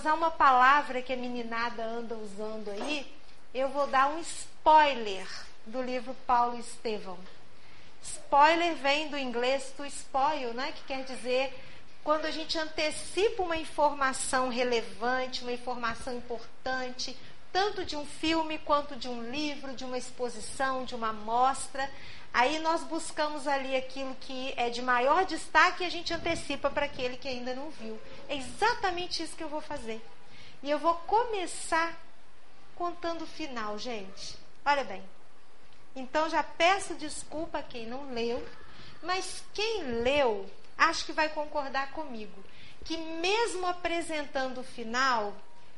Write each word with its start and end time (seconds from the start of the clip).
usar 0.00 0.14
uma 0.14 0.30
palavra 0.30 1.02
que 1.02 1.12
a 1.12 1.16
meninada 1.16 1.84
anda 1.84 2.14
usando 2.14 2.70
aí, 2.70 3.06
eu 3.52 3.68
vou 3.68 3.86
dar 3.86 4.08
um 4.08 4.18
spoiler 4.20 5.26
do 5.66 5.82
livro 5.82 6.16
Paulo 6.26 6.58
Estevão. 6.58 7.18
Spoiler 8.02 8.76
vem 8.76 9.10
do 9.10 9.18
inglês 9.18 9.74
to 9.76 9.84
spoil, 9.84 10.54
né? 10.54 10.72
que 10.72 10.84
quer 10.84 11.04
dizer 11.04 11.52
quando 12.02 12.24
a 12.24 12.30
gente 12.30 12.56
antecipa 12.56 13.42
uma 13.42 13.58
informação 13.58 14.48
relevante, 14.48 15.42
uma 15.42 15.52
informação 15.52 16.16
importante, 16.16 17.14
tanto 17.52 17.84
de 17.84 17.96
um 17.96 18.06
filme 18.06 18.58
quanto 18.58 18.96
de 18.96 19.08
um 19.08 19.30
livro, 19.30 19.74
de 19.74 19.84
uma 19.84 19.98
exposição, 19.98 20.84
de 20.84 20.94
uma 20.94 21.12
mostra. 21.12 21.90
Aí 22.32 22.58
nós 22.60 22.82
buscamos 22.84 23.48
ali 23.48 23.74
aquilo 23.74 24.14
que 24.20 24.54
é 24.56 24.70
de 24.70 24.80
maior 24.80 25.24
destaque 25.24 25.82
e 25.82 25.86
a 25.86 25.90
gente 25.90 26.14
antecipa 26.14 26.70
para 26.70 26.86
aquele 26.86 27.16
que 27.16 27.28
ainda 27.28 27.54
não 27.54 27.70
viu. 27.70 27.98
É 28.28 28.36
exatamente 28.36 29.22
isso 29.22 29.36
que 29.36 29.42
eu 29.42 29.48
vou 29.48 29.60
fazer. 29.60 30.00
E 30.62 30.70
eu 30.70 30.78
vou 30.78 30.94
começar 30.94 31.98
contando 32.76 33.22
o 33.22 33.26
final, 33.26 33.78
gente. 33.78 34.38
Olha 34.64 34.84
bem. 34.84 35.02
Então 35.94 36.30
já 36.30 36.42
peço 36.42 36.94
desculpa 36.94 37.58
a 37.58 37.62
quem 37.62 37.86
não 37.86 38.12
leu, 38.12 38.46
mas 39.02 39.42
quem 39.52 39.82
leu, 40.02 40.48
acho 40.78 41.04
que 41.04 41.12
vai 41.12 41.28
concordar 41.28 41.90
comigo, 41.90 42.44
que 42.84 42.96
mesmo 42.96 43.66
apresentando 43.66 44.58
o 44.58 44.64
final, 44.64 45.34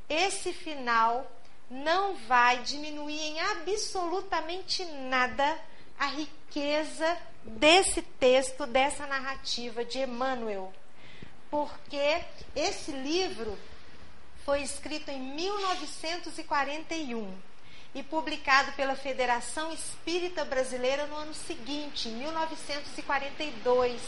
esse 0.08 0.52
final 0.52 1.26
não 1.72 2.14
vai 2.28 2.58
diminuir 2.58 3.18
em 3.18 3.40
absolutamente 3.40 4.84
nada 4.84 5.58
a 5.98 6.06
riqueza 6.06 7.18
desse 7.42 8.02
texto, 8.02 8.66
dessa 8.66 9.06
narrativa 9.06 9.82
de 9.82 10.00
Emmanuel. 10.00 10.70
Porque 11.50 12.22
esse 12.54 12.92
livro 12.92 13.58
foi 14.44 14.60
escrito 14.60 15.10
em 15.10 15.18
1941 15.18 17.34
e 17.94 18.02
publicado 18.02 18.72
pela 18.72 18.94
Federação 18.94 19.72
Espírita 19.72 20.44
Brasileira 20.44 21.06
no 21.06 21.16
ano 21.16 21.32
seguinte, 21.32 22.10
em 22.10 22.16
1942. 22.16 23.98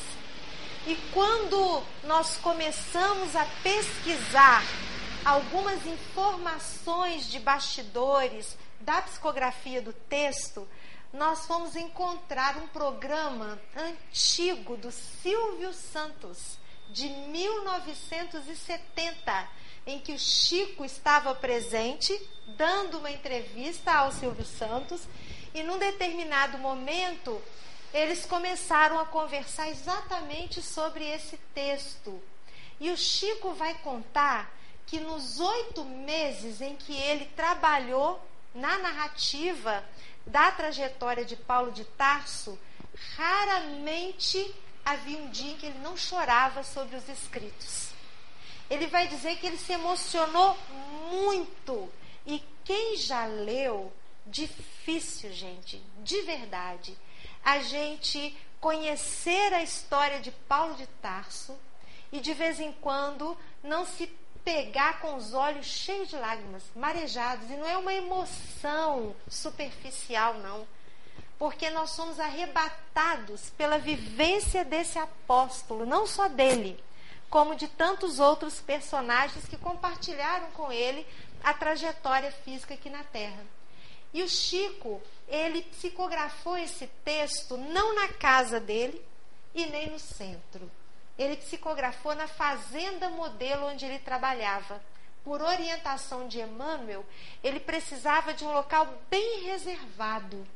E 0.86 0.96
quando 1.14 1.82
nós 2.02 2.36
começamos 2.36 3.34
a 3.34 3.46
pesquisar 3.62 4.62
algumas 5.24 5.86
informações 5.86 7.28
de 7.28 7.38
bastidores 7.40 8.58
da 8.80 9.00
psicografia 9.00 9.80
do 9.80 9.92
texto, 9.92 10.68
nós 11.12 11.46
fomos 11.46 11.76
encontrar 11.76 12.56
um 12.58 12.66
programa 12.68 13.58
antigo 13.74 14.76
do 14.76 14.92
Silvio 14.92 15.72
Santos, 15.72 16.58
de 16.90 17.08
1970, 17.08 19.48
em 19.86 19.98
que 19.98 20.12
o 20.12 20.18
Chico 20.18 20.84
estava 20.84 21.34
presente, 21.34 22.14
dando 22.48 22.98
uma 22.98 23.10
entrevista 23.10 23.94
ao 23.94 24.12
Silvio 24.12 24.44
Santos, 24.44 25.00
e 25.54 25.62
num 25.62 25.78
determinado 25.78 26.58
momento 26.58 27.40
eles 27.94 28.26
começaram 28.26 28.98
a 28.98 29.06
conversar 29.06 29.70
exatamente 29.70 30.60
sobre 30.60 31.04
esse 31.04 31.38
texto. 31.54 32.20
E 32.80 32.90
o 32.90 32.96
Chico 32.96 33.54
vai 33.54 33.72
contar 33.74 34.52
que 34.86 35.00
nos 35.00 35.40
oito 35.40 35.84
meses 35.84 36.60
em 36.60 36.76
que 36.76 36.94
ele 36.94 37.26
trabalhou 37.36 38.20
na 38.54 38.78
narrativa 38.78 39.84
da 40.26 40.50
trajetória 40.52 41.24
de 41.24 41.36
Paulo 41.36 41.72
de 41.72 41.84
Tarso, 41.84 42.58
raramente 43.16 44.54
havia 44.84 45.18
um 45.18 45.30
dia 45.30 45.52
em 45.52 45.56
que 45.56 45.66
ele 45.66 45.78
não 45.78 45.96
chorava 45.96 46.62
sobre 46.62 46.96
os 46.96 47.08
escritos. 47.08 47.90
Ele 48.70 48.86
vai 48.86 49.08
dizer 49.08 49.36
que 49.36 49.46
ele 49.46 49.58
se 49.58 49.72
emocionou 49.72 50.56
muito. 51.10 51.90
E 52.26 52.42
quem 52.64 52.96
já 52.96 53.26
leu, 53.26 53.92
difícil, 54.26 55.32
gente, 55.32 55.82
de 55.98 56.22
verdade, 56.22 56.96
a 57.44 57.58
gente 57.60 58.36
conhecer 58.60 59.52
a 59.52 59.62
história 59.62 60.20
de 60.20 60.30
Paulo 60.30 60.74
de 60.74 60.86
Tarso 60.86 61.54
e 62.10 62.20
de 62.20 62.32
vez 62.32 62.58
em 62.58 62.72
quando 62.72 63.36
não 63.62 63.84
se 63.84 64.06
pegar 64.44 65.00
com 65.00 65.16
os 65.16 65.32
olhos 65.32 65.66
cheios 65.66 66.08
de 66.08 66.16
lágrimas, 66.16 66.62
marejados, 66.76 67.50
e 67.50 67.56
não 67.56 67.66
é 67.66 67.78
uma 67.78 67.94
emoção 67.94 69.16
superficial, 69.26 70.34
não. 70.34 70.66
Porque 71.38 71.70
nós 71.70 71.90
somos 71.90 72.20
arrebatados 72.20 73.50
pela 73.56 73.78
vivência 73.78 74.64
desse 74.64 74.98
apóstolo, 74.98 75.86
não 75.86 76.06
só 76.06 76.28
dele, 76.28 76.82
como 77.30 77.56
de 77.56 77.66
tantos 77.66 78.20
outros 78.20 78.60
personagens 78.60 79.46
que 79.46 79.56
compartilharam 79.56 80.50
com 80.52 80.70
ele 80.70 81.06
a 81.42 81.54
trajetória 81.54 82.30
física 82.30 82.74
aqui 82.74 82.90
na 82.90 83.02
Terra. 83.02 83.44
E 84.12 84.22
o 84.22 84.28
Chico, 84.28 85.02
ele 85.26 85.62
psicografou 85.62 86.56
esse 86.56 86.86
texto 87.04 87.56
não 87.56 87.94
na 87.94 88.08
casa 88.08 88.60
dele 88.60 89.04
e 89.54 89.66
nem 89.66 89.90
no 89.90 89.98
centro 89.98 90.70
ele 91.18 91.36
psicografou 91.36 92.14
na 92.14 92.26
fazenda 92.26 93.08
modelo 93.08 93.66
onde 93.66 93.84
ele 93.84 93.98
trabalhava. 93.98 94.80
Por 95.24 95.40
orientação 95.40 96.28
de 96.28 96.40
Emmanuel, 96.40 97.04
ele 97.42 97.58
precisava 97.58 98.34
de 98.34 98.44
um 98.44 98.52
local 98.52 98.86
bem 99.08 99.44
reservado. 99.44 100.46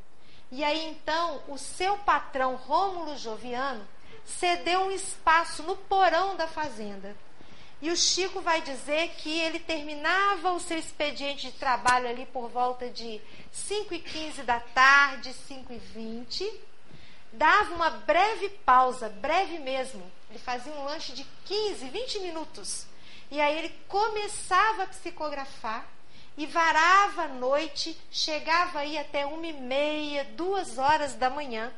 E 0.50 0.62
aí 0.62 0.88
então 0.88 1.42
o 1.48 1.56
seu 1.56 1.96
patrão 1.98 2.56
Rômulo 2.56 3.16
Joviano 3.16 3.86
cedeu 4.24 4.80
um 4.80 4.90
espaço 4.90 5.62
no 5.62 5.76
porão 5.76 6.36
da 6.36 6.46
fazenda. 6.46 7.16
E 7.80 7.90
o 7.90 7.96
Chico 7.96 8.40
vai 8.40 8.60
dizer 8.60 9.10
que 9.16 9.38
ele 9.40 9.60
terminava 9.60 10.52
o 10.52 10.60
seu 10.60 10.76
expediente 10.76 11.46
de 11.46 11.52
trabalho 11.52 12.08
ali 12.08 12.26
por 12.26 12.48
volta 12.48 12.90
de 12.90 13.20
5 13.52 13.94
e 13.94 14.00
15 14.00 14.42
da 14.42 14.58
tarde, 14.58 15.32
5 15.32 15.72
e 15.72 15.78
20 15.78 16.68
dava 17.32 17.74
uma 17.74 17.90
breve 17.90 18.48
pausa, 18.64 19.08
breve 19.08 19.58
mesmo. 19.58 20.02
Ele 20.30 20.38
fazia 20.38 20.72
um 20.72 20.84
lanche 20.84 21.12
de 21.12 21.24
15, 21.44 21.88
20 21.88 22.18
minutos. 22.20 22.86
E 23.30 23.40
aí 23.40 23.58
ele 23.58 23.74
começava 23.88 24.84
a 24.84 24.86
psicografar 24.86 25.86
e 26.36 26.46
varava 26.46 27.24
a 27.24 27.28
noite, 27.28 27.98
chegava 28.10 28.80
aí 28.80 28.96
até 28.96 29.26
uma 29.26 29.46
e 29.46 29.52
meia, 29.52 30.24
duas 30.24 30.78
horas 30.78 31.14
da 31.14 31.28
manhã, 31.28 31.72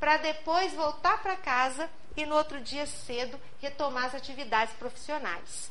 para 0.00 0.16
depois 0.16 0.72
voltar 0.72 1.22
para 1.22 1.36
casa 1.36 1.90
e 2.16 2.24
no 2.24 2.34
outro 2.34 2.60
dia 2.60 2.86
cedo 2.86 3.38
retomar 3.60 4.06
as 4.06 4.14
atividades 4.14 4.74
profissionais. 4.74 5.70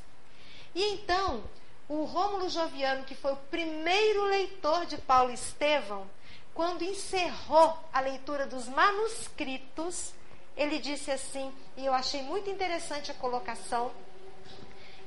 E 0.73 0.83
então, 0.93 1.43
o 1.87 2.03
Rômulo 2.03 2.49
Joviano, 2.49 3.03
que 3.03 3.15
foi 3.15 3.33
o 3.33 3.37
primeiro 3.49 4.25
leitor 4.25 4.85
de 4.85 4.97
Paulo 4.97 5.31
Estevão, 5.31 6.09
quando 6.53 6.83
encerrou 6.83 7.77
a 7.91 7.99
leitura 7.99 8.45
dos 8.45 8.67
manuscritos, 8.67 10.13
ele 10.55 10.79
disse 10.79 11.11
assim, 11.11 11.53
e 11.75 11.85
eu 11.85 11.93
achei 11.93 12.21
muito 12.23 12.49
interessante 12.49 13.11
a 13.11 13.15
colocação: 13.15 13.91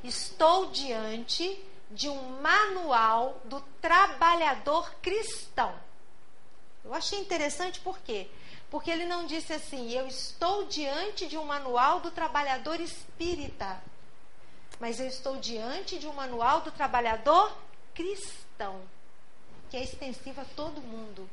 Estou 0.04 0.70
diante 0.70 1.59
de 1.91 2.09
um 2.09 2.41
manual 2.41 3.41
do 3.44 3.60
trabalhador 3.81 4.94
cristão. 5.00 5.75
Eu 6.84 6.94
achei 6.94 7.19
interessante 7.19 7.81
por 7.81 7.98
quê? 7.98 8.28
Porque 8.70 8.91
ele 8.91 9.06
não 9.06 9.26
disse 9.26 9.53
assim, 9.53 9.91
eu 9.92 10.06
estou 10.06 10.66
diante 10.66 11.26
de 11.26 11.38
um 11.38 11.44
manual 11.44 12.00
do 12.00 12.10
trabalhador 12.10 12.81
espírita, 12.81 13.82
mas 14.78 15.00
eu 15.00 15.06
estou 15.06 15.37
diante 15.38 15.98
de 15.98 16.06
um 16.06 16.12
manual 16.12 16.60
do 16.60 16.70
trabalhador 16.70 17.56
cristão 17.94 18.82
que 19.70 19.76
é 19.76 19.82
extensiva 19.82 20.42
a 20.42 20.44
todo 20.56 20.81
mundo. 20.81 21.28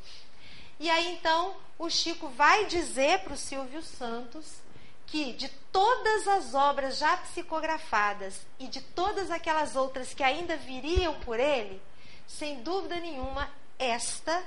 E 0.80 0.90
aí 0.90 1.14
então 1.14 1.56
o 1.78 1.90
Chico 1.90 2.28
vai 2.30 2.66
dizer 2.66 3.20
para 3.20 3.34
o 3.34 3.38
Silvio 3.38 3.82
Santos 3.82 4.62
que 5.08 5.34
de 5.34 5.50
todas 5.72 6.28
as 6.28 6.54
obras 6.54 6.98
já 6.98 7.16
psicografadas 7.18 8.46
e 8.60 8.68
de 8.68 8.82
todas 8.82 9.30
aquelas 9.32 9.76
outras 9.76 10.14
que 10.14 10.24
ainda 10.24 10.58
viriam 10.58 11.14
por 11.22 11.40
ele, 11.40 11.82
sem 12.28 12.62
dúvida 12.64 13.00
nenhuma, 13.00 13.50
esta 13.78 14.44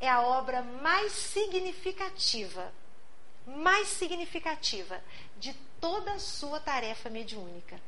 é 0.00 0.08
a 0.08 0.22
obra 0.22 0.62
mais 0.62 1.12
significativa, 1.12 2.72
mais 3.46 3.88
significativa 3.88 5.00
de 5.36 5.52
toda 5.80 6.12
a 6.12 6.18
sua 6.18 6.58
tarefa 6.60 7.10
mediúnica. 7.10 7.80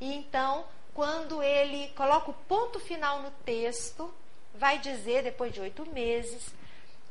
E 0.00 0.12
então, 0.14 0.64
quando 0.92 1.42
ele 1.42 1.88
coloca 1.90 2.30
o 2.30 2.34
ponto 2.48 2.80
final 2.80 3.22
no 3.22 3.30
texto, 3.44 4.12
vai 4.54 4.78
dizer, 4.78 5.22
depois 5.22 5.52
de 5.52 5.60
oito 5.60 5.84
meses, 5.90 6.54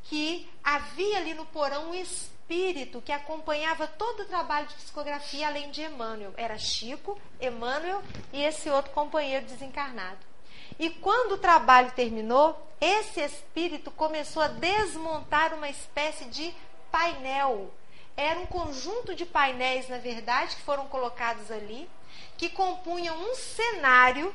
que 0.03 0.49
havia 0.63 1.17
ali 1.17 1.33
no 1.33 1.45
porão 1.45 1.89
um 1.89 1.93
espírito 1.93 3.01
que 3.01 3.11
acompanhava 3.11 3.87
todo 3.87 4.21
o 4.23 4.25
trabalho 4.25 4.67
de 4.67 4.75
psicografia, 4.75 5.47
além 5.47 5.71
de 5.71 5.81
Emmanuel. 5.81 6.33
Era 6.37 6.57
Chico, 6.57 7.19
Emmanuel 7.39 8.01
e 8.31 8.43
esse 8.43 8.69
outro 8.69 8.91
companheiro 8.91 9.45
desencarnado. 9.45 10.19
E 10.79 10.89
quando 10.89 11.33
o 11.33 11.37
trabalho 11.37 11.91
terminou, 11.91 12.59
esse 12.81 13.21
espírito 13.21 13.91
começou 13.91 14.41
a 14.41 14.47
desmontar 14.47 15.53
uma 15.53 15.69
espécie 15.69 16.25
de 16.25 16.53
painel. 16.91 17.71
Era 18.15 18.39
um 18.39 18.45
conjunto 18.45 19.15
de 19.15 19.25
painéis, 19.25 19.87
na 19.89 19.97
verdade, 19.97 20.55
que 20.55 20.61
foram 20.61 20.87
colocados 20.87 21.49
ali 21.49 21.89
que 22.37 22.49
compunham 22.49 23.17
um 23.17 23.35
cenário. 23.35 24.33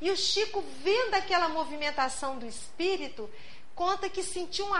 E 0.00 0.10
o 0.10 0.16
Chico, 0.16 0.62
vendo 0.82 1.14
aquela 1.14 1.48
movimentação 1.48 2.38
do 2.38 2.46
espírito, 2.46 3.28
conta 3.74 4.08
que 4.08 4.22
sentiu 4.22 4.66
um 4.66 4.74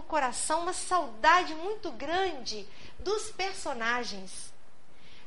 no 0.00 0.02
coração, 0.02 0.62
uma 0.62 0.72
saudade 0.72 1.54
muito 1.54 1.90
grande 1.92 2.66
dos 2.98 3.30
personagens, 3.30 4.52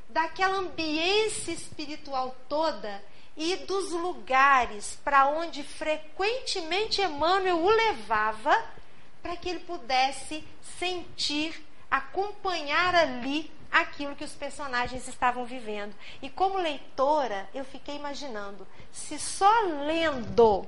daquela 0.10 0.58
ambiência 0.58 1.52
espiritual 1.52 2.36
toda 2.50 3.04
e 3.36 3.56
dos 3.56 3.92
lugares 3.92 4.98
para 5.04 5.28
onde 5.28 5.64
frequentemente 5.64 7.02
Emmanuel 7.02 7.58
o 7.58 7.70
levava 7.70 8.64
para 9.22 9.36
que 9.38 9.50
ele 9.50 9.60
pudesse 9.62 10.46
sentir, 10.78 11.66
acompanhar 11.90 12.94
ali 12.94 13.50
aquilo 13.72 14.16
que 14.16 14.24
os 14.24 14.34
personagens 14.34 15.08
estavam 15.08 15.46
vivendo. 15.46 15.96
E 16.22 16.30
como 16.30 16.58
leitora, 16.58 17.50
eu 17.54 17.64
fiquei 17.66 17.96
imaginando, 17.96 18.68
se 18.92 19.18
só 19.18 19.62
lendo 19.86 20.68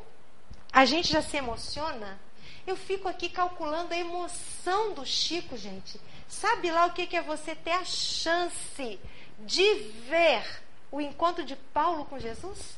a 0.71 0.85
gente 0.85 1.11
já 1.11 1.21
se 1.21 1.37
emociona, 1.37 2.19
eu 2.65 2.75
fico 2.75 3.07
aqui 3.07 3.29
calculando 3.29 3.93
a 3.93 3.97
emoção 3.97 4.93
do 4.93 5.05
Chico, 5.05 5.55
gente. 5.55 5.99
Sabe 6.27 6.71
lá 6.71 6.85
o 6.87 6.93
que 6.93 7.15
é 7.15 7.21
você 7.21 7.55
ter 7.55 7.71
a 7.71 7.85
chance 7.85 8.99
de 9.39 9.73
ver 10.07 10.43
o 10.91 10.99
encontro 10.99 11.43
de 11.43 11.55
Paulo 11.55 12.05
com 12.05 12.19
Jesus? 12.19 12.75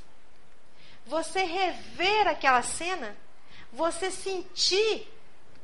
Você 1.06 1.44
rever 1.44 2.28
aquela 2.28 2.62
cena? 2.62 3.16
Você 3.72 4.12
sentir 4.12 5.07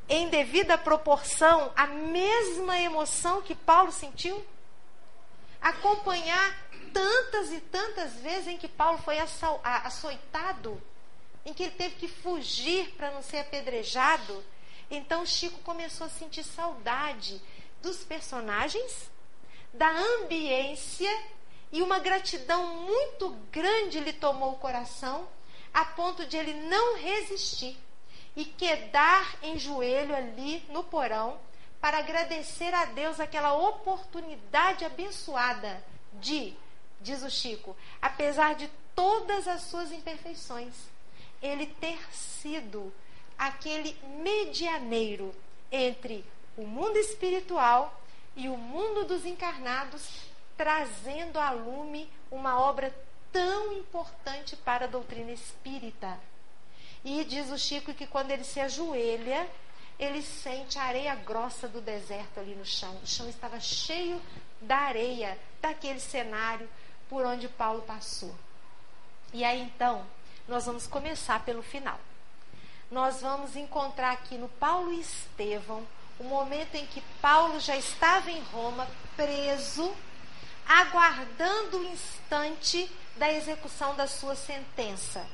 em 0.07 0.29
devida 0.29 0.77
proporção 0.77 1.71
a 1.75 1.87
mesma 1.87 2.79
emoção 2.79 3.41
que 3.41 3.55
Paulo 3.55 3.91
sentiu? 3.91 4.45
Acompanhar 5.61 6.63
tantas 6.93 7.51
e 7.51 7.59
tantas 7.59 8.13
vezes 8.15 8.47
em 8.47 8.57
que 8.57 8.67
Paulo 8.67 8.99
foi 8.99 9.17
açoitado, 9.19 10.81
em 11.45 11.53
que 11.53 11.63
ele 11.63 11.71
teve 11.71 11.95
que 11.95 12.07
fugir 12.07 12.91
para 12.95 13.11
não 13.11 13.21
ser 13.21 13.37
apedrejado. 13.37 14.43
Então 14.89 15.25
Chico 15.25 15.59
começou 15.59 16.07
a 16.07 16.09
sentir 16.09 16.43
saudade 16.43 17.41
dos 17.81 18.03
personagens, 18.03 19.11
da 19.73 19.89
ambiência 19.89 21.11
e 21.71 21.81
uma 21.81 21.99
gratidão 21.99 22.75
muito 22.85 23.31
grande 23.51 23.99
lhe 23.99 24.13
tomou 24.13 24.53
o 24.53 24.59
coração, 24.59 25.27
a 25.73 25.83
ponto 25.83 26.25
de 26.25 26.37
ele 26.37 26.53
não 26.53 26.97
resistir 26.97 27.77
e 28.35 28.45
quedar 28.45 29.37
em 29.41 29.57
joelho 29.57 30.15
ali 30.15 30.63
no 30.69 30.83
porão 30.83 31.39
para 31.81 31.97
agradecer 31.97 32.73
a 32.73 32.85
Deus 32.85 33.19
aquela 33.19 33.53
oportunidade 33.53 34.85
abençoada 34.85 35.83
de, 36.13 36.55
diz 37.01 37.23
o 37.23 37.29
Chico, 37.29 37.75
apesar 38.01 38.55
de 38.55 38.69
todas 38.95 39.47
as 39.47 39.63
suas 39.63 39.91
imperfeições, 39.91 40.73
ele 41.43 41.67
ter 41.67 41.99
sido 42.13 42.93
aquele 43.37 43.95
medianeiro 44.21 45.35
entre 45.69 46.25
o 46.55 46.65
mundo 46.65 46.97
espiritual 46.97 48.01
e 48.35 48.47
o 48.47 48.57
mundo 48.57 49.03
dos 49.03 49.25
encarnados, 49.25 50.07
trazendo 50.55 51.37
a 51.37 51.51
lume 51.51 52.09
uma 52.31 52.59
obra 52.59 52.95
tão 53.31 53.73
importante 53.73 54.55
para 54.55 54.85
a 54.85 54.87
doutrina 54.87 55.31
espírita. 55.31 56.17
E 57.03 57.23
diz 57.25 57.51
o 57.51 57.57
Chico 57.57 57.93
que 57.93 58.07
quando 58.07 58.31
ele 58.31 58.45
se 58.45 58.61
ajoelha, 58.61 59.49
ele 59.99 60.21
sente 60.21 60.79
a 60.79 60.83
areia 60.83 61.15
grossa 61.15 61.67
do 61.67 61.81
deserto 61.81 62.39
ali 62.39 62.55
no 62.55 62.65
chão. 62.65 62.95
O 63.03 63.07
chão 63.07 63.27
estava 63.27 63.59
cheio 63.59 64.21
da 64.61 64.77
areia 64.77 65.37
daquele 65.61 65.99
cenário 65.99 66.69
por 67.09 67.25
onde 67.25 67.49
Paulo 67.49 67.81
passou. 67.81 68.33
E 69.33 69.43
aí 69.43 69.61
então, 69.61 70.05
nós 70.47 70.65
vamos 70.65 70.87
começar 70.87 71.39
pelo 71.43 71.61
final. 71.61 71.99
Nós 72.91 73.21
vamos 73.21 73.55
encontrar 73.55 74.11
aqui 74.11 74.37
no 74.37 74.49
Paulo 74.49 74.93
e 74.93 74.99
Estevão 74.99 75.83
o 76.19 76.23
momento 76.23 76.75
em 76.75 76.85
que 76.85 77.01
Paulo 77.21 77.59
já 77.59 77.75
estava 77.75 78.29
em 78.29 78.39
Roma, 78.51 78.87
preso, 79.15 79.93
aguardando 80.67 81.79
o 81.79 81.83
instante 81.85 82.89
da 83.17 83.31
execução 83.31 83.95
da 83.95 84.07
sua 84.07 84.35
sentença. 84.35 85.25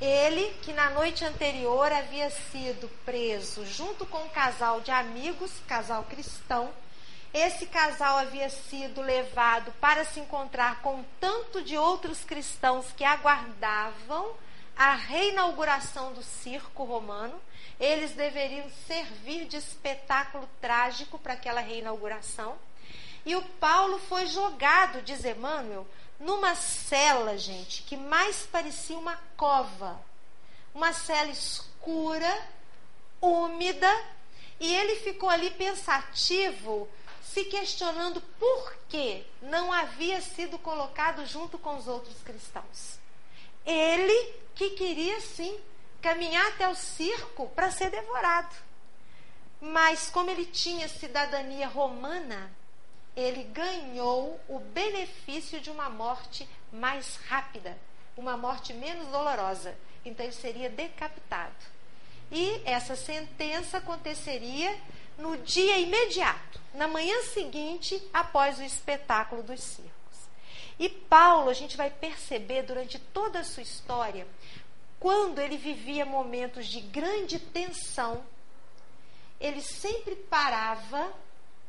Ele, 0.00 0.52
que 0.62 0.72
na 0.72 0.90
noite 0.90 1.24
anterior 1.24 1.90
havia 1.92 2.28
sido 2.30 2.88
preso 3.04 3.64
junto 3.64 4.04
com 4.04 4.18
um 4.18 4.28
casal 4.28 4.80
de 4.80 4.90
amigos, 4.90 5.50
casal 5.66 6.04
cristão, 6.04 6.70
esse 7.32 7.66
casal 7.66 8.18
havia 8.18 8.50
sido 8.50 9.00
levado 9.00 9.72
para 9.80 10.04
se 10.04 10.20
encontrar 10.20 10.82
com 10.82 11.02
tanto 11.18 11.62
de 11.62 11.78
outros 11.78 12.22
cristãos 12.24 12.92
que 12.92 13.04
aguardavam 13.04 14.34
a 14.76 14.94
reinauguração 14.94 16.12
do 16.12 16.22
circo 16.22 16.84
romano. 16.84 17.40
Eles 17.80 18.12
deveriam 18.12 18.68
servir 18.86 19.46
de 19.46 19.56
espetáculo 19.56 20.48
trágico 20.60 21.18
para 21.18 21.32
aquela 21.32 21.60
reinauguração. 21.60 22.56
E 23.24 23.34
o 23.34 23.42
Paulo 23.42 23.98
foi 23.98 24.26
jogado, 24.26 25.00
diz 25.00 25.24
Emmanuel, 25.24 25.86
numa 26.20 26.54
cela, 26.54 27.38
gente, 27.38 27.82
que 27.82 27.96
mais 27.96 28.42
parecia 28.42 28.98
uma 28.98 29.18
cova. 29.36 29.98
Uma 30.74 30.92
cela 30.92 31.30
escura, 31.30 32.46
úmida, 33.20 33.90
e 34.60 34.72
ele 34.74 34.96
ficou 34.96 35.28
ali 35.28 35.50
pensativo, 35.50 36.88
se 37.32 37.44
questionando 37.44 38.20
por 38.38 38.76
que 38.90 39.24
não 39.40 39.72
havia 39.72 40.20
sido 40.20 40.58
colocado 40.58 41.24
junto 41.24 41.58
com 41.58 41.76
os 41.76 41.88
outros 41.88 42.22
cristãos. 42.22 42.98
Ele 43.64 44.34
que 44.54 44.70
queria 44.70 45.18
sim 45.20 45.58
caminhar 46.02 46.46
até 46.48 46.68
o 46.68 46.74
circo 46.74 47.48
para 47.54 47.70
ser 47.70 47.90
devorado. 47.90 48.54
Mas 49.62 50.10
como 50.10 50.28
ele 50.28 50.44
tinha 50.44 50.88
cidadania 50.88 51.68
romana, 51.68 52.52
ele 53.16 53.44
ganhou 53.44 54.38
o 54.46 54.58
benefício 54.58 55.58
de 55.58 55.70
uma 55.70 55.88
morte 55.88 56.46
mais 56.70 57.16
rápida, 57.28 57.78
uma 58.14 58.36
morte 58.36 58.74
menos 58.74 59.08
dolorosa. 59.08 59.74
Então 60.04 60.26
ele 60.26 60.34
seria 60.34 60.68
decapitado. 60.68 61.54
E 62.30 62.60
essa 62.66 62.94
sentença 62.94 63.78
aconteceria 63.78 64.78
no 65.18 65.36
dia 65.38 65.78
imediato, 65.78 66.60
na 66.74 66.88
manhã 66.88 67.22
seguinte, 67.22 68.02
após 68.12 68.58
o 68.58 68.62
espetáculo 68.62 69.42
dos 69.42 69.60
circos. 69.60 69.92
E 70.78 70.88
Paulo, 70.88 71.50
a 71.50 71.54
gente 71.54 71.76
vai 71.76 71.90
perceber 71.90 72.62
durante 72.62 72.98
toda 72.98 73.40
a 73.40 73.44
sua 73.44 73.62
história, 73.62 74.26
quando 74.98 75.40
ele 75.40 75.56
vivia 75.56 76.06
momentos 76.06 76.66
de 76.66 76.80
grande 76.80 77.38
tensão, 77.38 78.24
ele 79.40 79.60
sempre 79.60 80.14
parava 80.14 81.12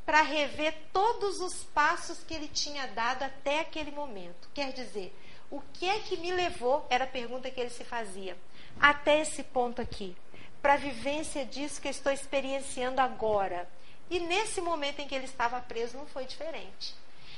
para 0.06 0.22
rever 0.22 0.76
todos 0.92 1.40
os 1.40 1.64
passos 1.64 2.24
que 2.24 2.34
ele 2.34 2.48
tinha 2.48 2.88
dado 2.88 3.24
até 3.24 3.60
aquele 3.60 3.92
momento. 3.92 4.50
Quer 4.54 4.72
dizer, 4.74 5.16
o 5.50 5.62
que 5.74 5.88
é 5.88 6.00
que 6.00 6.18
me 6.18 6.32
levou, 6.32 6.86
era 6.90 7.06
a 7.06 7.08
pergunta 7.08 7.50
que 7.50 7.60
ele 7.60 7.70
se 7.70 7.84
fazia, 7.84 8.38
até 8.80 9.22
esse 9.22 9.44
ponto 9.44 9.82
aqui, 9.82 10.16
para 10.64 10.76
a 10.76 10.78
vivência 10.78 11.46
disso 11.46 11.82
que 11.82 11.90
eu 11.90 11.92
estou 11.92 12.10
experienciando 12.10 13.02
agora. 13.02 13.70
E 14.10 14.18
nesse 14.18 14.62
momento 14.62 15.00
em 15.00 15.08
que 15.08 15.14
ele 15.14 15.26
estava 15.26 15.60
preso 15.60 15.98
não 15.98 16.06
foi 16.06 16.24
diferente. 16.24 16.96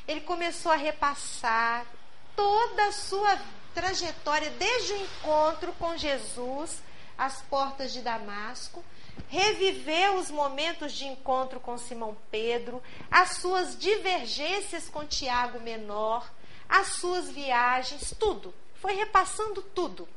Ele 0.07 0.21
começou 0.21 0.71
a 0.71 0.75
repassar 0.75 1.87
toda 2.35 2.85
a 2.85 2.91
sua 2.91 3.35
trajetória, 3.73 4.51
desde 4.51 4.93
o 4.93 4.97
encontro 4.97 5.73
com 5.73 5.97
Jesus, 5.97 6.83
às 7.17 7.41
portas 7.41 7.91
de 7.91 8.01
Damasco, 8.01 8.85
reviveu 9.27 10.17
os 10.17 10.29
momentos 10.29 10.93
de 10.93 11.05
encontro 11.05 11.59
com 11.59 11.79
Simão 11.79 12.15
Pedro, 12.29 12.83
as 13.09 13.37
suas 13.37 13.75
divergências 13.75 14.87
com 14.87 15.03
Tiago 15.03 15.59
Menor, 15.59 16.29
as 16.69 16.89
suas 16.97 17.31
viagens, 17.31 18.13
tudo. 18.19 18.53
Foi 18.75 18.93
repassando 18.93 19.63
tudo. 19.63 20.07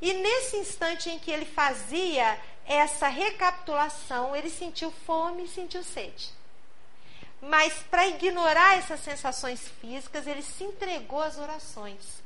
E 0.00 0.12
nesse 0.12 0.56
instante 0.56 1.10
em 1.10 1.18
que 1.18 1.30
ele 1.30 1.44
fazia 1.44 2.38
essa 2.64 3.08
recapitulação, 3.08 4.34
ele 4.34 4.50
sentiu 4.50 4.90
fome 4.90 5.44
e 5.44 5.48
sentiu 5.48 5.82
sede. 5.82 6.30
Mas 7.40 7.74
para 7.90 8.06
ignorar 8.06 8.78
essas 8.78 9.00
sensações 9.00 9.68
físicas, 9.80 10.26
ele 10.26 10.42
se 10.42 10.64
entregou 10.64 11.20
às 11.20 11.38
orações. 11.38 12.22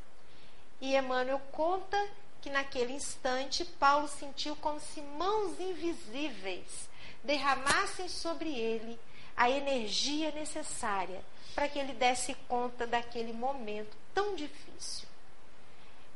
E 0.81 0.97
Emmanuel 0.97 1.41
conta 1.53 2.09
que 2.41 2.49
naquele 2.49 2.93
instante 2.93 3.65
Paulo 3.65 4.09
sentiu 4.09 4.57
como 4.57 4.81
se 4.81 5.03
mãos 5.03 5.61
invisíveis 5.61 6.89
derramassem 7.23 8.09
sobre 8.09 8.49
ele 8.49 8.99
a 9.37 9.51
energia 9.51 10.31
necessária 10.33 11.23
para 11.55 11.69
que 11.69 11.79
ele 11.79 11.93
desse 11.93 12.35
conta 12.49 12.87
daquele 12.87 13.33
momento 13.33 13.97
tão 14.15 14.35
difícil. 14.35 15.10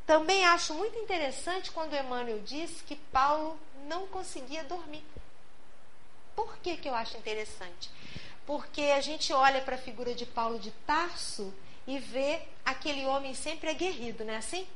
Também 0.06 0.44
acho 0.44 0.74
muito 0.74 0.98
interessante 0.98 1.70
quando 1.70 1.96
Emmanuel 1.96 2.40
diz 2.40 2.82
que 2.82 2.96
Paulo 2.96 3.58
não 3.86 4.06
conseguia 4.06 4.62
dormir. 4.64 5.04
Por 6.36 6.56
que, 6.58 6.76
que 6.76 6.88
eu 6.88 6.94
acho 6.94 7.16
interessante? 7.16 7.90
Porque 8.46 8.82
a 8.82 9.00
gente 9.00 9.32
olha 9.32 9.62
para 9.62 9.76
a 9.76 9.78
figura 9.78 10.14
de 10.14 10.26
Paulo 10.26 10.58
de 10.58 10.70
Tarso 10.86 11.54
e 11.86 11.98
vê 11.98 12.42
aquele 12.64 13.06
homem 13.06 13.34
sempre 13.34 13.70
aguerrido, 13.70 14.24
não 14.24 14.34
é 14.34 14.38
assim? 14.38 14.66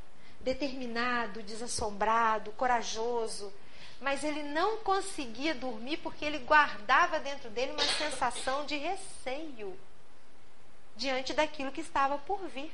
Determinado, 0.41 1.43
desassombrado, 1.43 2.53
corajoso. 2.53 3.53
Mas 4.01 4.25
ele 4.25 4.43
não 4.43 4.79
conseguia 4.79 5.55
dormir 5.55 5.99
porque 5.99 6.25
ele 6.25 6.39
guardava 6.39 7.19
dentro 7.19 7.51
dele 7.51 7.73
uma 7.73 7.85
sensação 7.85 8.65
de 8.65 8.77
receio 8.77 9.79
diante 10.97 11.35
daquilo 11.35 11.73
que 11.73 11.81
estava 11.81 12.17
por 12.19 12.39
vir. 12.49 12.73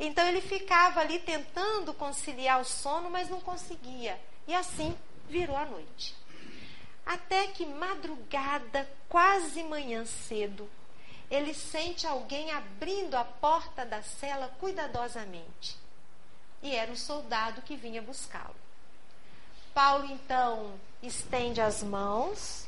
Então 0.00 0.26
ele 0.26 0.40
ficava 0.40 1.00
ali 1.00 1.18
tentando 1.18 1.92
conciliar 1.92 2.58
o 2.58 2.64
sono, 2.64 3.10
mas 3.10 3.28
não 3.28 3.38
conseguia. 3.38 4.18
E 4.48 4.54
assim 4.54 4.96
virou 5.28 5.54
a 5.54 5.66
noite. 5.66 6.16
Até 7.04 7.48
que 7.48 7.66
madrugada, 7.66 8.90
quase 9.10 9.62
manhã 9.62 10.06
cedo, 10.06 10.70
ele 11.30 11.52
sente 11.52 12.06
alguém 12.06 12.50
abrindo 12.50 13.14
a 13.14 13.24
porta 13.24 13.84
da 13.84 14.02
cela 14.02 14.48
cuidadosamente. 14.58 15.76
E 16.62 16.74
era 16.74 16.90
um 16.90 16.96
soldado 16.96 17.60
que 17.60 17.76
vinha 17.76 18.00
buscá-lo. 18.00 18.56
Paulo 19.74 20.06
então 20.06 20.80
estende 21.02 21.60
as 21.60 21.82
mãos, 21.82 22.66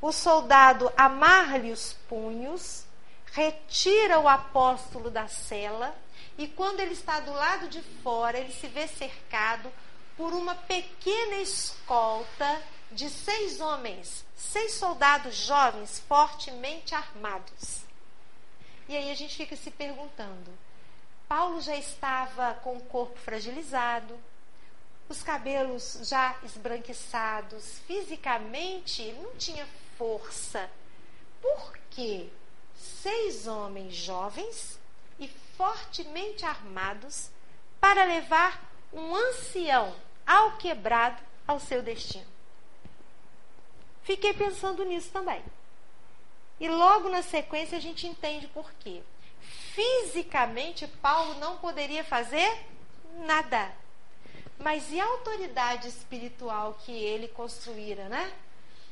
o 0.00 0.10
soldado 0.10 0.90
amarra-lhe 0.96 1.70
os 1.70 1.92
punhos, 2.08 2.84
retira 3.26 4.18
o 4.18 4.26
apóstolo 4.26 5.10
da 5.10 5.28
cela 5.28 5.94
e 6.38 6.48
quando 6.48 6.80
ele 6.80 6.94
está 6.94 7.20
do 7.20 7.32
lado 7.32 7.68
de 7.68 7.82
fora, 8.02 8.38
ele 8.38 8.52
se 8.52 8.66
vê 8.66 8.86
cercado 8.88 9.70
por 10.16 10.32
uma 10.32 10.54
pequena 10.54 11.36
escolta 11.36 12.62
de 12.90 13.08
seis 13.08 13.60
homens, 13.60 14.24
seis 14.34 14.74
soldados 14.74 15.34
jovens, 15.34 15.98
fortemente 16.00 16.94
armados. 16.94 17.82
E 18.88 18.96
aí 18.96 19.10
a 19.10 19.14
gente 19.14 19.36
fica 19.36 19.56
se 19.56 19.70
perguntando: 19.70 20.50
Paulo 21.28 21.60
já 21.60 21.76
estava 21.76 22.54
com 22.56 22.76
o 22.76 22.84
corpo 22.84 23.18
fragilizado, 23.18 24.18
os 25.08 25.22
cabelos 25.22 25.98
já 26.02 26.36
esbranquiçados, 26.42 27.78
fisicamente 27.86 29.12
não 29.12 29.34
tinha 29.36 29.66
força. 29.98 30.70
Por 31.40 31.78
quê? 31.90 32.28
Seis 32.74 33.46
homens 33.46 33.94
jovens 33.94 34.78
fortemente 35.62 36.44
armados 36.44 37.30
para 37.80 38.02
levar 38.02 38.68
um 38.92 39.14
ancião 39.14 39.94
ao 40.26 40.56
quebrado 40.56 41.22
ao 41.46 41.60
seu 41.60 41.80
destino. 41.80 42.26
Fiquei 44.02 44.34
pensando 44.34 44.84
nisso 44.84 45.12
também. 45.12 45.40
E 46.58 46.68
logo 46.68 47.08
na 47.08 47.22
sequência 47.22 47.78
a 47.78 47.80
gente 47.80 48.08
entende 48.08 48.48
por 48.48 48.72
quê. 48.80 49.04
Fisicamente, 49.72 50.88
Paulo 50.88 51.34
não 51.38 51.58
poderia 51.58 52.02
fazer 52.02 52.66
nada. 53.18 53.70
Mas 54.58 54.90
e 54.90 55.00
a 55.00 55.04
autoridade 55.04 55.86
espiritual 55.86 56.76
que 56.84 56.90
ele 56.90 57.28
construíra, 57.28 58.08
né? 58.08 58.32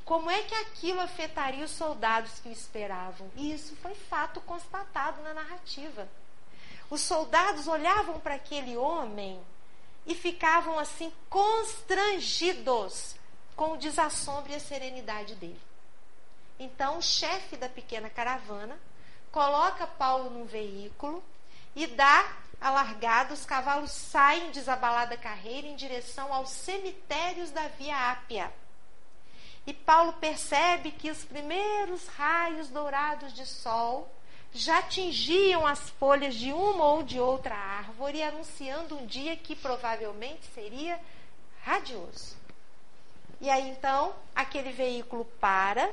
Como 0.04 0.30
é 0.30 0.42
que 0.42 0.54
aquilo 0.54 1.00
afetaria 1.00 1.64
os 1.64 1.72
soldados 1.72 2.38
que 2.38 2.48
o 2.48 2.52
esperavam? 2.52 3.28
E 3.34 3.52
isso 3.52 3.74
foi 3.76 3.94
fato 3.96 4.40
constatado 4.42 5.20
na 5.22 5.34
narrativa. 5.34 6.08
Os 6.90 7.00
soldados 7.00 7.68
olhavam 7.68 8.18
para 8.18 8.34
aquele 8.34 8.76
homem 8.76 9.40
e 10.04 10.14
ficavam 10.14 10.78
assim 10.78 11.12
constrangidos 11.28 13.14
com 13.54 13.72
o 13.72 13.76
desassombro 13.78 14.50
e 14.50 14.56
a 14.56 14.60
serenidade 14.60 15.36
dele. 15.36 15.60
Então, 16.58 16.98
o 16.98 17.02
chefe 17.02 17.56
da 17.56 17.68
pequena 17.68 18.10
caravana 18.10 18.76
coloca 19.30 19.86
Paulo 19.86 20.30
num 20.30 20.44
veículo 20.44 21.22
e 21.76 21.86
dá 21.86 22.36
a 22.60 22.70
largada, 22.70 23.32
os 23.32 23.46
cavalos 23.46 23.90
saem 23.90 24.50
desabalada 24.50 25.16
carreira 25.16 25.66
em 25.66 25.76
direção 25.76 26.32
aos 26.34 26.50
cemitérios 26.50 27.50
da 27.50 27.68
Via 27.68 28.10
Ápia. 28.10 28.52
E 29.66 29.72
Paulo 29.72 30.12
percebe 30.14 30.90
que 30.90 31.10
os 31.10 31.24
primeiros 31.24 32.06
raios 32.08 32.68
dourados 32.68 33.32
de 33.32 33.46
sol 33.46 34.12
já 34.52 34.82
tingiam 34.82 35.66
as 35.66 35.90
folhas 35.90 36.34
de 36.34 36.52
uma 36.52 36.84
ou 36.84 37.02
de 37.02 37.20
outra 37.20 37.54
árvore, 37.54 38.22
anunciando 38.22 38.96
um 38.96 39.06
dia 39.06 39.36
que 39.36 39.54
provavelmente 39.54 40.44
seria 40.54 40.98
radioso. 41.62 42.36
E 43.40 43.48
aí 43.48 43.70
então, 43.70 44.14
aquele 44.34 44.72
veículo 44.72 45.24
para, 45.40 45.90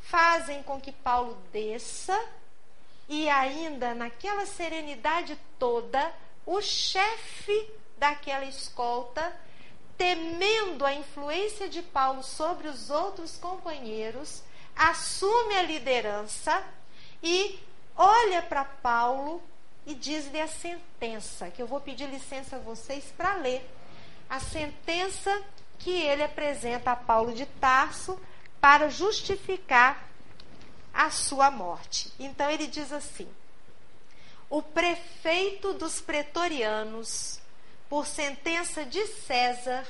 fazem 0.00 0.62
com 0.62 0.80
que 0.80 0.92
Paulo 0.92 1.36
desça 1.52 2.18
e 3.08 3.28
ainda 3.28 3.94
naquela 3.94 4.46
serenidade 4.46 5.36
toda, 5.58 6.14
o 6.46 6.60
chefe 6.62 7.68
daquela 7.98 8.44
escolta, 8.44 9.36
temendo 9.98 10.86
a 10.86 10.94
influência 10.94 11.68
de 11.68 11.82
Paulo 11.82 12.22
sobre 12.22 12.68
os 12.68 12.88
outros 12.88 13.36
companheiros, 13.36 14.42
assume 14.74 15.56
a 15.56 15.62
liderança 15.62 16.64
e 17.22 17.58
olha 17.96 18.42
para 18.42 18.64
Paulo 18.64 19.42
e 19.86 19.94
diz-lhe 19.94 20.40
a 20.40 20.46
sentença, 20.46 21.50
que 21.50 21.60
eu 21.60 21.66
vou 21.66 21.80
pedir 21.80 22.08
licença 22.08 22.56
a 22.56 22.60
vocês 22.60 23.04
para 23.16 23.34
ler. 23.34 23.68
A 24.28 24.38
sentença 24.38 25.42
que 25.78 25.90
ele 25.90 26.22
apresenta 26.22 26.92
a 26.92 26.96
Paulo 26.96 27.32
de 27.32 27.46
Tarso 27.46 28.20
para 28.60 28.88
justificar 28.88 30.08
a 30.92 31.10
sua 31.10 31.50
morte. 31.50 32.12
Então 32.18 32.50
ele 32.50 32.66
diz 32.66 32.92
assim: 32.92 33.28
O 34.48 34.62
prefeito 34.62 35.72
dos 35.72 36.00
pretorianos, 36.00 37.40
por 37.88 38.06
sentença 38.06 38.84
de 38.84 39.04
César, 39.06 39.86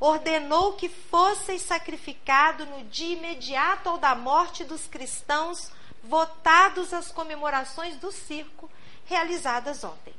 ordenou 0.00 0.72
que 0.74 0.88
fosse 0.88 1.58
sacrificado 1.58 2.64
no 2.66 2.84
dia 2.84 3.16
imediato 3.16 3.88
ao 3.88 3.98
da 3.98 4.14
morte 4.14 4.64
dos 4.64 4.86
cristãos 4.86 5.70
votados 6.08 6.94
às 6.94 7.12
comemorações 7.12 7.96
do 7.96 8.10
circo 8.10 8.68
realizadas 9.04 9.84
ontem. 9.84 10.14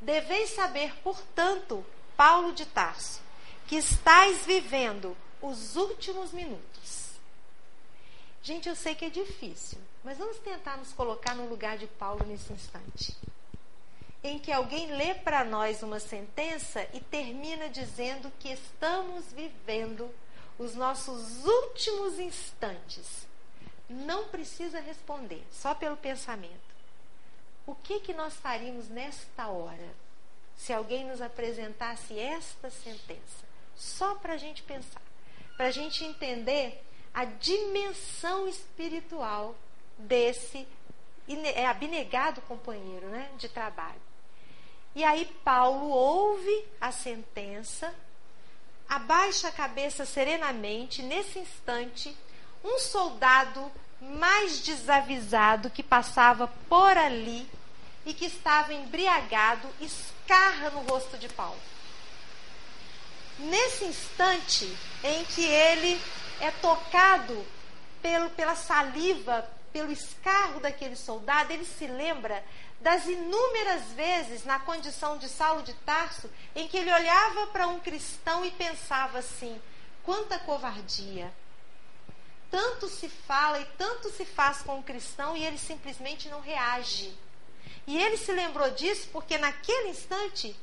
Deveis 0.00 0.50
saber, 0.50 0.92
portanto, 1.02 1.86
Paulo 2.16 2.52
de 2.52 2.66
Tarso, 2.66 3.20
que 3.68 3.76
estáis 3.76 4.44
vivendo 4.44 5.16
os 5.40 5.76
últimos 5.76 6.32
minutos. 6.32 7.10
Gente, 8.42 8.68
eu 8.68 8.76
sei 8.76 8.94
que 8.94 9.04
é 9.04 9.10
difícil, 9.10 9.78
mas 10.04 10.18
vamos 10.18 10.38
tentar 10.38 10.76
nos 10.76 10.92
colocar 10.92 11.34
no 11.34 11.48
lugar 11.48 11.78
de 11.78 11.86
Paulo 11.86 12.24
nesse 12.26 12.52
instante. 12.52 13.16
Em 14.22 14.38
que 14.38 14.50
alguém 14.50 14.92
lê 14.92 15.14
para 15.14 15.44
nós 15.44 15.82
uma 15.82 16.00
sentença 16.00 16.86
e 16.92 17.00
termina 17.00 17.68
dizendo 17.68 18.32
que 18.40 18.48
estamos 18.48 19.24
vivendo 19.32 20.12
os 20.58 20.74
nossos 20.74 21.44
últimos 21.44 22.18
instantes 22.18 23.26
não 23.88 24.28
precisa 24.28 24.80
responder, 24.80 25.44
só 25.50 25.74
pelo 25.74 25.96
pensamento. 25.96 26.76
O 27.66 27.74
que, 27.74 28.00
que 28.00 28.14
nós 28.14 28.34
faríamos 28.34 28.88
nesta 28.88 29.48
hora 29.48 29.94
se 30.56 30.72
alguém 30.72 31.04
nos 31.04 31.20
apresentasse 31.20 32.18
esta 32.18 32.70
sentença? 32.70 33.44
Só 33.74 34.14
para 34.14 34.34
a 34.34 34.36
gente 34.36 34.62
pensar, 34.62 35.02
para 35.56 35.66
a 35.66 35.70
gente 35.70 36.04
entender 36.04 36.82
a 37.12 37.24
dimensão 37.24 38.46
espiritual 38.46 39.54
desse 39.98 40.66
é, 41.54 41.66
abnegado 41.66 42.40
companheiro 42.42 43.08
né, 43.08 43.30
de 43.36 43.48
trabalho. 43.48 44.00
E 44.94 45.02
aí 45.02 45.26
Paulo 45.44 45.88
ouve 45.88 46.64
a 46.80 46.92
sentença, 46.92 47.94
abaixa 48.88 49.48
a 49.48 49.52
cabeça 49.52 50.06
serenamente, 50.06 51.02
nesse 51.02 51.38
instante, 51.38 52.16
um 52.64 52.78
soldado 52.78 53.70
mais 54.00 54.60
desavisado 54.60 55.70
que 55.70 55.82
passava 55.82 56.48
por 56.68 56.96
ali 56.96 57.48
e 58.04 58.14
que 58.14 58.26
estava 58.26 58.72
embriagado 58.72 59.68
escarra 59.80 60.70
no 60.70 60.80
rosto 60.80 61.18
de 61.18 61.28
Paulo. 61.28 61.60
Nesse 63.38 63.84
instante 63.84 64.76
em 65.02 65.24
que 65.24 65.44
ele 65.44 66.00
é 66.40 66.50
tocado 66.50 67.44
pelo, 68.00 68.30
pela 68.30 68.54
saliva, 68.54 69.48
pelo 69.72 69.92
escarro 69.92 70.60
daquele 70.60 70.96
soldado, 70.96 71.52
ele 71.52 71.64
se 71.64 71.86
lembra 71.86 72.42
das 72.80 73.06
inúmeras 73.06 73.82
vezes 73.96 74.44
na 74.44 74.58
condição 74.60 75.18
de 75.18 75.28
Saulo 75.28 75.62
de 75.62 75.74
Tarso 75.74 76.30
em 76.54 76.68
que 76.68 76.76
ele 76.76 76.92
olhava 76.92 77.48
para 77.48 77.66
um 77.66 77.80
cristão 77.80 78.44
e 78.44 78.50
pensava 78.52 79.18
assim: 79.18 79.60
quanta 80.02 80.38
covardia, 80.38 81.32
tanto 82.50 82.88
se 82.88 83.08
fala 83.08 83.60
e 83.60 83.64
tanto 83.78 84.10
se 84.10 84.24
faz 84.24 84.62
com 84.62 84.78
o 84.78 84.82
cristão 84.82 85.36
e 85.36 85.44
ele 85.44 85.58
simplesmente 85.58 86.28
não 86.28 86.40
reage. 86.40 87.16
E 87.86 87.98
ele 87.98 88.16
se 88.16 88.32
lembrou 88.32 88.70
disso 88.70 89.08
porque 89.12 89.38
naquele 89.38 89.90
instante 89.90 90.56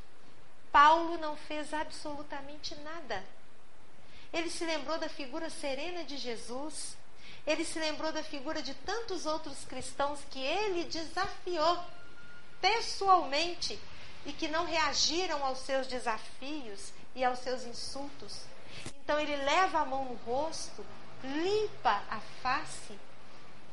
Paulo 0.71 1.17
não 1.17 1.35
fez 1.35 1.73
absolutamente 1.73 2.75
nada. 2.75 3.23
Ele 4.33 4.49
se 4.49 4.65
lembrou 4.65 4.97
da 4.97 5.07
figura 5.07 5.49
serena 5.49 6.03
de 6.03 6.17
Jesus. 6.17 6.97
ele 7.45 7.65
se 7.65 7.77
lembrou 7.77 8.11
da 8.11 8.23
figura 8.23 8.61
de 8.61 8.73
tantos 8.73 9.25
outros 9.25 9.65
cristãos 9.65 10.19
que 10.31 10.39
ele 10.39 10.85
desafiou 10.85 11.83
pessoalmente 12.61 13.77
e 14.25 14.31
que 14.31 14.47
não 14.47 14.65
reagiram 14.65 15.43
aos 15.43 15.59
seus 15.59 15.85
desafios 15.85 16.93
e 17.13 17.23
aos 17.23 17.39
seus 17.39 17.63
insultos. 17.63 18.39
Então 19.03 19.19
ele 19.19 19.35
leva 19.35 19.79
a 19.79 19.85
mão 19.85 20.05
no 20.05 20.15
rosto, 20.25 20.85
limpa 21.23 22.03
a 22.09 22.19
face 22.41 22.97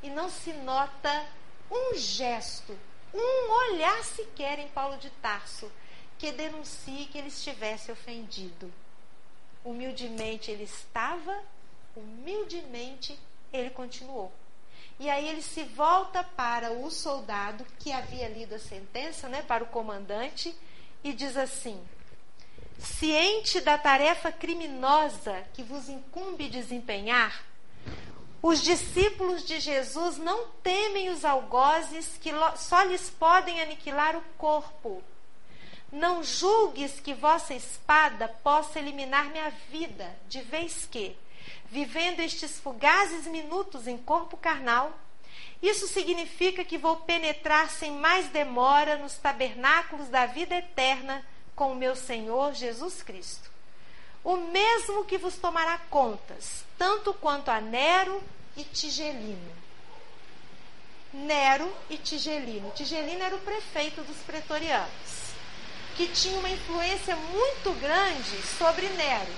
e 0.02 0.09
não 0.09 0.30
se 0.30 0.52
nota 0.52 1.26
um 1.71 1.95
gesto, 1.97 2.78
um 3.12 3.73
olhar 3.73 4.02
sequer 4.04 4.59
em 4.59 4.69
Paulo 4.69 4.97
de 4.99 5.11
Tarso 5.11 5.71
que 6.19 6.30
denuncie 6.33 7.07
que 7.07 7.19
ele 7.19 7.28
estivesse 7.28 7.90
ofendido. 7.90 8.73
Humildemente 9.64 10.50
ele 10.50 10.64
estava, 10.64 11.42
humildemente 11.97 13.19
ele 13.52 13.71
continuou. 13.71 14.33
E 14.99 15.09
aí 15.09 15.28
ele 15.28 15.42
se 15.42 15.64
volta 15.64 16.23
para 16.23 16.73
o 16.73 16.90
soldado 16.90 17.66
que 17.78 17.90
havia 17.90 18.28
lido 18.28 18.54
a 18.54 18.59
sentença, 18.59 19.28
né, 19.28 19.42
para 19.42 19.64
o 19.64 19.69
comandante, 19.69 20.54
e 21.02 21.12
diz 21.12 21.37
assim: 21.37 21.83
Ciente 22.81 23.61
da 23.61 23.77
tarefa 23.77 24.33
criminosa 24.33 25.45
que 25.53 25.63
vos 25.63 25.89
incumbe 25.89 26.49
desempenhar, 26.49 27.45
os 28.43 28.63
discípulos 28.63 29.45
de 29.45 29.61
Jesus 29.61 30.17
não 30.17 30.47
temem 30.63 31.11
os 31.11 31.27
algozes 31.27 32.19
que 32.19 32.31
só 32.57 32.83
lhes 32.85 33.11
podem 33.11 33.61
aniquilar 33.61 34.17
o 34.17 34.23
corpo. 34.39 35.03
Não 35.93 36.23
julgues 36.23 36.99
que 37.01 37.13
vossa 37.13 37.53
espada 37.53 38.29
possa 38.29 38.79
eliminar 38.79 39.29
minha 39.31 39.51
vida, 39.71 40.09
de 40.27 40.41
vez 40.41 40.89
que, 40.91 41.15
vivendo 41.67 42.21
estes 42.21 42.59
fugazes 42.59 43.27
minutos 43.27 43.87
em 43.87 43.99
corpo 43.99 44.39
carnal, 44.39 44.99
isso 45.63 45.87
significa 45.87 46.65
que 46.65 46.79
vou 46.79 46.97
penetrar 46.97 47.69
sem 47.69 47.93
mais 47.93 48.29
demora 48.29 48.97
nos 48.97 49.19
tabernáculos 49.19 50.09
da 50.09 50.25
vida 50.25 50.55
eterna 50.55 51.23
com 51.61 51.73
o 51.73 51.76
meu 51.76 51.95
Senhor 51.95 52.55
Jesus 52.55 53.02
Cristo. 53.02 53.50
O 54.25 54.35
mesmo 54.38 55.05
que 55.05 55.19
vos 55.19 55.37
tomará 55.37 55.76
contas, 55.90 56.64
tanto 56.79 57.12
quanto 57.12 57.50
a 57.50 57.61
Nero 57.61 58.23
e 58.57 58.64
Tigelino. 58.64 59.52
Nero 61.12 61.71
e 61.90 61.99
Tigelino. 61.99 62.71
Tigelino 62.71 63.23
era 63.23 63.37
o 63.37 63.40
prefeito 63.40 64.00
dos 64.05 64.17
pretorianos, 64.23 65.35
que 65.99 66.09
tinha 66.09 66.38
uma 66.38 66.49
influência 66.49 67.14
muito 67.14 67.79
grande 67.79 68.40
sobre 68.57 68.88
Nero. 68.88 69.33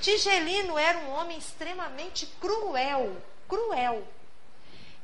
Tigelino 0.00 0.78
era 0.78 0.98
um 0.98 1.10
homem 1.10 1.38
extremamente 1.38 2.24
cruel, 2.40 3.16
cruel. 3.48 4.06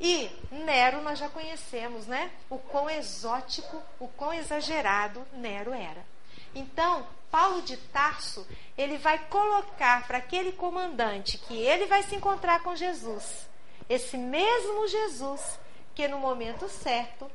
E 0.00 0.30
Nero 0.52 1.02
nós 1.02 1.18
já 1.18 1.28
conhecemos, 1.28 2.06
né? 2.06 2.30
O 2.48 2.58
quão 2.58 2.88
exótico, 2.88 3.82
o 3.98 4.06
quão 4.06 4.32
exagerado 4.32 5.26
Nero 5.32 5.72
era. 5.72 6.19
Então, 6.54 7.06
Paulo 7.30 7.62
de 7.62 7.76
Tarso, 7.76 8.46
ele 8.76 8.98
vai 8.98 9.18
colocar 9.26 10.06
para 10.06 10.18
aquele 10.18 10.52
comandante 10.52 11.38
que 11.38 11.54
ele 11.54 11.86
vai 11.86 12.02
se 12.02 12.16
encontrar 12.16 12.62
com 12.62 12.74
Jesus. 12.74 13.48
Esse 13.88 14.16
mesmo 14.16 14.88
Jesus 14.88 15.58
que 15.94 16.08
no 16.08 16.18
momento 16.18 16.68
certo 16.68 17.30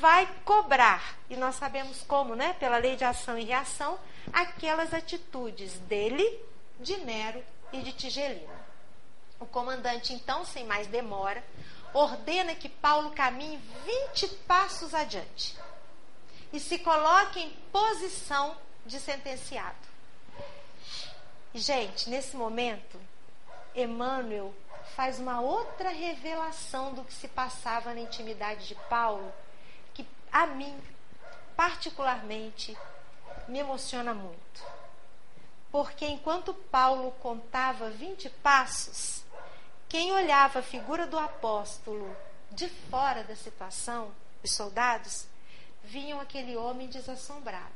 vai 0.00 0.28
cobrar, 0.44 1.18
e 1.28 1.36
nós 1.36 1.56
sabemos 1.56 2.02
como, 2.02 2.36
né? 2.36 2.54
Pela 2.60 2.76
lei 2.76 2.94
de 2.94 3.04
ação 3.04 3.36
e 3.36 3.44
reação, 3.44 3.98
aquelas 4.32 4.94
atitudes 4.94 5.78
dele, 5.80 6.40
de 6.78 6.96
Nero 6.98 7.42
e 7.72 7.82
de 7.82 7.92
Tigelino. 7.92 8.60
O 9.40 9.46
comandante, 9.46 10.12
então, 10.12 10.44
sem 10.44 10.64
mais 10.64 10.86
demora, 10.86 11.42
ordena 11.92 12.54
que 12.54 12.68
Paulo 12.68 13.10
caminhe 13.10 13.60
20 13.84 14.28
passos 14.46 14.94
adiante 14.94 15.56
e 16.52 16.58
se 16.58 16.78
coloque 16.78 17.40
em 17.40 17.50
posição 17.72 18.56
de 18.84 18.98
sentenciado. 18.98 19.76
Gente, 21.54 22.08
nesse 22.08 22.36
momento, 22.36 23.00
Emmanuel 23.74 24.54
faz 24.94 25.18
uma 25.18 25.40
outra 25.40 25.90
revelação 25.90 26.92
do 26.94 27.04
que 27.04 27.12
se 27.12 27.28
passava 27.28 27.94
na 27.94 28.00
intimidade 28.00 28.66
de 28.66 28.74
Paulo, 28.88 29.32
que 29.94 30.06
a 30.32 30.46
mim, 30.46 30.80
particularmente, 31.56 32.76
me 33.48 33.58
emociona 33.58 34.14
muito. 34.14 34.62
Porque 35.70 36.06
enquanto 36.06 36.52
Paulo 36.52 37.12
contava 37.20 37.90
20 37.90 38.28
passos, 38.42 39.24
quem 39.88 40.12
olhava 40.12 40.60
a 40.60 40.62
figura 40.62 41.06
do 41.06 41.18
apóstolo 41.18 42.16
de 42.50 42.68
fora 42.68 43.22
da 43.24 43.36
situação, 43.36 44.12
os 44.42 44.52
soldados, 44.52 45.26
viam 45.90 46.20
aquele 46.20 46.56
homem 46.56 46.88
desassombrado, 46.88 47.74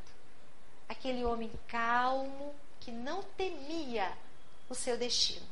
aquele 0.88 1.24
homem 1.24 1.50
calmo 1.66 2.54
que 2.78 2.92
não 2.92 3.22
temia 3.36 4.12
o 4.68 4.74
seu 4.74 4.96
destino. 4.96 5.46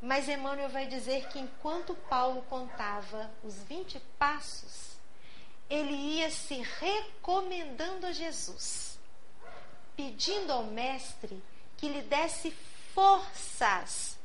Mas 0.00 0.28
Emmanuel 0.28 0.70
vai 0.70 0.86
dizer 0.86 1.28
que 1.28 1.38
enquanto 1.38 1.94
Paulo 1.94 2.42
contava 2.48 3.30
os 3.44 3.54
20 3.64 4.00
passos, 4.18 4.96
ele 5.68 5.92
ia 5.92 6.30
se 6.30 6.54
recomendando 6.80 8.06
a 8.06 8.12
Jesus, 8.12 8.98
pedindo 9.94 10.52
ao 10.52 10.64
Mestre 10.64 11.42
que 11.76 11.88
lhe 11.88 12.02
desse 12.02 12.52
forças 12.94 14.16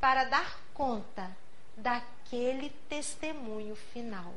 para 0.00 0.24
dar 0.24 0.60
conta 0.74 1.36
daquele 1.76 2.70
testemunho 2.88 3.76
final. 3.76 4.34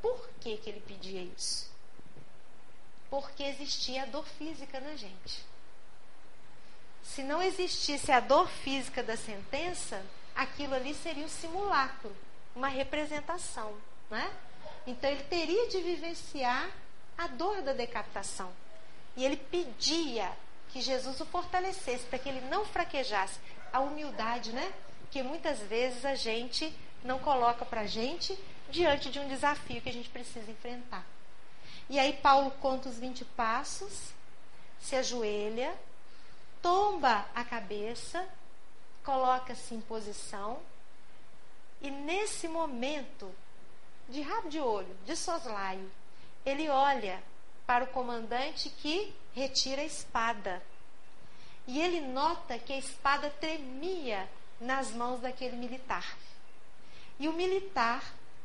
Por 0.00 0.28
que, 0.40 0.56
que 0.58 0.70
ele 0.70 0.80
pedia 0.80 1.22
isso? 1.22 1.71
Porque 3.12 3.42
existia 3.42 4.04
a 4.04 4.06
dor 4.06 4.24
física 4.24 4.80
na 4.80 4.96
gente. 4.96 5.44
Se 7.02 7.22
não 7.22 7.42
existisse 7.42 8.10
a 8.10 8.20
dor 8.20 8.48
física 8.48 9.02
da 9.02 9.18
sentença, 9.18 10.02
aquilo 10.34 10.74
ali 10.74 10.94
seria 10.94 11.26
um 11.26 11.28
simulacro, 11.28 12.10
uma 12.56 12.68
representação. 12.68 13.76
Né? 14.08 14.32
Então 14.86 15.10
ele 15.10 15.24
teria 15.24 15.68
de 15.68 15.82
vivenciar 15.82 16.70
a 17.18 17.26
dor 17.26 17.60
da 17.60 17.74
decapitação. 17.74 18.50
E 19.14 19.26
ele 19.26 19.36
pedia 19.36 20.32
que 20.70 20.80
Jesus 20.80 21.20
o 21.20 21.26
fortalecesse, 21.26 22.06
para 22.06 22.18
que 22.18 22.30
ele 22.30 22.40
não 22.48 22.64
fraquejasse. 22.64 23.38
A 23.70 23.80
humildade, 23.80 24.52
né? 24.54 24.72
que 25.10 25.22
muitas 25.22 25.58
vezes 25.58 26.06
a 26.06 26.14
gente 26.14 26.74
não 27.04 27.18
coloca 27.18 27.66
para 27.66 27.82
a 27.82 27.86
gente 27.86 28.38
diante 28.70 29.10
de 29.10 29.20
um 29.20 29.28
desafio 29.28 29.82
que 29.82 29.90
a 29.90 29.92
gente 29.92 30.08
precisa 30.08 30.50
enfrentar. 30.50 31.04
E 31.88 31.98
aí 31.98 32.14
Paulo 32.14 32.50
conta 32.52 32.88
os 32.88 32.98
20 32.98 33.24
passos, 33.24 34.12
se 34.80 34.96
ajoelha, 34.96 35.74
tomba 36.60 37.26
a 37.34 37.44
cabeça, 37.44 38.26
coloca-se 39.04 39.74
em 39.74 39.80
posição, 39.80 40.60
e 41.82 41.90
nesse 41.90 42.46
momento, 42.46 43.34
de 44.08 44.20
rabo 44.20 44.48
de 44.48 44.60
olho, 44.60 44.96
de 45.04 45.16
soslaio, 45.16 45.90
ele 46.46 46.68
olha 46.68 47.22
para 47.66 47.84
o 47.84 47.88
comandante 47.88 48.70
que 48.70 49.12
retira 49.34 49.82
a 49.82 49.84
espada. 49.84 50.62
E 51.66 51.80
ele 51.80 52.00
nota 52.00 52.58
que 52.58 52.72
a 52.72 52.78
espada 52.78 53.30
tremia 53.30 54.28
nas 54.60 54.92
mãos 54.92 55.20
daquele 55.20 55.56
militar. 55.56 56.16
E 57.18 57.28
o 57.28 57.32
militar, 57.32 58.02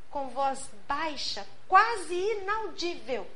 com 0.10 0.30
voz 0.30 0.70
baixa, 0.88 1.46
quase 1.68 2.14
inaudível, 2.16 3.28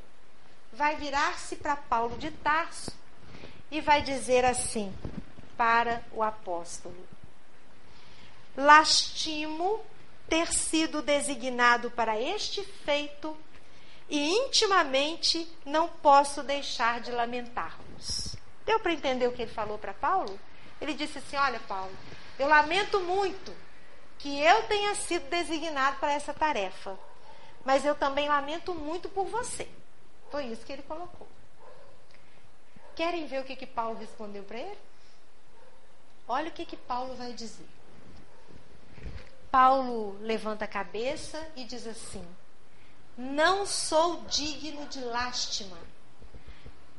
vai 0.74 0.96
virar-se 0.96 1.56
para 1.56 1.76
Paulo 1.76 2.18
de 2.18 2.32
Tarso 2.32 2.92
e 3.70 3.82
vai 3.82 4.02
dizer 4.02 4.46
assim 4.46 4.94
para 5.58 6.04
o 6.12 6.24
apóstolo: 6.24 7.08
Lastimo 8.56 9.84
ter 10.28 10.52
sido 10.54 11.02
designado 11.02 11.92
para 11.92 12.20
este 12.20 12.64
feito 12.64 13.36
e 14.10 14.30
intimamente 14.30 15.48
não 15.66 15.88
posso 15.88 16.44
deixar 16.44 17.00
de 17.02 17.12
lamentar-nos. 17.12 18.36
Deu 18.66 18.80
para 18.80 18.94
entender 18.94 19.28
o 19.28 19.32
que 19.32 19.42
ele 19.42 19.52
falou 19.52 19.78
para 19.78 19.94
Paulo? 19.94 20.40
Ele 20.80 20.94
disse 20.94 21.18
assim: 21.18 21.38
Olha, 21.38 21.60
Paulo, 21.62 21.92
eu 22.40 22.48
lamento 22.48 23.00
muito 23.00 23.54
que 24.22 24.40
eu 24.40 24.64
tenha 24.64 24.94
sido 24.94 25.30
designado 25.30 25.98
para 25.98 26.14
essa 26.14 26.34
tarefa, 26.34 26.98
mas 27.66 27.84
eu 27.84 27.96
também 27.96 28.30
lamento 28.30 28.74
muito 28.74 29.10
por 29.10 29.26
você. 29.26 29.68
Foi 30.30 30.46
isso 30.46 30.66
que 30.66 30.72
ele 30.72 30.84
colocou. 30.84 31.28
Querem 32.96 33.26
ver 33.26 33.42
o 33.42 33.44
que, 33.44 33.56
que 33.56 33.66
Paulo 33.66 33.98
respondeu 33.98 34.44
para 34.44 34.60
ele? 34.60 34.78
Olha 36.28 36.50
o 36.50 36.52
que, 36.52 36.66
que 36.66 36.78
Paulo 36.78 37.16
vai 37.16 37.34
dizer. 37.34 37.66
Paulo 39.50 40.18
levanta 40.22 40.66
a 40.66 40.68
cabeça 40.68 41.46
e 41.56 41.66
diz 41.66 41.88
assim: 41.88 42.26
Não 43.18 43.66
sou 43.66 44.24
digno 44.26 44.86
de 44.86 45.02
lástima. 45.02 45.78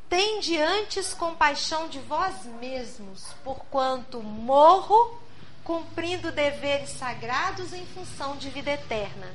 Tende 0.08 0.60
antes 0.60 1.14
compaixão 1.14 1.88
de 1.88 1.98
vós 2.00 2.44
mesmos, 2.44 3.32
porquanto 3.44 4.22
morro 4.22 5.18
cumprindo 5.64 6.32
deveres 6.32 6.90
sagrados 6.90 7.72
em 7.72 7.86
função 7.86 8.36
de 8.36 8.50
vida 8.50 8.70
eterna, 8.72 9.32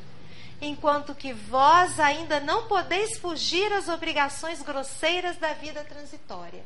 enquanto 0.62 1.16
que 1.16 1.34
vós 1.34 2.00
ainda 2.00 2.40
não 2.40 2.68
podeis 2.68 3.18
fugir 3.18 3.72
às 3.74 3.88
obrigações 3.88 4.62
grosseiras 4.62 5.38
da 5.38 5.54
vida 5.54 5.84
transitória. 5.84 6.64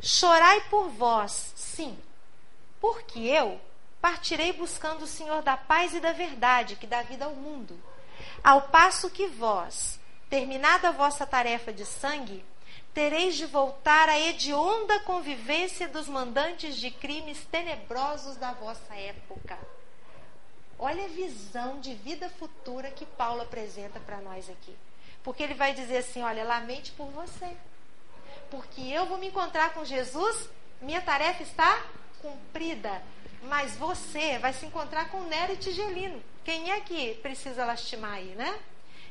Chorai 0.00 0.60
por 0.68 0.88
vós, 0.88 1.52
sim, 1.56 1.98
porque 2.80 3.20
eu 3.20 3.60
partirei 4.00 4.52
buscando 4.52 5.02
o 5.02 5.06
Senhor 5.06 5.42
da 5.42 5.56
paz 5.56 5.94
e 5.94 6.00
da 6.00 6.12
verdade, 6.12 6.76
que 6.76 6.86
dá 6.86 7.02
vida 7.02 7.24
ao 7.24 7.34
mundo. 7.34 7.76
Ao 8.44 8.62
passo 8.62 9.10
que 9.10 9.26
vós, 9.26 9.98
terminada 10.30 10.88
a 10.88 10.92
vossa 10.92 11.26
tarefa 11.26 11.72
de 11.72 11.84
sangue, 11.84 12.44
tereis 12.96 13.34
de 13.34 13.44
voltar 13.44 14.08
à 14.08 14.18
hedionda 14.18 14.98
convivência 15.00 15.86
dos 15.86 16.08
mandantes 16.08 16.78
de 16.78 16.90
crimes 16.90 17.44
tenebrosos 17.52 18.38
da 18.38 18.52
vossa 18.52 18.94
época. 18.94 19.58
Olha 20.78 21.04
a 21.04 21.08
visão 21.08 21.78
de 21.78 21.92
vida 21.92 22.30
futura 22.38 22.90
que 22.90 23.04
Paulo 23.04 23.42
apresenta 23.42 24.00
para 24.00 24.22
nós 24.22 24.48
aqui. 24.48 24.74
Porque 25.22 25.42
ele 25.42 25.52
vai 25.52 25.74
dizer 25.74 25.98
assim: 25.98 26.22
olha, 26.22 26.42
lamente 26.42 26.90
por 26.92 27.08
você. 27.08 27.54
Porque 28.50 28.80
eu 28.80 29.04
vou 29.04 29.18
me 29.18 29.26
encontrar 29.26 29.74
com 29.74 29.84
Jesus, 29.84 30.48
minha 30.80 31.02
tarefa 31.02 31.42
está 31.42 31.84
cumprida. 32.22 33.02
Mas 33.42 33.76
você 33.76 34.38
vai 34.38 34.54
se 34.54 34.64
encontrar 34.64 35.10
com 35.10 35.20
Nero 35.24 35.52
e 35.52 35.58
Tigelino. 35.58 36.24
Quem 36.42 36.70
é 36.70 36.80
que 36.80 37.16
precisa 37.16 37.66
lastimar 37.66 38.14
aí, 38.14 38.34
né? 38.34 38.58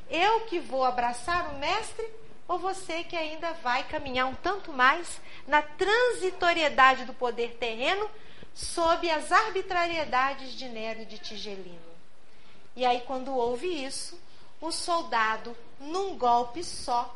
Eu 0.09 0.41
que 0.47 0.59
vou 0.59 0.83
abraçar 0.83 1.53
o 1.53 1.59
mestre 1.59 2.24
ou 2.47 2.59
você 2.59 3.03
que 3.03 3.15
ainda 3.15 3.53
vai 3.53 3.83
caminhar 3.83 4.27
um 4.27 4.35
tanto 4.35 4.71
mais 4.71 5.19
na 5.47 5.61
transitoriedade 5.61 7.05
do 7.05 7.13
poder 7.13 7.57
terreno 7.59 8.09
sob 8.53 9.09
as 9.09 9.31
arbitrariedades 9.31 10.53
de 10.53 10.69
Nero 10.69 11.01
e 11.01 11.05
de 11.05 11.17
Tigelino. 11.17 11.95
E 12.75 12.85
aí, 12.85 13.01
quando 13.01 13.35
houve 13.35 13.67
isso, 13.67 14.19
o 14.61 14.71
soldado, 14.71 15.55
num 15.79 16.17
golpe 16.17 16.63
só, 16.63 17.15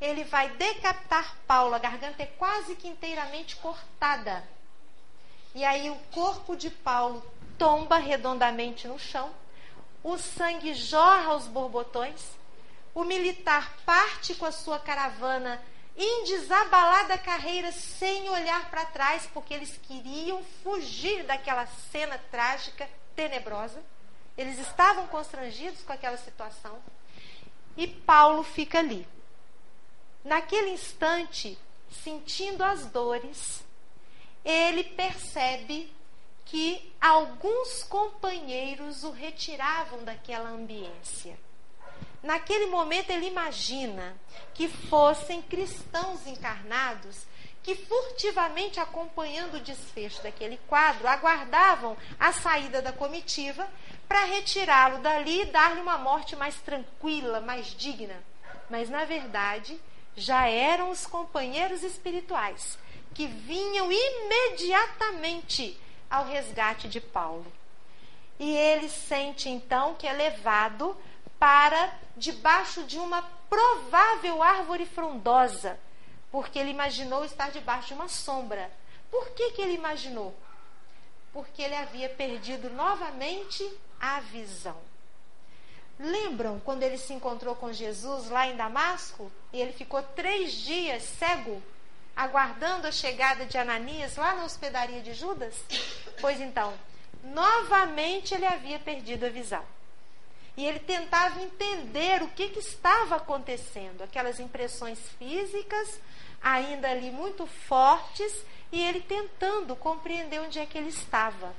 ele 0.00 0.24
vai 0.24 0.48
decapitar 0.50 1.36
Paulo, 1.46 1.74
a 1.74 1.78
garganta 1.78 2.22
é 2.22 2.26
quase 2.26 2.74
que 2.74 2.88
inteiramente 2.88 3.56
cortada. 3.56 4.42
E 5.54 5.64
aí 5.64 5.90
o 5.90 5.96
corpo 6.10 6.56
de 6.56 6.70
Paulo 6.70 7.22
tomba 7.58 7.98
redondamente 7.98 8.88
no 8.88 8.98
chão, 8.98 9.30
o 10.02 10.18
sangue 10.18 10.74
jorra 10.74 11.32
aos 11.32 11.46
borbotões, 11.46 12.20
o 12.94 13.04
militar 13.04 13.74
parte 13.84 14.34
com 14.34 14.44
a 14.44 14.52
sua 14.52 14.78
caravana 14.78 15.62
em 15.96 16.24
desabalada 16.24 17.18
carreira 17.18 17.70
sem 17.70 18.28
olhar 18.28 18.70
para 18.70 18.86
trás, 18.86 19.28
porque 19.32 19.52
eles 19.52 19.78
queriam 19.82 20.42
fugir 20.62 21.24
daquela 21.24 21.66
cena 21.90 22.18
trágica, 22.30 22.88
tenebrosa. 23.14 23.82
Eles 24.36 24.58
estavam 24.58 25.06
constrangidos 25.08 25.82
com 25.82 25.92
aquela 25.92 26.16
situação. 26.16 26.78
E 27.76 27.86
Paulo 27.86 28.42
fica 28.42 28.78
ali. 28.78 29.06
Naquele 30.24 30.70
instante, 30.70 31.58
sentindo 31.90 32.62
as 32.62 32.86
dores, 32.86 33.62
ele 34.44 34.84
percebe 34.84 35.92
que 36.44 36.94
alguns 37.00 37.82
companheiros 37.84 39.04
o 39.04 39.10
retiravam 39.10 40.04
daquela 40.04 40.50
ambiência. 40.50 41.38
Naquele 42.22 42.66
momento 42.66 43.10
ele 43.10 43.26
imagina 43.26 44.16
que 44.54 44.68
fossem 44.68 45.42
cristãos 45.42 46.26
encarnados 46.26 47.26
que 47.62 47.74
furtivamente 47.76 48.80
acompanhando 48.80 49.54
o 49.54 49.60
desfecho 49.60 50.22
daquele 50.22 50.58
quadro 50.66 51.06
aguardavam 51.06 51.96
a 52.18 52.32
saída 52.32 52.82
da 52.82 52.92
comitiva 52.92 53.68
para 54.08 54.24
retirá-lo 54.24 54.98
dali 54.98 55.42
e 55.42 55.46
dar-lhe 55.46 55.80
uma 55.80 55.96
morte 55.96 56.34
mais 56.34 56.56
tranquila, 56.56 57.40
mais 57.40 57.66
digna. 57.68 58.22
Mas 58.68 58.88
na 58.88 59.04
verdade, 59.04 59.80
já 60.16 60.48
eram 60.48 60.90
os 60.90 61.06
companheiros 61.06 61.82
espirituais 61.82 62.78
que 63.14 63.26
vinham 63.26 63.90
imediatamente 63.92 65.78
ao 66.10 66.24
resgate 66.24 66.88
de 66.88 67.00
Paulo. 67.00 67.46
E 68.38 68.56
ele 68.56 68.88
sente 68.88 69.48
então 69.48 69.94
que 69.94 70.06
é 70.06 70.12
levado 70.12 70.96
para 71.42 71.92
debaixo 72.16 72.84
de 72.84 73.00
uma 73.00 73.20
provável 73.50 74.40
árvore 74.40 74.86
frondosa, 74.86 75.76
porque 76.30 76.56
ele 76.56 76.70
imaginou 76.70 77.24
estar 77.24 77.50
debaixo 77.50 77.88
de 77.88 77.94
uma 77.94 78.06
sombra. 78.06 78.70
Por 79.10 79.28
que, 79.30 79.50
que 79.50 79.60
ele 79.60 79.72
imaginou? 79.72 80.32
Porque 81.32 81.60
ele 81.60 81.74
havia 81.74 82.08
perdido 82.08 82.70
novamente 82.70 83.68
a 84.00 84.20
visão. 84.20 84.76
Lembram 85.98 86.60
quando 86.60 86.84
ele 86.84 86.96
se 86.96 87.12
encontrou 87.12 87.56
com 87.56 87.72
Jesus 87.72 88.30
lá 88.30 88.46
em 88.46 88.54
Damasco? 88.54 89.28
E 89.52 89.60
ele 89.60 89.72
ficou 89.72 90.00
três 90.00 90.52
dias 90.52 91.02
cego, 91.02 91.60
aguardando 92.14 92.86
a 92.86 92.92
chegada 92.92 93.46
de 93.46 93.58
Ananias 93.58 94.14
lá 94.14 94.32
na 94.36 94.44
hospedaria 94.44 95.02
de 95.02 95.12
Judas? 95.12 95.56
Pois 96.20 96.40
então, 96.40 96.72
novamente 97.24 98.32
ele 98.32 98.46
havia 98.46 98.78
perdido 98.78 99.26
a 99.26 99.28
visão. 99.28 99.64
E 100.56 100.66
ele 100.66 100.80
tentava 100.80 101.40
entender 101.40 102.22
o 102.22 102.28
que, 102.28 102.48
que 102.48 102.58
estava 102.58 103.16
acontecendo, 103.16 104.02
aquelas 104.02 104.38
impressões 104.38 104.98
físicas 105.18 105.98
ainda 106.42 106.90
ali 106.90 107.10
muito 107.10 107.46
fortes, 107.46 108.44
e 108.70 108.82
ele 108.82 109.00
tentando 109.00 109.76
compreender 109.76 110.40
onde 110.40 110.58
é 110.58 110.66
que 110.66 110.76
ele 110.76 110.88
estava. 110.88 111.54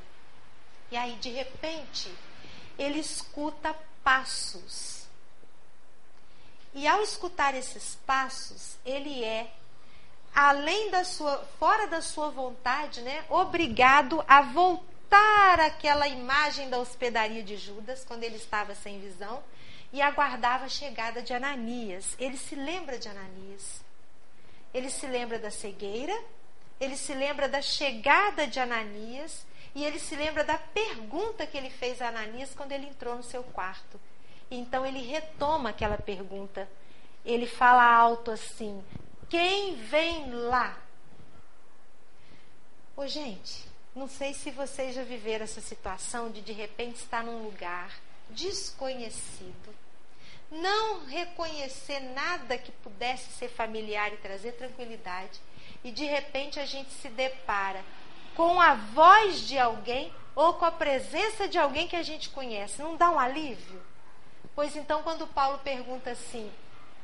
E 0.91 0.97
aí, 0.97 1.15
de 1.15 1.29
repente, 1.29 2.13
ele 2.77 2.99
escuta 2.99 3.75
passos. 4.03 5.07
E 6.73 6.87
ao 6.87 7.01
escutar 7.01 7.55
esses 7.55 7.97
passos, 8.05 8.77
ele 8.85 9.23
é 9.23 9.51
além 10.33 10.89
da 10.89 11.03
sua 11.03 11.37
fora 11.59 11.87
da 11.87 12.01
sua 12.01 12.29
vontade, 12.29 13.01
né, 13.01 13.23
obrigado 13.29 14.23
a 14.27 14.41
voltar 14.41 14.92
voltar 15.13 15.59
àquela 15.59 16.07
imagem 16.07 16.69
da 16.69 16.79
hospedaria 16.79 17.43
de 17.43 17.55
Judas, 17.55 18.03
quando 18.03 18.23
ele 18.23 18.37
estava 18.37 18.73
sem 18.73 18.99
visão, 18.99 19.43
e 19.91 20.01
aguardava 20.01 20.65
a 20.65 20.69
chegada 20.69 21.21
de 21.21 21.31
Ananias. 21.33 22.15
Ele 22.19 22.35
se 22.35 22.55
lembra 22.55 22.97
de 22.97 23.07
Ananias. 23.07 23.83
Ele 24.73 24.89
se 24.89 25.05
lembra 25.05 25.37
da 25.37 25.51
cegueira, 25.51 26.19
ele 26.79 26.97
se 26.97 27.13
lembra 27.13 27.47
da 27.47 27.61
chegada 27.61 28.47
de 28.47 28.59
Ananias, 28.59 29.45
e 29.75 29.85
ele 29.85 29.99
se 29.99 30.15
lembra 30.15 30.43
da 30.43 30.57
pergunta 30.57 31.45
que 31.45 31.57
ele 31.57 31.69
fez 31.69 32.01
a 32.01 32.07
Ananias 32.07 32.51
quando 32.55 32.71
ele 32.71 32.87
entrou 32.87 33.15
no 33.15 33.23
seu 33.23 33.43
quarto. 33.43 33.99
Então 34.49 34.83
ele 34.83 34.99
retoma 34.99 35.69
aquela 35.69 35.97
pergunta. 35.97 36.67
Ele 37.23 37.45
fala 37.45 37.83
alto 37.83 38.31
assim: 38.31 38.83
Quem 39.29 39.75
vem 39.75 40.31
lá? 40.31 40.75
Ô, 42.95 43.07
gente, 43.07 43.72
não 43.95 44.07
sei 44.07 44.33
se 44.33 44.49
vocês 44.51 44.95
já 44.95 45.03
viveram 45.03 45.43
essa 45.43 45.61
situação 45.61 46.31
de 46.31 46.41
de 46.41 46.51
repente 46.51 46.95
estar 46.97 47.23
num 47.23 47.43
lugar 47.43 47.91
desconhecido, 48.29 49.75
não 50.51 51.05
reconhecer 51.05 51.99
nada 51.99 52.57
que 52.57 52.71
pudesse 52.71 53.31
ser 53.33 53.49
familiar 53.49 54.11
e 54.13 54.17
trazer 54.17 54.53
tranquilidade, 54.53 55.39
e 55.83 55.91
de 55.91 56.05
repente 56.05 56.59
a 56.59 56.65
gente 56.65 56.91
se 56.91 57.09
depara 57.09 57.83
com 58.35 58.59
a 58.59 58.73
voz 58.73 59.41
de 59.41 59.57
alguém 59.59 60.13
ou 60.35 60.53
com 60.53 60.65
a 60.65 60.71
presença 60.71 61.47
de 61.47 61.57
alguém 61.57 61.87
que 61.87 61.95
a 61.95 62.03
gente 62.03 62.29
conhece. 62.29 62.81
Não 62.81 62.95
dá 62.95 63.09
um 63.11 63.19
alívio? 63.19 63.81
Pois 64.55 64.75
então, 64.75 65.03
quando 65.03 65.27
Paulo 65.27 65.59
pergunta 65.59 66.11
assim: 66.11 66.51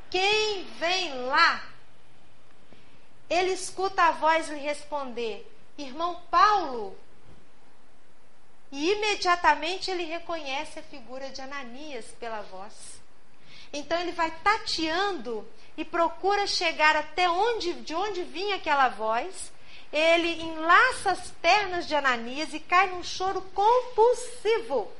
Quem 0.10 0.64
vem 0.80 1.14
lá? 1.26 1.64
Ele 3.30 3.52
escuta 3.52 4.04
a 4.04 4.12
voz 4.12 4.50
lhe 4.50 4.60
responder: 4.60 5.46
irmão 5.84 6.22
Paulo. 6.30 6.98
E 8.72 8.92
imediatamente 8.92 9.90
ele 9.90 10.04
reconhece 10.04 10.80
a 10.80 10.84
figura 10.84 11.30
de 11.30 11.42
Ananias 11.42 12.06
pela 12.20 12.42
voz. 12.42 13.00
Então 13.74 14.00
ele 14.00 14.12
vai 14.12 14.32
tateando 14.44 15.48
e 15.78 15.86
procura 15.86 16.46
chegar 16.46 16.96
até 16.96 17.30
onde, 17.30 17.74
de 17.82 17.96
onde 17.96 18.24
vinha 18.24 18.56
aquela 18.56 18.90
voz. 18.90 19.52
Ele 19.92 20.42
enlaça 20.42 21.12
as 21.12 21.32
pernas 21.42 21.88
de 21.88 21.96
Ananias 21.96 22.54
e 22.54 22.60
cai 22.60 22.88
num 22.90 23.04
choro 23.04 23.42
compulsivo. 23.54 24.92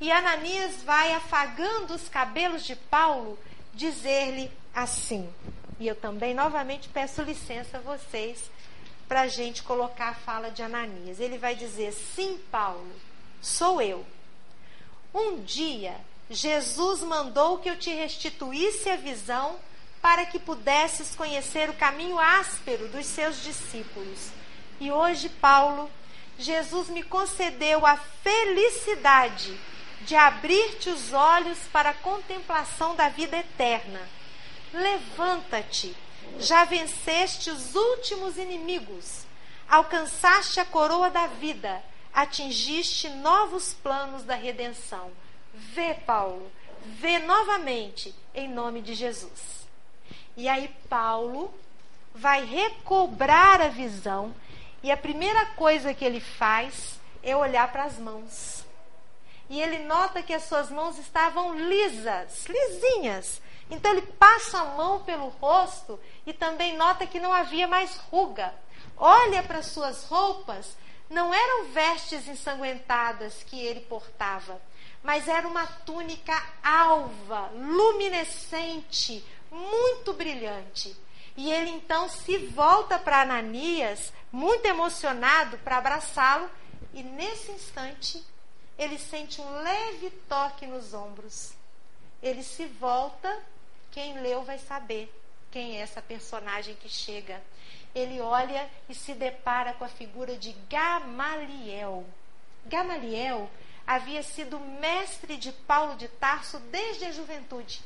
E 0.00 0.10
Ananias 0.10 0.82
vai 0.82 1.12
afagando 1.12 1.94
os 1.94 2.08
cabelos 2.08 2.64
de 2.64 2.74
Paulo, 2.74 3.38
dizer-lhe 3.72 4.50
assim. 4.74 5.32
E 5.78 5.86
eu 5.86 5.94
também 5.94 6.34
novamente 6.34 6.88
peço 6.88 7.22
licença 7.22 7.78
a 7.78 7.80
vocês 7.80 8.50
para 9.08 9.22
a 9.22 9.28
gente 9.28 9.62
colocar 9.62 10.08
a 10.08 10.14
fala 10.14 10.50
de 10.50 10.62
Ananias. 10.62 11.20
Ele 11.20 11.38
vai 11.38 11.54
dizer: 11.54 11.92
Sim, 11.92 12.38
Paulo, 12.50 12.92
sou 13.40 13.80
eu. 13.80 14.04
Um 15.14 15.40
dia, 15.40 15.94
Jesus 16.28 17.00
mandou 17.02 17.58
que 17.58 17.70
eu 17.70 17.78
te 17.78 17.90
restituísse 17.90 18.90
a 18.90 18.96
visão 18.96 19.56
para 20.02 20.26
que 20.26 20.38
pudesses 20.38 21.14
conhecer 21.14 21.70
o 21.70 21.74
caminho 21.74 22.18
áspero 22.18 22.88
dos 22.88 23.06
seus 23.06 23.42
discípulos. 23.42 24.30
E 24.78 24.92
hoje, 24.92 25.28
Paulo, 25.28 25.90
Jesus 26.38 26.88
me 26.88 27.02
concedeu 27.02 27.86
a 27.86 27.96
felicidade 27.96 29.58
de 30.02 30.14
abrir-te 30.14 30.90
os 30.90 31.12
olhos 31.12 31.58
para 31.72 31.90
a 31.90 31.94
contemplação 31.94 32.94
da 32.94 33.08
vida 33.08 33.38
eterna. 33.38 34.00
Levanta-te, 34.72 35.96
já 36.38 36.64
venceste 36.64 37.50
os 37.50 37.74
últimos 37.74 38.36
inimigos, 38.36 39.24
alcançaste 39.68 40.60
a 40.60 40.64
coroa 40.64 41.10
da 41.10 41.26
vida, 41.26 41.82
atingiste 42.12 43.08
novos 43.08 43.74
planos 43.74 44.22
da 44.22 44.34
redenção. 44.34 45.10
Vê, 45.52 45.94
Paulo, 45.94 46.50
vê 46.84 47.18
novamente, 47.18 48.14
em 48.34 48.48
nome 48.48 48.80
de 48.80 48.94
Jesus. 48.94 49.66
E 50.36 50.48
aí, 50.48 50.68
Paulo 50.88 51.52
vai 52.14 52.44
recobrar 52.44 53.60
a 53.60 53.68
visão, 53.68 54.34
e 54.82 54.90
a 54.90 54.96
primeira 54.96 55.46
coisa 55.46 55.92
que 55.92 56.04
ele 56.04 56.20
faz 56.20 56.98
é 57.22 57.36
olhar 57.36 57.70
para 57.72 57.84
as 57.84 57.98
mãos. 57.98 58.64
E 59.48 59.60
ele 59.60 59.80
nota 59.80 60.22
que 60.22 60.32
as 60.32 60.44
suas 60.44 60.70
mãos 60.70 60.98
estavam 60.98 61.54
lisas, 61.54 62.46
lisinhas. 62.46 63.40
Então 63.70 63.90
ele 63.90 64.02
passa 64.02 64.60
a 64.60 64.64
mão 64.76 65.02
pelo 65.02 65.28
rosto 65.28 65.98
e 66.24 66.32
também 66.32 66.76
nota 66.76 67.06
que 67.06 67.18
não 67.18 67.32
havia 67.32 67.66
mais 67.66 67.96
ruga. 67.96 68.54
Olha 68.96 69.42
para 69.42 69.62
suas 69.62 70.04
roupas, 70.04 70.76
não 71.10 71.32
eram 71.32 71.68
vestes 71.72 72.26
ensanguentadas 72.26 73.42
que 73.42 73.60
ele 73.60 73.80
portava, 73.80 74.60
mas 75.02 75.28
era 75.28 75.46
uma 75.46 75.66
túnica 75.66 76.40
alva, 76.62 77.50
luminescente, 77.54 79.24
muito 79.50 80.12
brilhante. 80.12 80.96
E 81.36 81.52
ele 81.52 81.70
então 81.70 82.08
se 82.08 82.38
volta 82.38 82.98
para 82.98 83.20
Ananias, 83.20 84.12
muito 84.32 84.64
emocionado, 84.66 85.58
para 85.58 85.76
abraçá-lo, 85.76 86.50
e 86.94 87.02
nesse 87.02 87.52
instante 87.52 88.24
ele 88.78 88.98
sente 88.98 89.40
um 89.40 89.50
leve 89.62 90.10
toque 90.28 90.66
nos 90.66 90.94
ombros. 90.94 91.52
Ele 92.22 92.42
se 92.42 92.66
volta, 92.66 93.44
quem 93.96 94.20
leu 94.20 94.42
vai 94.42 94.58
saber 94.58 95.10
quem 95.50 95.78
é 95.78 95.80
essa 95.80 96.02
personagem 96.02 96.74
que 96.74 96.86
chega. 96.86 97.42
Ele 97.94 98.20
olha 98.20 98.68
e 98.90 98.94
se 98.94 99.14
depara 99.14 99.72
com 99.72 99.86
a 99.86 99.88
figura 99.88 100.36
de 100.36 100.52
Gamaliel. 100.68 102.04
Gamaliel 102.66 103.48
havia 103.86 104.22
sido 104.22 104.60
mestre 104.60 105.38
de 105.38 105.50
Paulo 105.50 105.96
de 105.96 106.08
Tarso 106.08 106.58
desde 106.58 107.06
a 107.06 107.12
juventude, 107.12 107.80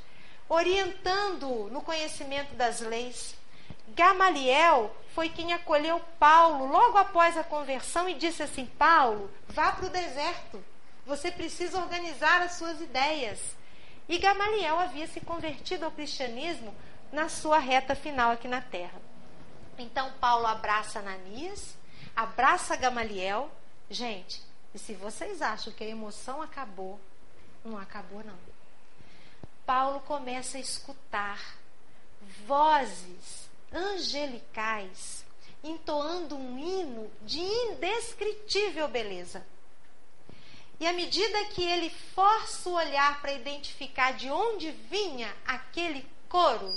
orientando 0.49 1.69
no 1.71 1.81
conhecimento 1.81 2.57
das 2.57 2.81
leis. 2.81 3.37
Gamaliel 3.91 4.93
foi 5.15 5.29
quem 5.29 5.53
acolheu 5.53 6.01
Paulo 6.19 6.67
logo 6.67 6.99
após 6.99 7.39
a 7.39 7.45
conversão 7.45 8.09
e 8.09 8.15
disse 8.15 8.43
assim: 8.43 8.67
Paulo, 8.67 9.31
vá 9.47 9.71
para 9.71 9.87
o 9.87 9.91
deserto. 9.91 10.61
Você 11.07 11.31
precisa 11.31 11.79
organizar 11.79 12.43
as 12.43 12.55
suas 12.55 12.81
ideias. 12.81 13.60
E 14.11 14.19
Gamaliel 14.19 14.77
havia 14.77 15.07
se 15.07 15.21
convertido 15.21 15.85
ao 15.85 15.93
cristianismo 15.93 16.75
na 17.13 17.29
sua 17.29 17.61
reta 17.61 17.95
final 17.95 18.33
aqui 18.33 18.49
na 18.49 18.61
terra. 18.61 19.01
Então 19.79 20.11
Paulo 20.15 20.49
abraça 20.49 20.99
Ananias, 20.99 21.77
abraça 22.17 22.75
Gamaliel. 22.75 23.49
Gente, 23.89 24.43
e 24.75 24.81
se 24.81 24.95
vocês 24.95 25.41
acham 25.41 25.73
que 25.73 25.85
a 25.85 25.89
emoção 25.89 26.43
acabou, 26.43 26.99
não 27.65 27.79
acabou 27.79 28.25
não. 28.25 28.37
Paulo 29.65 30.01
começa 30.01 30.59
a 30.59 30.61
escutar 30.61 31.41
vozes 32.49 33.49
angelicais 33.73 35.25
entoando 35.63 36.35
um 36.37 36.59
hino 36.59 37.09
de 37.23 37.39
indescritível 37.39 38.89
beleza. 38.89 39.47
E 40.81 40.87
à 40.87 40.95
medida 40.95 41.45
que 41.51 41.63
ele 41.63 41.91
força 41.91 42.67
o 42.67 42.73
olhar 42.73 43.21
para 43.21 43.35
identificar 43.35 44.15
de 44.15 44.31
onde 44.31 44.71
vinha 44.71 45.31
aquele 45.47 46.09
coro, 46.27 46.75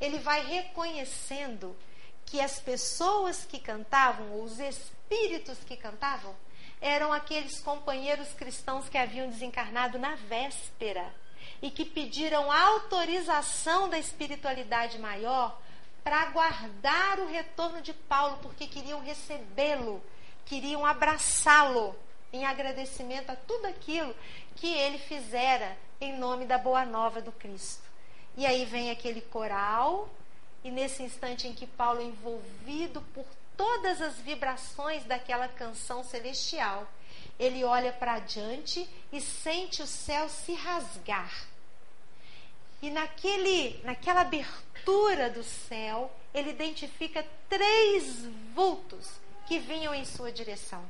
ele 0.00 0.18
vai 0.18 0.42
reconhecendo 0.42 1.76
que 2.24 2.40
as 2.40 2.58
pessoas 2.58 3.44
que 3.44 3.58
cantavam, 3.58 4.32
ou 4.32 4.44
os 4.44 4.58
espíritos 4.58 5.58
que 5.66 5.76
cantavam, 5.76 6.34
eram 6.80 7.12
aqueles 7.12 7.60
companheiros 7.60 8.32
cristãos 8.32 8.88
que 8.88 8.96
haviam 8.96 9.28
desencarnado 9.28 9.98
na 9.98 10.14
véspera 10.14 11.14
e 11.60 11.70
que 11.70 11.84
pediram 11.84 12.50
autorização 12.50 13.86
da 13.86 13.98
espiritualidade 13.98 14.98
maior 14.98 15.60
para 16.02 16.22
aguardar 16.22 17.20
o 17.20 17.28
retorno 17.28 17.82
de 17.82 17.92
Paulo, 17.92 18.38
porque 18.40 18.66
queriam 18.66 19.00
recebê-lo, 19.00 20.02
queriam 20.46 20.86
abraçá-lo 20.86 21.94
em 22.32 22.46
agradecimento 22.46 23.30
a 23.30 23.36
tudo 23.36 23.66
aquilo 23.66 24.14
que 24.56 24.66
ele 24.66 24.98
fizera 24.98 25.76
em 26.00 26.16
nome 26.16 26.46
da 26.46 26.56
boa 26.56 26.84
nova 26.84 27.20
do 27.20 27.30
Cristo. 27.30 27.82
E 28.36 28.46
aí 28.46 28.64
vem 28.64 28.90
aquele 28.90 29.20
coral, 29.20 30.08
e 30.64 30.70
nesse 30.70 31.02
instante 31.02 31.46
em 31.46 31.54
que 31.54 31.66
Paulo 31.66 32.00
é 32.00 32.04
envolvido 32.04 33.02
por 33.14 33.26
todas 33.56 34.00
as 34.00 34.16
vibrações 34.18 35.04
daquela 35.04 35.46
canção 35.46 36.02
celestial, 36.02 36.90
ele 37.38 37.62
olha 37.62 37.92
para 37.92 38.18
diante 38.20 38.88
e 39.12 39.20
sente 39.20 39.82
o 39.82 39.86
céu 39.86 40.28
se 40.28 40.54
rasgar. 40.54 41.46
E 42.80 42.90
naquele, 42.90 43.80
naquela 43.84 44.22
abertura 44.22 45.30
do 45.30 45.44
céu, 45.44 46.10
ele 46.32 46.50
identifica 46.50 47.24
três 47.48 48.24
vultos 48.54 49.10
que 49.46 49.58
vinham 49.58 49.94
em 49.94 50.04
sua 50.04 50.32
direção 50.32 50.82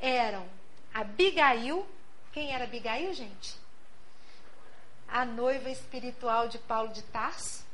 eram 0.00 0.46
Abigail. 0.92 1.86
Quem 2.32 2.52
era 2.52 2.64
Abigail, 2.64 3.12
gente? 3.14 3.56
A 5.08 5.24
noiva 5.24 5.70
espiritual 5.70 6.48
de 6.48 6.58
Paulo 6.58 6.92
de 6.92 7.02
Tarso, 7.02 7.64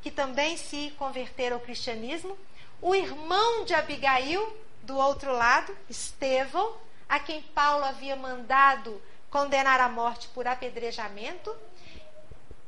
que 0.00 0.10
também 0.10 0.56
se 0.56 0.90
converteram 0.98 1.56
ao 1.56 1.62
cristianismo. 1.62 2.38
O 2.80 2.94
irmão 2.94 3.64
de 3.64 3.74
Abigail, 3.74 4.56
do 4.82 4.96
outro 4.96 5.32
lado, 5.32 5.76
Estevão, 5.88 6.76
a 7.08 7.18
quem 7.18 7.42
Paulo 7.42 7.84
havia 7.84 8.16
mandado 8.16 9.00
condenar 9.30 9.80
à 9.80 9.88
morte 9.88 10.28
por 10.28 10.46
apedrejamento. 10.46 11.54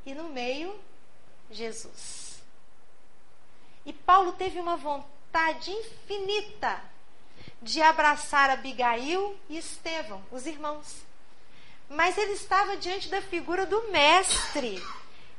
E 0.05 0.15
no 0.15 0.25
meio, 0.25 0.79
Jesus. 1.51 2.43
E 3.85 3.93
Paulo 3.93 4.33
teve 4.33 4.61
uma 4.61 4.77
vontade 4.77 5.71
infinita 5.71 6.90
de 7.63 7.83
abraçar 7.83 8.51
Abigail 8.51 9.39
e 9.49 9.59
Estevão, 9.59 10.23
os 10.31 10.47
irmãos. 10.47 11.03
Mas 11.89 12.17
ele 12.17 12.33
estava 12.33 12.77
diante 12.77 13.09
da 13.09 13.21
figura 13.21 13.67
do 13.67 13.91
mestre. 13.91 14.83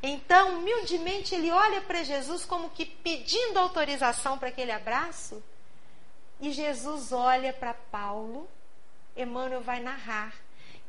Então, 0.03 0.59
humildemente, 0.59 1.33
ele 1.33 1.51
olha 1.51 1.81
para 1.81 2.03
Jesus 2.03 2.43
como 2.45 2.69
que 2.69 2.85
pedindo 2.85 3.57
autorização 3.57 4.37
para 4.37 4.49
aquele 4.49 4.71
abraço. 4.71 5.41
E 6.39 6.51
Jesus 6.51 7.11
olha 7.11 7.53
para 7.53 7.73
Paulo. 7.73 8.49
Emmanuel 9.15 9.61
vai 9.61 9.79
narrar 9.79 10.33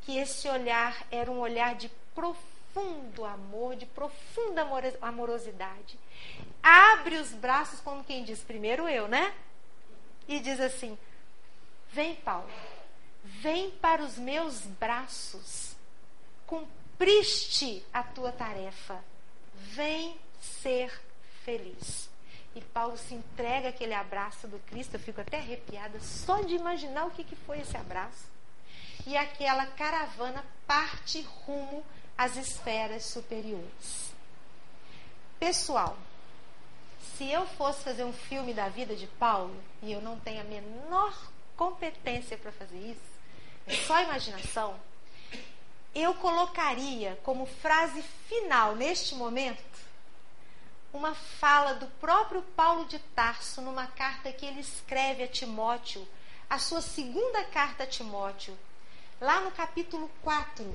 que 0.03 0.16
esse 0.16 0.49
olhar 0.49 1.07
era 1.11 1.31
um 1.31 1.40
olhar 1.40 1.75
de 1.75 1.90
profundo 2.14 3.25
amor, 3.25 3.77
de 3.77 3.87
profunda 3.87 4.66
amorosidade. 5.01 5.99
Abre 6.62 7.16
os 7.16 7.31
braços, 7.33 7.81
como 7.81 8.05
quem 8.05 8.25
diz, 8.25 8.40
primeiro 8.40 8.88
eu, 8.88 9.09
né? 9.09 9.33
E 10.27 10.40
diz 10.40 10.59
assim: 10.61 10.97
Vem, 11.92 12.14
Paulo, 12.16 12.48
vem 13.22 13.70
para 13.70 14.02
os 14.02 14.16
meus 14.16 14.61
braços. 14.62 15.76
Cumpriste 16.46 17.85
a 17.92 18.02
tua 18.02 18.33
tarefa. 18.33 18.98
Vem 19.55 20.18
ser 20.40 20.90
feliz. 21.44 22.11
E 22.55 22.61
Paulo 22.61 22.96
se 22.96 23.14
entrega 23.14 23.68
aquele 23.68 23.94
abraço 23.94 24.48
do 24.48 24.59
Cristo. 24.61 24.94
Eu 24.94 25.00
fico 25.00 25.20
até 25.20 25.38
arrepiada 25.38 26.00
só 26.00 26.40
de 26.40 26.55
imaginar 26.55 27.07
o 27.07 27.11
que, 27.11 27.24
que 27.24 27.37
foi 27.37 27.61
esse 27.61 27.76
abraço. 27.76 28.24
E 29.07 29.16
aquela 29.16 29.66
caravana 29.66 30.44
parte 30.66 31.20
rumo 31.44 31.85
às 32.16 32.37
esferas 32.37 33.05
superiores. 33.05 34.12
Pessoal, 35.38 35.96
se 37.16 37.31
eu 37.31 37.46
fosse 37.46 37.83
fazer 37.83 38.05
um 38.05 38.12
filme 38.12 38.55
da 38.55 38.68
vida 38.68 38.94
de 38.94 39.07
Paulo, 39.07 39.55
e 39.83 39.92
eu 39.92 40.00
não 40.00 40.18
tenho 40.20 40.40
a 40.40 40.44
menor 40.44 41.32
competência 41.62 42.37
para 42.37 42.51
fazer 42.51 42.77
isso, 42.77 43.12
é 43.68 43.75
só 43.87 44.03
imaginação, 44.03 44.75
eu 45.94 46.12
colocaria 46.14 47.16
como 47.22 47.46
frase 47.46 48.03
final 48.27 48.75
neste 48.75 49.14
momento 49.14 49.62
uma 50.92 51.14
fala 51.14 51.75
do 51.75 51.87
próprio 52.01 52.42
Paulo 52.57 52.85
de 52.87 52.98
Tarso 52.98 53.62
numa 53.62 53.87
carta 53.87 54.33
que 54.33 54.44
ele 54.44 54.61
escreve 54.61 55.22
a 55.22 55.29
Timóteo, 55.29 56.07
a 56.51 56.59
sua 56.59 56.81
segunda 56.83 57.44
carta 57.44 57.85
a 57.85 57.87
Timóteo, 57.87 58.59
lá 59.20 59.40
no 59.40 59.53
capítulo 59.53 60.11
4. 60.22 60.75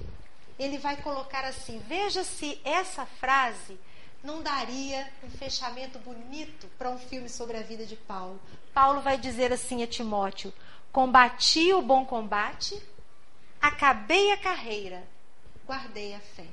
Ele 0.57 0.77
vai 0.77 0.95
colocar 0.97 1.43
assim: 1.43 1.79
veja 1.79 2.23
se 2.23 2.59
essa 2.63 3.05
frase 3.05 3.77
não 4.23 4.41
daria 4.41 5.11
um 5.23 5.29
fechamento 5.29 5.99
bonito 5.99 6.67
para 6.77 6.89
um 6.89 6.97
filme 6.97 7.29
sobre 7.29 7.57
a 7.57 7.61
vida 7.61 7.85
de 7.85 7.95
Paulo. 7.95 8.39
Paulo 8.73 9.01
vai 9.01 9.17
dizer 9.17 9.51
assim 9.51 9.83
a 9.83 9.87
Timóteo: 9.87 10.53
Combati 10.91 11.73
o 11.73 11.81
bom 11.81 12.05
combate, 12.05 12.81
acabei 13.61 14.31
a 14.31 14.37
carreira, 14.37 15.03
guardei 15.65 16.15
a 16.15 16.19
fé. 16.19 16.47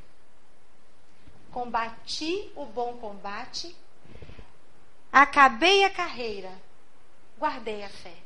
Combati 1.51 2.53
o 2.57 2.67
bom 2.67 2.97
combate, 2.97 3.75
acabei 5.13 5.85
a 5.85 5.91
carreira, 5.91 6.53
guardei 7.39 7.85
a 7.85 7.89
fé. 7.89 8.17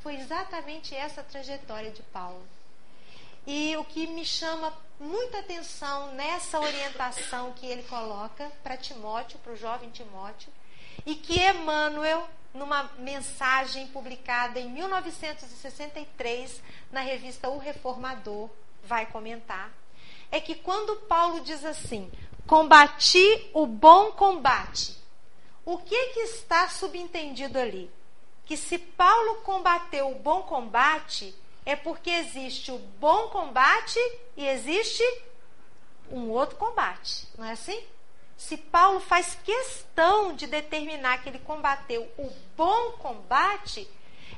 Foi 0.00 0.16
exatamente 0.16 0.94
essa 0.94 1.20
a 1.20 1.24
trajetória 1.24 1.90
de 1.90 2.02
Paulo. 2.02 2.46
E 3.46 3.76
o 3.76 3.84
que 3.84 4.06
me 4.06 4.24
chama 4.24 4.72
muita 4.98 5.38
atenção 5.38 6.12
nessa 6.12 6.58
orientação 6.60 7.52
que 7.52 7.66
ele 7.66 7.82
coloca 7.84 8.50
para 8.62 8.76
Timóteo, 8.76 9.38
para 9.40 9.52
o 9.52 9.56
jovem 9.56 9.90
Timóteo, 9.90 10.52
e 11.04 11.14
que 11.14 11.40
Emmanuel, 11.40 12.28
numa 12.54 12.90
mensagem 12.98 13.88
publicada 13.88 14.60
em 14.60 14.70
1963 14.70 16.62
na 16.92 17.00
revista 17.00 17.50
O 17.50 17.58
Reformador, 17.58 18.48
vai 18.84 19.06
comentar, 19.06 19.72
é 20.30 20.40
que 20.40 20.54
quando 20.54 20.96
Paulo 21.02 21.40
diz 21.40 21.64
assim: 21.64 22.10
combati 22.46 23.50
o 23.52 23.66
bom 23.66 24.12
combate, 24.12 24.96
o 25.64 25.78
que, 25.78 26.06
que 26.08 26.20
está 26.20 26.68
subentendido 26.68 27.58
ali? 27.58 27.90
Que 28.44 28.56
se 28.56 28.78
Paulo 28.78 29.36
combateu 29.36 30.10
o 30.10 30.18
bom 30.18 30.42
combate, 30.42 31.34
é 31.64 31.74
porque 31.74 32.10
existe 32.10 32.70
o 32.70 32.78
bom 32.78 33.28
combate 33.28 33.98
e 34.36 34.46
existe 34.46 35.02
um 36.10 36.28
outro 36.28 36.56
combate, 36.56 37.26
não 37.38 37.46
é 37.46 37.52
assim? 37.52 37.82
Se 38.36 38.56
Paulo 38.56 39.00
faz 39.00 39.38
questão 39.44 40.34
de 40.34 40.46
determinar 40.46 41.22
que 41.22 41.28
ele 41.28 41.38
combateu 41.38 42.02
o 42.18 42.30
bom 42.56 42.92
combate, 42.92 43.88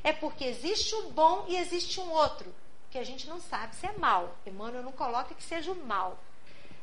é 0.04 0.12
porque 0.12 0.44
existe 0.44 0.94
o 0.94 1.10
bom 1.10 1.46
e 1.48 1.56
existe 1.56 1.98
um 2.00 2.10
outro, 2.10 2.54
que 2.90 2.98
a 2.98 3.04
gente 3.04 3.26
não 3.26 3.40
sabe 3.40 3.74
se 3.74 3.86
é 3.86 3.92
mal. 3.98 4.36
Emmanuel 4.46 4.82
não 4.82 4.92
coloca 4.92 5.34
que 5.34 5.42
seja 5.42 5.72
o 5.72 5.86
mal. 5.86 6.18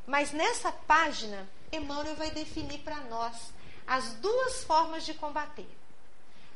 Mas 0.06 0.32
nessa 0.32 0.71
página, 0.71 1.47
Emmanuel 1.71 2.15
vai 2.15 2.32
definir 2.32 2.80
para 2.80 2.97
nós 3.02 3.54
as 3.88 4.13
duas 4.15 4.63
formas 4.63 5.06
de 5.06 5.13
combater: 5.13 5.69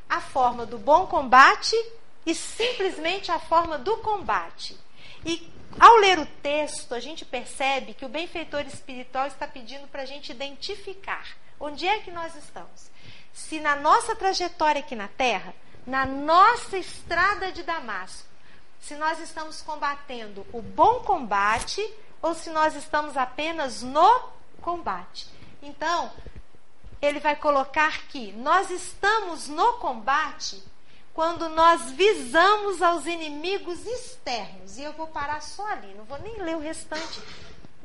a 0.10 0.20
forma 0.20 0.66
do 0.66 0.78
bom 0.78 1.08
combate 1.08 1.76
e 2.26 2.36
simplesmente 2.36 3.32
a 3.32 3.40
forma 3.40 3.78
do 3.78 3.98
combate. 3.98 4.78
E 5.26 5.50
ao 5.80 5.98
ler 5.98 6.20
o 6.20 6.26
texto, 6.26 6.94
a 6.94 7.00
gente 7.00 7.26
percebe 7.26 7.94
que 7.94 8.06
o 8.06 8.10
benfeitor 8.10 8.62
espiritual 8.62 9.28
está 9.28 9.48
pedindo 9.48 9.88
para 9.88 10.02
a 10.02 10.06
gente 10.06 10.32
identificar 10.32 11.26
onde 11.60 11.88
é 11.88 12.00
que 12.00 12.12
nós 12.12 12.36
estamos. 12.36 12.90
Se 13.34 13.60
na 13.60 13.76
nossa 13.76 14.16
trajetória 14.16 14.80
aqui 14.80 14.96
na 14.96 15.08
Terra, 15.08 15.54
na 15.86 16.06
nossa 16.06 16.78
estrada 16.78 17.52
de 17.52 17.64
Damasco, 17.64 18.28
se 18.80 18.96
nós 18.96 19.20
estamos 19.20 19.62
combatendo 19.62 20.46
o 20.52 20.62
bom 20.62 21.02
combate 21.02 21.82
ou 22.22 22.34
se 22.34 22.50
nós 22.50 22.76
estamos 22.76 23.18
apenas 23.18 23.82
no 23.82 24.30
combate. 24.62 25.28
Então, 25.62 26.12
ele 27.02 27.20
vai 27.20 27.36
colocar 27.36 28.08
que 28.08 28.32
nós 28.34 28.70
estamos 28.70 29.48
no 29.48 29.74
combate 29.74 30.64
quando 31.18 31.50
nós 31.50 31.90
visamos 31.94 32.80
aos 32.80 33.08
inimigos 33.08 33.84
externos. 33.88 34.78
E 34.78 34.84
eu 34.84 34.94
vou 34.94 35.08
parar 35.08 35.42
só 35.42 35.66
ali, 35.66 35.92
não 35.96 36.04
vou 36.04 36.20
nem 36.20 36.38
ler 36.44 36.56
o 36.56 36.60
restante, 36.60 37.20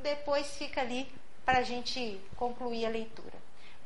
depois 0.03 0.49
fica 0.59 0.83
ali 0.83 1.11
para 1.43 1.61
a 1.61 1.63
gente 1.63 2.21
concluir 2.37 2.85
a 2.85 2.91
leitura. 2.91 3.33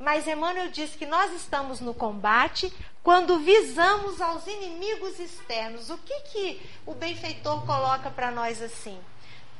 Mas 0.01 0.27
Emmanuel 0.27 0.73
diz 0.73 0.97
que 0.97 1.07
nós 1.07 1.33
estamos 1.33 1.79
no 1.79 1.95
combate 1.95 2.75
quando 3.05 3.39
visamos 3.39 4.21
aos 4.21 4.45
inimigos 4.49 5.21
externos. 5.21 5.91
O 5.91 5.99
que, 5.99 6.21
que 6.23 6.71
o 6.85 6.93
benfeitor 6.93 7.65
coloca 7.65 8.11
para 8.11 8.33
nós 8.33 8.61
assim? 8.61 8.99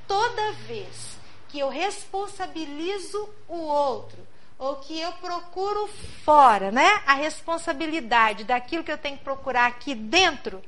Toda 0.09 0.51
vez 0.67 1.17
que 1.49 1.61
eu 1.61 1.69
responsabilizo 1.69 3.31
o 3.47 3.59
outro 3.59 4.19
ou 4.59 4.77
que 4.77 4.99
eu 4.99 5.13
procuro 5.15 5.87
fora, 6.25 6.71
né? 6.71 7.03
A 7.07 7.15
responsabilidade 7.15 8.45
daquilo 8.45 8.83
que 8.85 8.93
eu 8.93 8.99
tenho 8.99 9.19
que 9.19 9.25
procurar 9.25 9.67
aqui 9.67 9.95
dentro, 9.95 10.63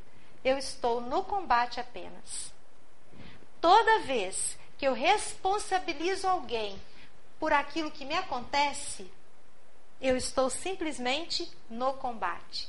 eu 0.44 0.58
estou 0.58 1.00
no 1.00 1.24
combate 1.24 1.80
apenas. 1.80 2.52
Toda 3.60 4.00
vez 4.00 4.58
que 4.76 4.86
eu 4.86 4.92
responsabilizo 4.92 6.28
alguém 6.28 6.80
por 7.40 7.52
aquilo 7.52 7.90
que 7.90 8.04
me 8.04 8.14
acontece, 8.14 9.10
eu 10.00 10.16
estou 10.16 10.48
simplesmente 10.50 11.50
no 11.68 11.94
combate. 11.94 12.68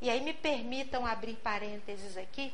E 0.00 0.08
aí 0.08 0.20
me 0.20 0.32
permitam 0.32 1.04
abrir 1.04 1.34
parênteses 1.36 2.16
aqui. 2.16 2.52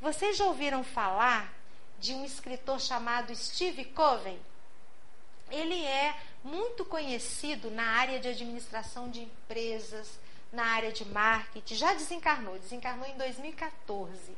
Vocês 0.00 0.36
já 0.36 0.44
ouviram 0.44 0.82
falar 0.82 1.52
de 1.98 2.14
um 2.14 2.24
escritor 2.24 2.80
chamado 2.80 3.34
Steve 3.34 3.84
Covey? 3.84 4.38
Ele 5.50 5.84
é 5.84 6.14
muito 6.42 6.84
conhecido 6.84 7.70
na 7.70 7.84
área 7.84 8.18
de 8.18 8.28
administração 8.28 9.10
de 9.10 9.22
empresas, 9.22 10.18
na 10.52 10.64
área 10.64 10.92
de 10.92 11.04
marketing, 11.04 11.74
já 11.74 11.92
desencarnou, 11.92 12.58
desencarnou 12.58 13.06
em 13.06 13.16
2014. 13.16 14.36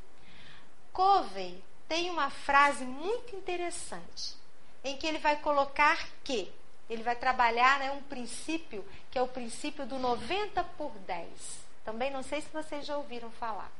Covey 0.92 1.62
tem 1.88 2.10
uma 2.10 2.30
frase 2.30 2.84
muito 2.84 3.34
interessante, 3.36 4.34
em 4.82 4.96
que 4.96 5.06
ele 5.06 5.18
vai 5.18 5.36
colocar 5.36 6.08
que 6.24 6.52
ele 6.88 7.02
vai 7.02 7.14
trabalhar 7.14 7.78
né, 7.78 7.90
um 7.92 8.02
princípio 8.02 8.84
que 9.10 9.18
é 9.18 9.22
o 9.22 9.28
princípio 9.28 9.86
do 9.86 9.98
90 9.98 10.62
por 10.76 10.90
10. 11.06 11.28
Também 11.84 12.10
não 12.10 12.22
sei 12.22 12.40
se 12.40 12.48
vocês 12.52 12.84
já 12.84 12.96
ouviram 12.96 13.30
falar. 13.30 13.70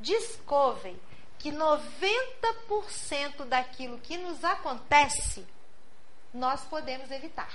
Diz 0.00 0.40
Covey 0.46 0.96
que 1.38 1.50
90% 1.50 3.44
daquilo 3.46 3.98
que 3.98 4.18
nos 4.18 4.44
acontece 4.44 5.46
nós 6.32 6.62
podemos 6.62 7.10
evitar. 7.10 7.52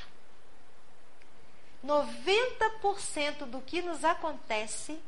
90% 1.86 3.46
do 3.46 3.62
que 3.62 3.82
nos 3.82 4.04
acontece, 4.04 5.00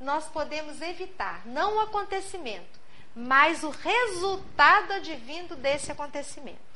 nós 0.00 0.26
podemos 0.28 0.80
evitar. 0.82 1.46
Não 1.46 1.76
o 1.76 1.80
acontecimento, 1.80 2.80
mas 3.14 3.62
o 3.62 3.70
resultado 3.70 4.92
advindo 4.92 5.56
desse 5.56 5.92
acontecimento. 5.92 6.66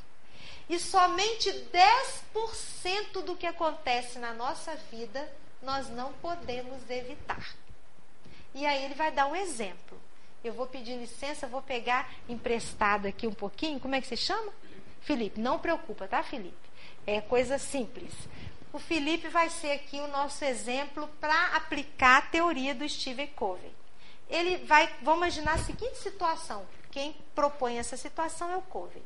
E 0.69 0.79
somente 0.79 1.51
10% 1.51 3.23
do 3.23 3.35
que 3.35 3.45
acontece 3.45 4.17
na 4.19 4.33
nossa 4.33 4.75
vida 4.89 5.29
nós 5.61 5.89
não 5.89 6.13
podemos 6.13 6.89
evitar. 6.89 7.55
E 8.53 8.65
aí 8.65 8.85
ele 8.85 8.95
vai 8.95 9.11
dar 9.11 9.27
um 9.27 9.35
exemplo. 9.35 9.99
Eu 10.43 10.53
vou 10.53 10.65
pedir 10.65 10.97
licença, 10.97 11.45
vou 11.45 11.61
pegar 11.61 12.11
emprestado 12.27 13.07
aqui 13.07 13.27
um 13.27 13.33
pouquinho. 13.33 13.79
Como 13.79 13.93
é 13.93 14.01
que 14.01 14.07
se 14.07 14.17
chama? 14.17 14.51
Felipe, 15.01 15.39
não 15.39 15.59
preocupa, 15.59 16.07
tá, 16.07 16.23
Felipe? 16.23 16.55
É 17.05 17.21
coisa 17.21 17.57
simples. 17.57 18.13
O 18.73 18.79
Felipe 18.79 19.27
vai 19.27 19.49
ser 19.49 19.71
aqui 19.71 19.99
o 19.99 20.07
nosso 20.07 20.45
exemplo 20.45 21.07
para 21.19 21.55
aplicar 21.55 22.17
a 22.17 22.21
teoria 22.21 22.73
do 22.73 22.87
Steve 22.87 23.27
Covey. 23.27 23.71
Ele 24.29 24.57
vai, 24.65 24.87
vamos 25.01 25.19
imaginar 25.19 25.55
a 25.55 25.57
seguinte 25.57 25.97
situação. 25.97 26.65
Quem 26.89 27.15
propõe 27.35 27.77
essa 27.77 27.97
situação 27.97 28.49
é 28.51 28.57
o 28.57 28.61
Covey. 28.61 29.03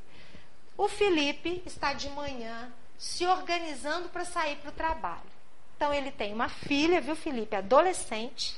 O 0.77 0.87
Felipe 0.87 1.63
está 1.65 1.93
de 1.93 2.09
manhã 2.09 2.71
se 2.97 3.25
organizando 3.25 4.09
para 4.09 4.25
sair 4.25 4.57
para 4.57 4.69
o 4.69 4.73
trabalho. 4.73 5.35
Então 5.75 5.93
ele 5.93 6.11
tem 6.11 6.33
uma 6.33 6.49
filha, 6.49 7.01
viu, 7.01 7.15
Felipe? 7.15 7.55
Adolescente. 7.55 8.55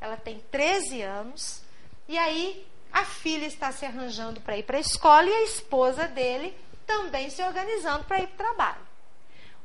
Ela 0.00 0.16
tem 0.16 0.40
13 0.50 1.02
anos. 1.02 1.62
E 2.08 2.16
aí 2.16 2.66
a 2.92 3.04
filha 3.04 3.46
está 3.46 3.72
se 3.72 3.84
arranjando 3.84 4.40
para 4.40 4.56
ir 4.56 4.62
para 4.62 4.76
a 4.76 4.80
escola 4.80 5.28
e 5.28 5.32
a 5.32 5.42
esposa 5.42 6.06
dele 6.06 6.56
também 6.86 7.30
se 7.30 7.42
organizando 7.42 8.04
para 8.04 8.20
ir 8.20 8.28
para 8.28 8.34
o 8.34 8.36
trabalho. 8.36 8.94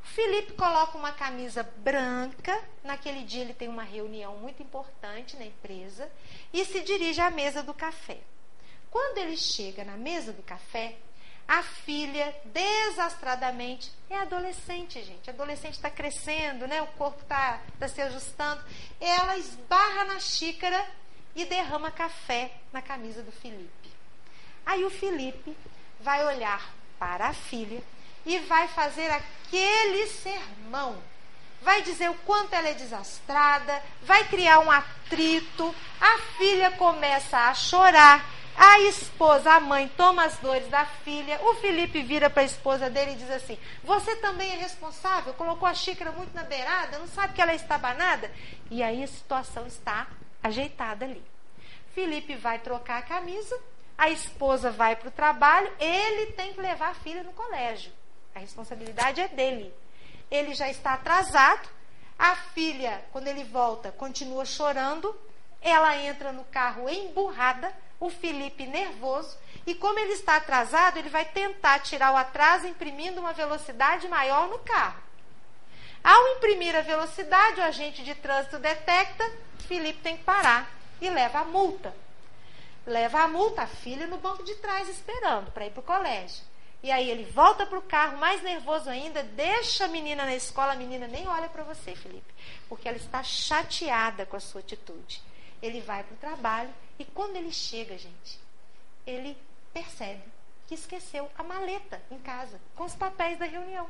O 0.03 0.07
Felipe 0.07 0.53
coloca 0.53 0.97
uma 0.97 1.11
camisa 1.11 1.63
branca, 1.63 2.59
naquele 2.83 3.23
dia 3.23 3.41
ele 3.41 3.53
tem 3.53 3.67
uma 3.67 3.83
reunião 3.83 4.37
muito 4.37 4.63
importante 4.63 5.37
na 5.37 5.45
empresa 5.45 6.09
e 6.53 6.65
se 6.65 6.81
dirige 6.81 7.21
à 7.21 7.29
mesa 7.29 7.61
do 7.61 7.73
café. 7.73 8.19
Quando 8.89 9.19
ele 9.19 9.37
chega 9.37 9.83
na 9.83 9.97
mesa 9.97 10.33
do 10.33 10.41
café, 10.41 10.97
a 11.47 11.63
filha, 11.63 12.35
desastradamente, 12.45 13.91
é 14.09 14.15
adolescente, 14.15 15.03
gente. 15.03 15.29
A 15.29 15.33
adolescente 15.33 15.73
está 15.73 15.89
crescendo, 15.89 16.67
né? 16.67 16.81
O 16.81 16.87
corpo 16.87 17.21
está 17.23 17.59
tá 17.79 17.87
se 17.87 17.99
ajustando. 18.01 18.63
Ela 19.01 19.35
esbarra 19.37 20.05
na 20.05 20.19
xícara 20.19 20.87
e 21.35 21.45
derrama 21.45 21.89
café 21.89 22.51
na 22.71 22.81
camisa 22.81 23.23
do 23.23 23.31
Felipe. 23.31 23.89
Aí 24.65 24.85
o 24.85 24.91
Felipe 24.91 25.57
vai 25.99 26.23
olhar 26.25 26.78
para 26.99 27.29
a 27.29 27.33
filha 27.33 27.81
e 28.25 28.37
vai 28.39 28.67
fazer 28.67 29.09
aquele 29.09 30.05
sermão. 30.07 30.97
Vai 31.61 31.81
dizer 31.81 32.09
o 32.09 32.15
quanto 32.25 32.53
ela 32.53 32.69
é 32.69 32.73
desastrada, 32.73 33.81
vai 34.03 34.23
criar 34.25 34.59
um 34.59 34.71
atrito, 34.71 35.73
a 35.99 36.17
filha 36.37 36.71
começa 36.71 37.37
a 37.37 37.53
chorar, 37.53 38.25
a 38.55 38.79
esposa, 38.81 39.53
a 39.53 39.59
mãe, 39.59 39.89
toma 39.95 40.25
as 40.25 40.37
dores 40.37 40.67
da 40.67 40.85
filha. 40.85 41.39
O 41.43 41.55
Felipe 41.55 42.01
vira 42.01 42.29
para 42.29 42.41
a 42.41 42.45
esposa 42.45 42.89
dele 42.89 43.11
e 43.11 43.15
diz 43.15 43.31
assim: 43.31 43.57
Você 43.83 44.17
também 44.17 44.51
é 44.51 44.57
responsável? 44.57 45.33
Colocou 45.33 45.67
a 45.67 45.73
xícara 45.73 46.11
muito 46.11 46.33
na 46.33 46.43
beirada, 46.43 46.99
não 46.99 47.07
sabe 47.07 47.33
que 47.33 47.41
ela 47.41 47.53
é 47.53 47.55
estabanada? 47.55 48.29
E 48.69 48.83
aí 48.83 49.01
a 49.01 49.07
situação 49.07 49.65
está 49.65 50.07
ajeitada 50.43 51.05
ali. 51.05 51.23
Felipe 51.93 52.35
vai 52.35 52.59
trocar 52.59 52.99
a 52.99 53.01
camisa, 53.01 53.57
a 53.99 54.09
esposa 54.09 54.71
vai 54.71 54.95
para 54.95 55.09
o 55.09 55.11
trabalho, 55.11 55.69
ele 55.77 56.27
tem 56.31 56.53
que 56.53 56.61
levar 56.61 56.91
a 56.91 56.93
filha 56.93 57.21
no 57.21 57.33
colégio. 57.33 57.91
A 58.33 58.39
responsabilidade 58.39 59.19
é 59.19 59.27
dele. 59.27 59.73
Ele 60.31 60.55
já 60.55 60.69
está 60.69 60.93
atrasado, 60.93 61.67
a 62.17 62.33
filha, 62.33 63.03
quando 63.11 63.27
ele 63.27 63.43
volta, 63.43 63.91
continua 63.91 64.45
chorando, 64.45 65.13
ela 65.61 65.97
entra 65.97 66.31
no 66.31 66.45
carro 66.45 66.89
emburrada, 66.89 67.75
o 67.99 68.09
Felipe 68.09 68.65
nervoso, 68.65 69.37
e 69.67 69.75
como 69.75 69.99
ele 69.99 70.13
está 70.13 70.37
atrasado, 70.37 70.97
ele 70.97 71.09
vai 71.09 71.25
tentar 71.25 71.79
tirar 71.79 72.13
o 72.13 72.17
atraso 72.17 72.67
imprimindo 72.67 73.19
uma 73.19 73.33
velocidade 73.33 74.07
maior 74.07 74.47
no 74.47 74.59
carro. 74.59 75.03
Ao 76.01 76.27
imprimir 76.37 76.73
a 76.73 76.81
velocidade, 76.81 77.59
o 77.59 77.63
agente 77.65 78.01
de 78.01 78.15
trânsito 78.15 78.59
detecta, 78.59 79.29
Felipe 79.67 79.99
tem 79.99 80.15
que 80.15 80.23
parar 80.23 80.71
e 81.01 81.09
leva 81.09 81.39
a 81.39 81.43
multa. 81.43 81.93
Leva 82.89 83.19
a 83.19 83.27
multa, 83.27 83.61
a 83.61 83.67
filha 83.67 84.07
no 84.07 84.17
banco 84.17 84.43
de 84.43 84.55
trás 84.55 84.89
esperando 84.89 85.51
para 85.51 85.67
ir 85.67 85.69
para 85.69 85.79
o 85.79 85.83
colégio. 85.83 86.43
E 86.81 86.89
aí 86.89 87.07
ele 87.07 87.23
volta 87.23 87.63
para 87.63 87.77
o 87.77 87.83
carro, 87.83 88.17
mais 88.17 88.41
nervoso 88.41 88.89
ainda, 88.89 89.21
deixa 89.21 89.85
a 89.85 89.87
menina 89.87 90.25
na 90.25 90.33
escola, 90.33 90.73
a 90.73 90.75
menina 90.75 91.07
nem 91.07 91.27
olha 91.27 91.47
para 91.49 91.61
você, 91.61 91.93
Felipe, 91.93 92.33
porque 92.67 92.87
ela 92.87 92.97
está 92.97 93.21
chateada 93.21 94.25
com 94.25 94.35
a 94.35 94.39
sua 94.39 94.61
atitude. 94.61 95.21
Ele 95.61 95.81
vai 95.81 96.03
para 96.03 96.15
o 96.15 96.17
trabalho 96.17 96.73
e 96.97 97.05
quando 97.05 97.35
ele 97.35 97.51
chega, 97.51 97.95
gente, 97.95 98.39
ele 99.05 99.37
percebe 99.71 100.23
que 100.65 100.73
esqueceu 100.73 101.29
a 101.37 101.43
maleta 101.43 102.01
em 102.09 102.17
casa, 102.17 102.59
com 102.75 102.85
os 102.85 102.95
papéis 102.95 103.37
da 103.37 103.45
reunião. 103.45 103.87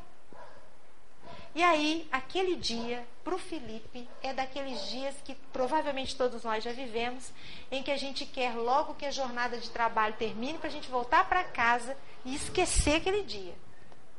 E 1.56 1.64
aí, 1.64 2.08
aquele 2.12 2.56
dia, 2.56 3.06
para 3.24 3.34
o 3.34 3.40
Felipe, 3.40 4.08
é 4.22 4.34
daqueles 4.34 4.88
dias 4.90 5.16
que 5.26 5.34
provavelmente 5.52 6.16
todos 6.16 6.44
nós 6.44 6.64
já 6.64 6.72
vivemos, 6.72 7.32
em 7.72 7.82
que 7.82 7.92
a 7.92 7.98
gente 7.98 8.26
quer 8.26 8.56
logo 8.56 8.94
que 8.94 9.06
a 9.06 9.12
jornada 9.12 9.58
de 9.58 9.70
trabalho 9.70 10.16
termine 10.16 10.60
para 10.60 10.68
a 10.70 10.72
gente 10.72 10.90
voltar 10.90 11.28
para 11.28 11.44
casa 11.44 11.98
e 12.24 12.36
esquecer 12.36 12.98
aquele 12.98 13.24
dia. 13.24 13.54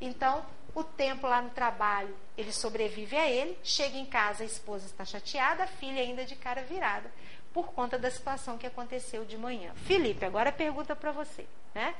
Então, 0.00 0.44
o 0.74 0.82
tempo 0.82 1.26
lá 1.26 1.40
no 1.40 1.50
trabalho, 1.50 2.14
ele 2.36 2.52
sobrevive 2.52 3.16
a 3.16 3.28
ele, 3.28 3.56
chega 3.62 3.96
em 3.96 4.06
casa, 4.06 4.42
a 4.42 4.46
esposa 4.46 4.86
está 4.86 5.04
chateada, 5.04 5.64
a 5.64 5.68
filha 5.68 6.02
ainda 6.02 6.24
de 6.24 6.34
cara 6.36 6.62
virada, 6.62 7.10
por 7.52 7.72
conta 7.72 7.98
da 7.98 8.10
situação 8.10 8.58
que 8.58 8.66
aconteceu 8.66 9.24
de 9.24 9.36
manhã. 9.36 9.72
Felipe, 9.74 10.24
agora 10.24 10.52
pergunta 10.52 10.96
para 10.96 11.12
você, 11.12 11.46
né? 11.74 11.94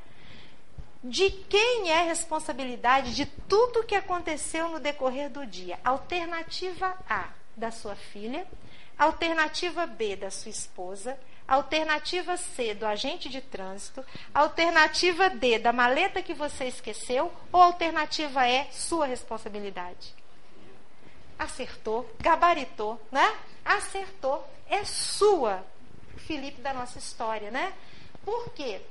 De 1.03 1.31
quem 1.31 1.91
é 1.91 2.01
a 2.01 2.05
responsabilidade 2.05 3.15
de 3.15 3.25
tudo 3.25 3.85
que 3.85 3.95
aconteceu 3.95 4.69
no 4.69 4.79
decorrer 4.79 5.31
do 5.31 5.47
dia? 5.47 5.81
Alternativa 5.83 6.95
A, 7.09 7.31
da 7.57 7.71
sua 7.71 7.97
filha. 7.97 8.47
Alternativa 8.99 9.87
B, 9.87 10.15
da 10.15 10.31
sua 10.31 10.51
esposa. 10.51 11.19
Alternativa 11.49 12.37
C, 12.37 12.75
do 12.75 12.85
agente 12.85 13.31
de 13.31 13.41
trânsito. 13.41 14.05
Alternativa 14.35 15.31
D, 15.31 15.59
da 15.59 15.73
maleta 15.73 16.23
que 16.23 16.35
você 16.35 16.67
esqueceu. 16.67 17.33
Ou 17.51 17.63
alternativa 17.63 18.47
E, 18.47 18.71
sua 18.71 19.07
responsabilidade? 19.07 20.15
Acertou, 21.39 22.15
gabaritou, 22.21 23.01
né? 23.11 23.39
Acertou. 23.65 24.47
É 24.69 24.85
sua, 24.85 25.65
Felipe, 26.19 26.61
da 26.61 26.75
nossa 26.75 26.99
história, 26.99 27.51
né? 27.51 27.73
Por 28.23 28.51
quê? 28.53 28.83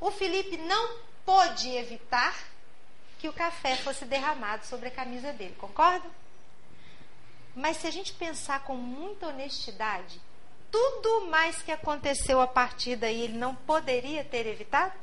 O 0.00 0.10
Felipe 0.10 0.56
não 0.56 1.09
pôde 1.30 1.68
evitar 1.76 2.36
que 3.20 3.28
o 3.28 3.32
café 3.32 3.76
fosse 3.76 4.04
derramado 4.04 4.66
sobre 4.66 4.88
a 4.88 4.90
camisa 4.90 5.32
dele, 5.32 5.54
concorda? 5.60 6.10
Mas 7.54 7.76
se 7.76 7.86
a 7.86 7.90
gente 7.92 8.12
pensar 8.14 8.64
com 8.64 8.74
muita 8.74 9.28
honestidade, 9.28 10.20
tudo 10.72 11.28
mais 11.30 11.62
que 11.62 11.70
aconteceu 11.70 12.40
a 12.40 12.48
partir 12.48 12.96
daí 12.96 13.20
ele 13.20 13.38
não 13.38 13.54
poderia 13.54 14.24
ter 14.24 14.44
evitado? 14.44 14.98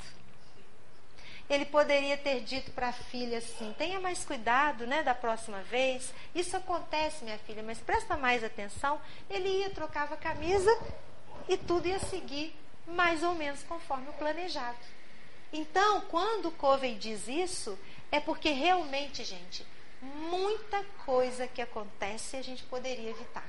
Ele 1.49 1.63
poderia 1.63 2.17
ter 2.17 2.41
dito 2.41 2.71
para 2.71 2.89
a 2.89 2.93
filha 2.93 3.37
assim: 3.37 3.73
tenha 3.77 4.01
mais 4.01 4.25
cuidado, 4.25 4.85
né, 4.85 5.03
da 5.03 5.15
próxima 5.15 5.61
vez. 5.61 6.13
Isso 6.35 6.57
acontece, 6.57 7.23
minha 7.23 7.39
filha, 7.39 7.63
mas 7.63 7.79
presta 7.79 8.17
mais 8.17 8.43
atenção. 8.43 8.99
Ele 9.29 9.47
ia, 9.47 9.69
trocava 9.69 10.15
a 10.15 10.17
camisa 10.17 10.77
e 11.47 11.55
tudo 11.55 11.87
ia 11.87 11.99
seguir 11.99 12.53
mais 12.85 13.23
ou 13.23 13.33
menos 13.33 13.63
conforme 13.63 14.09
o 14.09 14.13
planejado. 14.13 14.96
Então, 15.51 16.01
quando 16.01 16.51
Covey 16.51 16.95
diz 16.95 17.27
isso, 17.27 17.77
é 18.11 18.19
porque 18.19 18.49
realmente, 18.49 19.23
gente, 19.23 19.65
muita 20.01 20.83
coisa 21.05 21.47
que 21.47 21.61
acontece 21.61 22.35
a 22.37 22.41
gente 22.41 22.63
poderia 22.63 23.09
evitar. 23.09 23.47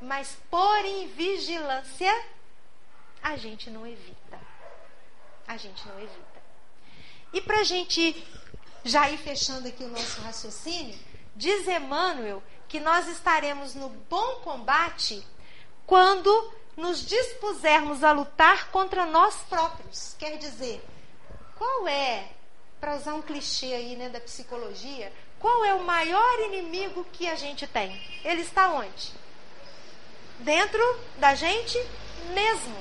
Mas 0.00 0.36
por 0.50 0.84
invigilância, 0.84 2.12
a 3.22 3.36
gente 3.36 3.70
não 3.70 3.86
evita. 3.86 4.40
A 5.46 5.56
gente 5.56 5.86
não 5.88 5.98
evita. 5.98 6.36
E 7.32 7.40
para 7.40 7.60
a 7.60 7.64
gente 7.64 8.26
já 8.84 9.10
ir 9.10 9.18
fechando 9.18 9.68
aqui 9.68 9.84
o 9.84 9.88
nosso 9.88 10.20
raciocínio, 10.20 10.98
diz 11.34 11.66
Emmanuel 11.66 12.42
que 12.68 12.80
nós 12.80 13.08
estaremos 13.08 13.74
no 13.74 13.88
bom 13.88 14.36
combate 14.40 15.26
quando 15.86 16.52
nos 16.76 17.04
dispusermos 17.06 18.04
a 18.04 18.12
lutar 18.12 18.70
contra 18.70 19.06
nós 19.06 19.36
próprios. 19.48 20.14
Quer 20.18 20.36
dizer, 20.36 20.84
qual 21.56 21.88
é, 21.88 22.28
para 22.80 22.96
usar 22.96 23.14
um 23.14 23.22
clichê 23.22 23.74
aí 23.74 23.96
né, 23.96 24.08
da 24.08 24.20
psicologia, 24.20 25.12
qual 25.38 25.64
é 25.64 25.74
o 25.74 25.84
maior 25.84 26.40
inimigo 26.40 27.04
que 27.12 27.28
a 27.28 27.34
gente 27.34 27.66
tem? 27.66 28.00
Ele 28.24 28.42
está 28.42 28.70
onde? 28.72 29.12
Dentro 30.40 30.82
da 31.18 31.34
gente 31.34 31.78
mesmo. 32.32 32.76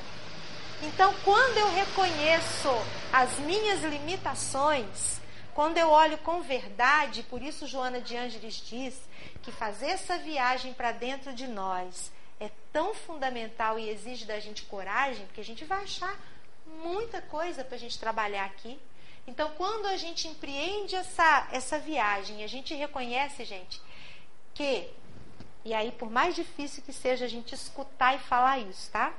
Então, 0.81 1.13
quando 1.23 1.57
eu 1.57 1.71
reconheço 1.71 2.69
as 3.11 3.39
minhas 3.39 3.81
limitações, 3.81 5.19
quando 5.53 5.77
eu 5.77 5.89
olho 5.89 6.17
com 6.17 6.41
verdade, 6.41 7.23
por 7.23 7.41
isso 7.41 7.65
Joana 7.65 8.01
de 8.01 8.17
Ângeles 8.17 8.55
diz 8.55 8.99
que 9.41 9.51
fazer 9.51 9.87
essa 9.87 10.17
viagem 10.17 10.73
para 10.73 10.91
dentro 10.91 11.33
de 11.33 11.47
nós 11.47 12.11
é 12.39 12.51
tão 12.73 12.93
fundamental 12.93 13.79
e 13.79 13.89
exige 13.89 14.25
da 14.25 14.39
gente 14.39 14.63
coragem, 14.63 15.25
porque 15.25 15.39
a 15.39 15.45
gente 15.45 15.63
vai 15.63 15.83
achar 15.83 16.13
muita 16.75 17.21
coisa 17.21 17.63
para 17.63 17.75
a 17.75 17.79
gente 17.79 17.99
trabalhar 17.99 18.45
aqui. 18.45 18.79
Então, 19.27 19.51
quando 19.51 19.87
a 19.87 19.97
gente 19.97 20.27
empreende 20.27 20.95
essa, 20.95 21.47
essa 21.51 21.79
viagem, 21.79 22.43
a 22.43 22.47
gente 22.47 22.75
reconhece, 22.75 23.43
gente, 23.43 23.81
que, 24.53 24.89
e 25.63 25.73
aí 25.73 25.91
por 25.91 26.09
mais 26.11 26.35
difícil 26.35 26.83
que 26.83 26.93
seja 26.93 27.25
a 27.25 27.27
gente 27.27 27.55
escutar 27.55 28.15
e 28.15 28.19
falar 28.19 28.59
isso, 28.59 28.91
tá? 28.91 29.13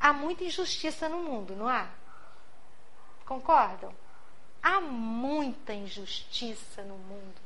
Há 0.00 0.12
muita 0.12 0.44
injustiça 0.44 1.08
no 1.08 1.18
mundo, 1.18 1.54
não 1.54 1.68
há? 1.68 1.88
Concordam? 3.24 3.94
Há 4.62 4.80
muita 4.80 5.72
injustiça 5.72 6.82
no 6.82 6.96
mundo, 6.96 7.40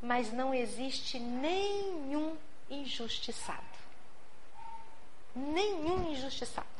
mas 0.00 0.32
não 0.32 0.54
existe 0.54 1.18
nenhum 1.18 2.36
injustiçado. 2.70 3.62
Nenhum 5.34 6.10
injustiçado. 6.10 6.77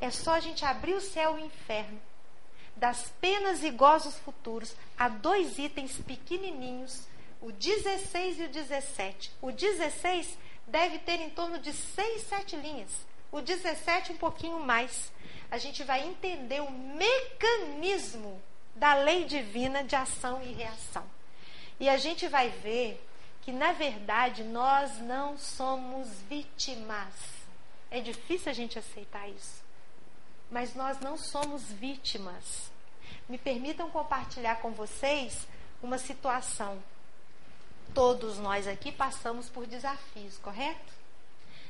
É 0.00 0.10
só 0.10 0.32
a 0.32 0.40
gente 0.40 0.64
abrir 0.64 0.94
o 0.94 1.00
céu 1.00 1.38
e 1.38 1.42
o 1.42 1.46
inferno. 1.46 2.00
Das 2.76 3.12
penas 3.20 3.62
e 3.62 3.70
gozos 3.70 4.16
futuros, 4.18 4.74
há 4.98 5.08
dois 5.08 5.58
itens 5.58 5.98
pequenininhos, 5.98 7.06
o 7.40 7.52
16 7.52 8.38
e 8.38 8.42
o 8.44 8.48
17. 8.48 9.32
O 9.42 9.52
16 9.52 10.38
deve 10.66 10.98
ter 10.98 11.20
em 11.20 11.30
torno 11.30 11.58
de 11.58 11.72
6, 11.72 12.22
7 12.22 12.56
linhas. 12.56 12.90
O 13.30 13.40
17 13.40 14.12
um 14.12 14.16
pouquinho 14.16 14.60
mais. 14.60 15.12
A 15.50 15.58
gente 15.58 15.84
vai 15.84 16.06
entender 16.06 16.60
o 16.62 16.70
mecanismo 16.70 18.40
da 18.74 18.94
lei 18.94 19.24
divina 19.24 19.84
de 19.84 19.96
ação 19.96 20.42
e 20.42 20.52
reação. 20.52 21.04
E 21.78 21.88
a 21.88 21.96
gente 21.96 22.28
vai 22.28 22.48
ver 22.48 23.06
que, 23.42 23.52
na 23.52 23.72
verdade, 23.72 24.44
nós 24.44 24.98
não 24.98 25.36
somos 25.36 26.08
vítimas. 26.28 27.14
É 27.90 28.00
difícil 28.00 28.50
a 28.50 28.54
gente 28.54 28.78
aceitar 28.78 29.28
isso 29.28 29.69
mas 30.50 30.74
nós 30.74 30.98
não 31.00 31.16
somos 31.16 31.62
vítimas. 31.64 32.70
Me 33.28 33.38
permitam 33.38 33.90
compartilhar 33.90 34.56
com 34.56 34.72
vocês 34.72 35.46
uma 35.82 35.98
situação. 35.98 36.82
Todos 37.94 38.38
nós 38.38 38.66
aqui 38.66 38.90
passamos 38.90 39.48
por 39.48 39.66
desafios, 39.66 40.38
correto? 40.38 40.92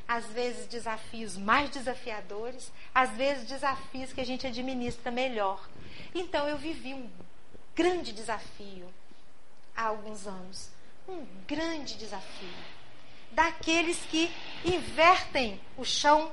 Às 0.08 0.26
vezes 0.26 0.66
desafios 0.66 1.36
mais 1.36 1.70
desafiadores, 1.70 2.72
às 2.94 3.10
vezes 3.10 3.46
desafios 3.46 4.12
que 4.12 4.20
a 4.20 4.26
gente 4.26 4.46
administra 4.46 5.10
melhor. 5.10 5.68
Então 6.14 6.48
eu 6.48 6.58
vivi 6.58 6.94
um 6.94 7.08
grande 7.74 8.12
desafio 8.12 8.92
há 9.76 9.84
alguns 9.84 10.26
anos. 10.26 10.68
Um 11.08 11.24
grande 11.46 11.96
desafio. 11.96 12.48
Daqueles 13.32 13.98
que 14.10 14.30
invertem 14.64 15.60
o 15.76 15.84
chão 15.84 16.32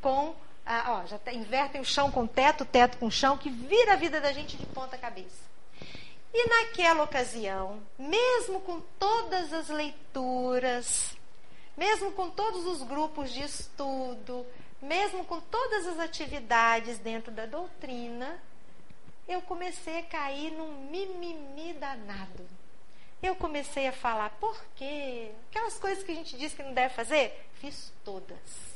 com 0.00 0.34
ah, 0.66 1.00
ó, 1.02 1.06
já 1.06 1.18
tá, 1.18 1.32
invertem 1.32 1.80
o 1.80 1.84
chão 1.84 2.10
com 2.10 2.26
teto, 2.26 2.64
teto 2.64 2.96
com 2.96 3.10
chão, 3.10 3.36
que 3.36 3.50
vira 3.50 3.92
a 3.92 3.96
vida 3.96 4.20
da 4.20 4.32
gente 4.32 4.56
de 4.56 4.64
ponta 4.66 4.96
cabeça. 4.96 5.44
E 6.32 6.48
naquela 6.48 7.04
ocasião, 7.04 7.82
mesmo 7.98 8.60
com 8.60 8.80
todas 8.98 9.52
as 9.52 9.68
leituras, 9.68 11.16
mesmo 11.76 12.12
com 12.12 12.30
todos 12.30 12.66
os 12.66 12.82
grupos 12.82 13.30
de 13.32 13.42
estudo, 13.42 14.46
mesmo 14.80 15.24
com 15.24 15.40
todas 15.40 15.86
as 15.86 15.98
atividades 15.98 16.98
dentro 16.98 17.30
da 17.30 17.46
doutrina, 17.46 18.40
eu 19.28 19.42
comecei 19.42 19.98
a 19.98 20.02
cair 20.02 20.50
num 20.50 20.88
mimimi 20.90 21.74
danado. 21.74 22.48
Eu 23.22 23.36
comecei 23.36 23.86
a 23.86 23.92
falar, 23.92 24.30
por 24.40 24.62
quê? 24.76 25.30
Aquelas 25.50 25.78
coisas 25.78 26.02
que 26.04 26.12
a 26.12 26.14
gente 26.14 26.36
diz 26.36 26.52
que 26.52 26.62
não 26.62 26.74
deve 26.74 26.94
fazer, 26.94 27.48
fiz 27.60 27.92
todas. 28.04 28.73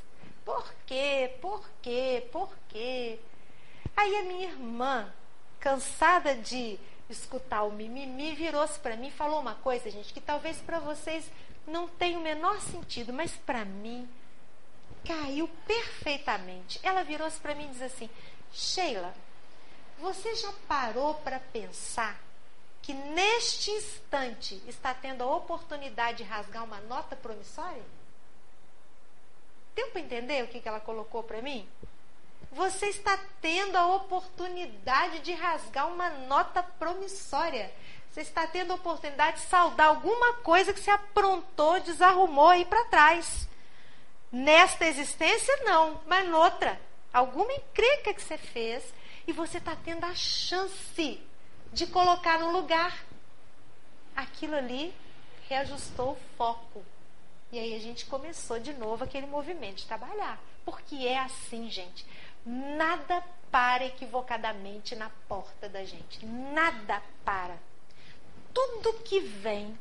Por 0.48 0.64
quê? 0.86 1.36
Por 1.42 1.62
quê? 1.82 2.26
Por 2.32 2.48
quê? 2.70 3.18
Aí 3.94 4.16
a 4.16 4.22
minha 4.22 4.48
irmã, 4.48 5.12
cansada 5.60 6.34
de 6.34 6.80
escutar 7.10 7.64
o 7.64 7.70
mimimi, 7.70 8.34
virou-se 8.34 8.80
para 8.80 8.96
mim 8.96 9.08
e 9.08 9.10
falou 9.10 9.40
uma 9.40 9.56
coisa, 9.56 9.90
gente, 9.90 10.10
que 10.10 10.22
talvez 10.22 10.56
para 10.62 10.78
vocês 10.78 11.30
não 11.66 11.86
tenha 11.86 12.18
o 12.18 12.22
menor 12.22 12.58
sentido, 12.62 13.12
mas 13.12 13.32
para 13.32 13.62
mim 13.66 14.08
caiu 15.06 15.50
perfeitamente. 15.66 16.80
Ela 16.82 17.04
virou-se 17.04 17.38
para 17.38 17.54
mim 17.54 17.66
e 17.66 17.72
disse 17.72 17.84
assim: 17.84 18.10
Sheila, 18.50 19.14
você 19.98 20.34
já 20.34 20.50
parou 20.66 21.12
para 21.16 21.38
pensar 21.38 22.18
que 22.80 22.94
neste 22.94 23.70
instante 23.70 24.62
está 24.66 24.94
tendo 24.94 25.22
a 25.24 25.36
oportunidade 25.36 26.18
de 26.18 26.24
rasgar 26.24 26.64
uma 26.64 26.80
nota 26.80 27.14
promissória? 27.14 27.97
Deu 29.78 29.86
para 29.90 30.00
entender 30.00 30.42
o 30.42 30.48
que, 30.48 30.58
que 30.58 30.68
ela 30.68 30.80
colocou 30.80 31.22
para 31.22 31.40
mim? 31.40 31.64
Você 32.50 32.86
está 32.86 33.16
tendo 33.40 33.76
a 33.76 33.86
oportunidade 33.94 35.20
de 35.20 35.32
rasgar 35.32 35.86
uma 35.86 36.10
nota 36.10 36.64
promissória. 36.64 37.72
Você 38.10 38.22
está 38.22 38.44
tendo 38.44 38.72
a 38.72 38.74
oportunidade 38.74 39.36
de 39.36 39.46
saldar 39.46 39.86
alguma 39.86 40.34
coisa 40.38 40.72
que 40.72 40.80
você 40.80 40.90
aprontou, 40.90 41.78
desarrumou 41.78 42.48
aí 42.48 42.64
para 42.64 42.86
trás. 42.86 43.48
Nesta 44.32 44.84
existência, 44.84 45.56
não, 45.58 46.00
mas 46.08 46.28
noutra. 46.28 46.80
Alguma 47.12 47.52
encrenca 47.52 48.12
que 48.12 48.20
você 48.20 48.36
fez 48.36 48.82
e 49.28 49.32
você 49.32 49.58
está 49.58 49.76
tendo 49.76 50.04
a 50.06 50.14
chance 50.16 51.22
de 51.72 51.86
colocar 51.86 52.40
no 52.40 52.50
lugar. 52.50 52.98
Aquilo 54.16 54.56
ali 54.56 54.92
reajustou 55.48 56.14
o 56.14 56.36
foco. 56.36 56.84
E 57.50 57.58
aí 57.58 57.74
a 57.74 57.78
gente 57.78 58.04
começou 58.06 58.58
de 58.58 58.72
novo 58.74 59.04
aquele 59.04 59.26
movimento 59.26 59.76
de 59.76 59.86
trabalhar. 59.86 60.38
Porque 60.64 60.96
é 60.96 61.18
assim, 61.18 61.70
gente. 61.70 62.06
Nada 62.44 63.22
para 63.50 63.86
equivocadamente 63.86 64.94
na 64.94 65.10
porta 65.28 65.68
da 65.68 65.84
gente. 65.84 66.24
Nada 66.24 67.02
para. 67.24 67.56
Tudo 68.52 69.00
que 69.02 69.20
vem 69.20 69.78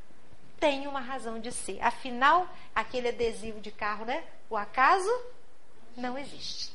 tem 0.59 0.87
uma 0.87 0.99
razão 0.99 1.39
de 1.39 1.51
ser. 1.51 1.81
Afinal, 1.81 2.47
aquele 2.73 3.09
adesivo 3.09 3.59
de 3.59 3.71
carro, 3.71 4.05
né? 4.05 4.23
O 4.49 4.55
acaso 4.55 5.11
não 5.95 6.17
existe. 6.17 6.71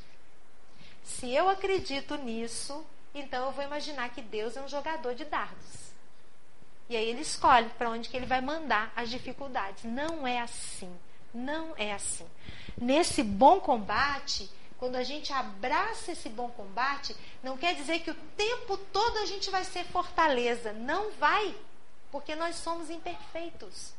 Se 1.03 1.33
eu 1.35 1.49
acredito 1.49 2.17
nisso, 2.17 2.85
então 3.15 3.47
eu 3.47 3.53
vou 3.53 3.65
imaginar 3.65 4.11
que 4.11 4.23
Deus 4.23 4.57
é 4.57 4.63
um 4.63 4.69
jogador 4.69 5.15
de 5.15 5.25
dardos. 5.25 5.82
E 6.93 6.97
aí 6.97 7.09
ele 7.09 7.23
escolhe 7.23 7.71
para 7.71 7.89
onde 7.89 8.11
que 8.11 8.15
ele 8.19 8.27
vai 8.27 8.43
mandar 8.43 8.93
as 8.95 9.09
dificuldades. 9.09 9.83
Não 9.83 10.27
é 10.27 10.41
assim. 10.41 10.95
Não 11.33 11.73
é 11.79 11.91
assim. 11.91 12.27
Nesse 12.77 13.23
bom 13.23 13.61
combate, 13.61 14.51
quando 14.77 14.97
a 14.97 15.03
gente 15.03 15.33
abraça 15.33 16.13
esse 16.13 16.29
bom 16.29 16.51
combate, 16.51 17.17
não 17.43 17.57
quer 17.57 17.75
dizer 17.75 18.01
que 18.01 18.11
o 18.11 18.15
tempo 18.37 18.77
todo 18.77 19.17
a 19.21 19.25
gente 19.25 19.51
vai 19.51 19.65
ser 19.65 19.85
fortaleza. 19.85 20.75
Não 20.75 21.13
vai. 21.13 21.57
Porque 22.11 22.35
nós 22.35 22.57
somos 22.57 22.91
imperfeitos. 22.91 23.95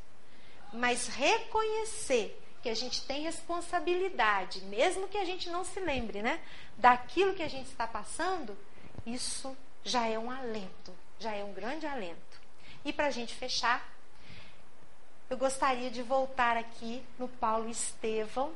Mas 0.72 1.08
reconhecer 1.08 2.40
que 2.62 2.70
a 2.70 2.76
gente 2.76 3.02
tem 3.08 3.24
responsabilidade, 3.24 4.62
mesmo 4.66 5.08
que 5.08 5.18
a 5.18 5.26
gente 5.26 5.50
não 5.50 5.64
se 5.64 5.80
lembre, 5.80 6.22
né? 6.22 6.40
Daquilo 6.78 7.34
que 7.34 7.42
a 7.42 7.50
gente 7.50 7.72
está 7.72 7.88
passando, 7.88 8.56
isso 9.04 9.58
já 9.84 10.08
é 10.08 10.20
um 10.20 10.30
alento, 10.30 10.94
já 11.18 11.34
é 11.34 11.44
um 11.44 11.54
grande 11.54 11.88
alento. 11.88 12.33
E 12.86 12.92
para 12.92 13.08
a 13.08 13.12
gente 13.12 13.34
fechar, 13.34 13.88
eu 15.30 15.38
gostaria 15.38 15.90
de 15.90 16.04
voltar 16.04 16.58
aqui 16.58 17.04
no 17.18 17.28
Paulo 17.28 17.70
Estevão. 17.70 18.52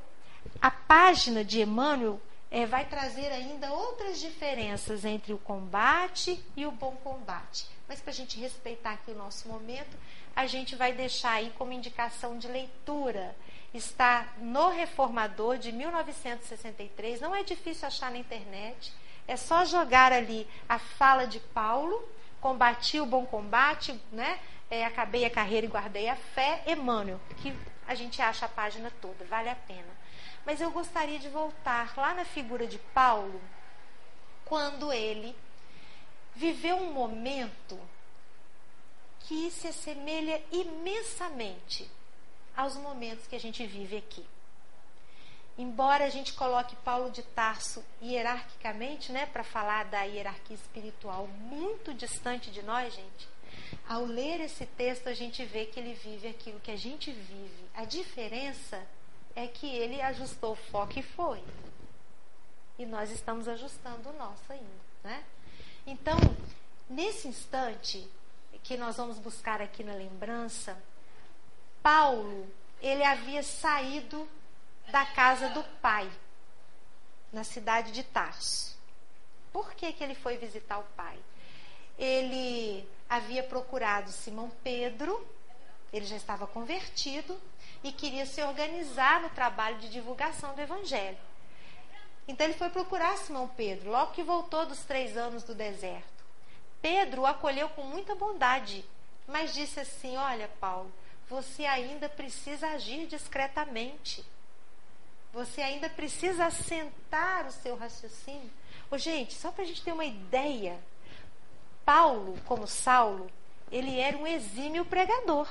A 0.62 0.70
página 0.70 1.44
de 1.44 1.62
Emmanuel 1.62 2.20
é, 2.50 2.66
vai 2.66 2.86
trazer 2.86 3.28
ainda 3.32 3.72
outras 3.72 4.20
diferenças 4.20 5.04
entre 5.06 5.34
o 5.34 5.38
combate 5.38 6.44
e 6.56 6.66
o 6.66 6.72
bom 6.72 6.96
combate. 7.04 7.68
Mas 7.88 8.00
para 8.00 8.12
a 8.12 8.14
gente 8.14 8.40
respeitar 8.40 8.92
aqui 8.92 9.12
o 9.12 9.18
nosso 9.18 9.48
momento, 9.48 9.98
a 10.36 10.46
gente 10.46 10.76
vai 10.76 10.94
deixar 10.94 11.32
aí 11.32 11.52
como 11.58 11.74
indicação 11.74 12.38
de 12.38 12.48
leitura. 12.48 13.36
Está 13.74 14.28
no 14.38 14.70
Reformador 14.70 15.58
de 15.58 15.72
1963, 15.72 17.20
não 17.20 17.36
é 17.36 17.44
difícil 17.44 17.88
achar 17.88 18.12
na 18.12 18.18
internet. 18.18 18.94
É 19.28 19.36
só 19.36 19.66
jogar 19.66 20.14
ali 20.14 20.48
a 20.70 20.80
fala 20.80 21.26
de 21.26 21.40
Paulo, 21.40 22.08
combati 22.42 23.00
o 23.00 23.06
bom 23.06 23.26
combate, 23.26 24.00
né? 24.12 24.40
É, 24.70 24.86
acabei 24.86 25.26
a 25.26 25.30
carreira 25.30 25.66
e 25.66 25.70
guardei 25.70 26.10
a 26.10 26.16
fé, 26.16 26.64
Emmanuel, 26.68 27.20
que 27.38 27.56
a 27.88 27.96
gente 27.96 28.22
acha 28.22 28.46
a 28.46 28.50
página 28.50 28.92
toda, 29.02 29.26
vale 29.26 29.50
a 29.50 29.56
pena. 29.56 29.88
Mas 30.46 30.62
eu 30.62 30.72
gostaria 30.72 31.20
de 31.20 31.30
voltar 31.30 31.94
lá 31.98 32.14
na 32.14 32.26
figura 32.26 32.68
de 32.68 32.78
Paulo, 32.78 33.42
quando 34.46 34.92
ele 34.92 35.36
viveu 36.36 36.78
um 36.78 36.94
momento 36.94 37.80
que 39.22 39.52
se 39.52 39.68
assemelha 39.68 40.42
imensamente 40.52 41.90
aos 42.56 42.76
momentos 42.76 43.28
que 43.28 43.36
a 43.36 43.40
gente 43.40 43.66
vive 43.66 43.98
aqui. 43.98 44.26
Embora 45.58 46.06
a 46.06 46.10
gente 46.10 46.34
coloque 46.34 46.76
Paulo 46.78 47.10
de 47.10 47.24
Tarso 47.24 47.84
hierarquicamente, 48.02 49.12
né, 49.12 49.26
para 49.26 49.44
falar 49.44 49.86
da 49.86 50.04
hierarquia 50.04 50.56
espiritual 50.56 51.28
muito 51.28 51.94
distante 51.96 52.52
de 52.52 52.62
nós, 52.62 52.94
gente, 52.94 53.28
ao 53.90 54.06
ler 54.06 54.40
esse 54.42 54.66
texto 54.66 55.08
a 55.08 55.14
gente 55.14 55.44
vê 55.46 55.66
que 55.66 55.80
ele 55.80 55.96
vive 55.96 56.28
aquilo 56.28 56.60
que 56.60 56.70
a 56.70 56.76
gente 56.76 57.12
vive. 57.12 57.66
A 57.74 57.86
diferença 57.86 58.86
é 59.36 59.48
que 59.48 59.68
ele 59.68 60.00
ajustou 60.00 60.52
o 60.52 60.56
foco 60.56 61.00
e 61.00 61.02
foi. 61.02 61.44
E 62.78 62.86
nós 62.86 63.10
estamos 63.10 63.48
ajustando 63.48 64.10
o 64.10 64.14
nosso 64.14 64.44
ainda, 64.50 64.66
né? 65.04 65.24
Então, 65.88 66.18
nesse 66.88 67.28
instante 67.28 68.08
que 68.64 68.78
nós 68.78 68.98
vamos 68.98 69.18
buscar 69.18 69.62
aqui 69.62 69.84
na 69.84 69.94
lembrança, 69.94 70.78
Paulo, 71.82 72.48
ele 72.82 73.04
havia 73.04 73.42
saído 73.42 74.28
da 74.88 75.06
casa 75.06 75.50
do 75.50 75.64
pai, 75.82 76.10
na 77.32 77.44
cidade 77.44 77.92
de 77.92 78.04
Tarso. 78.04 78.78
Por 79.52 79.74
que, 79.74 79.92
que 79.92 80.04
ele 80.04 80.16
foi 80.16 80.38
visitar 80.38 80.80
o 80.80 80.84
pai? 80.96 81.18
Ele 81.98 82.88
havia 83.10 83.44
procurado 83.44 84.12
Simão 84.12 84.52
Pedro, 84.64 85.28
ele 85.92 86.06
já 86.06 86.16
estava 86.16 86.46
convertido, 86.46 87.40
e 87.84 87.92
queria 87.92 88.26
se 88.26 88.42
organizar 88.44 89.22
no 89.22 89.30
trabalho 89.30 89.78
de 89.80 89.90
divulgação 89.90 90.54
do 90.54 90.62
Evangelho. 90.62 91.18
Então 92.28 92.46
ele 92.46 92.58
foi 92.58 92.70
procurar 92.70 93.18
Simão 93.18 93.48
Pedro, 93.48 93.90
logo 93.90 94.12
que 94.12 94.24
voltou 94.24 94.66
dos 94.66 94.84
três 94.84 95.16
anos 95.16 95.44
do 95.44 95.56
deserto. 95.56 96.26
Pedro 96.82 97.22
o 97.22 97.26
acolheu 97.26 97.70
com 97.70 97.84
muita 97.84 98.16
bondade, 98.16 98.86
mas 99.28 99.54
disse 99.54 99.80
assim: 99.80 100.18
Olha, 100.18 100.50
Paulo, 100.60 100.92
você 101.30 101.66
ainda 101.66 102.08
precisa 102.10 102.68
agir 102.68 103.08
discretamente. 103.08 104.24
Você 105.38 105.62
ainda 105.62 105.90
precisa 105.90 106.46
assentar 106.46 107.48
o 107.48 107.52
seu 107.52 107.76
raciocínio. 107.76 108.52
Ô, 108.92 108.98
gente, 108.98 109.34
só 109.34 109.52
para 109.52 109.64
a 109.64 109.68
gente 109.68 109.84
ter 109.84 109.92
uma 109.92 110.06
ideia, 110.06 110.78
Paulo, 111.86 112.38
como 112.46 112.68
Saulo, 112.68 113.32
ele 113.72 114.00
era 114.00 114.18
um 114.18 114.28
exímio 114.28 114.84
pregador 114.84 115.48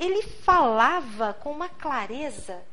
ele 0.00 0.22
falava 0.22 1.34
com 1.34 1.52
uma 1.52 1.68
clareza, 1.68 2.64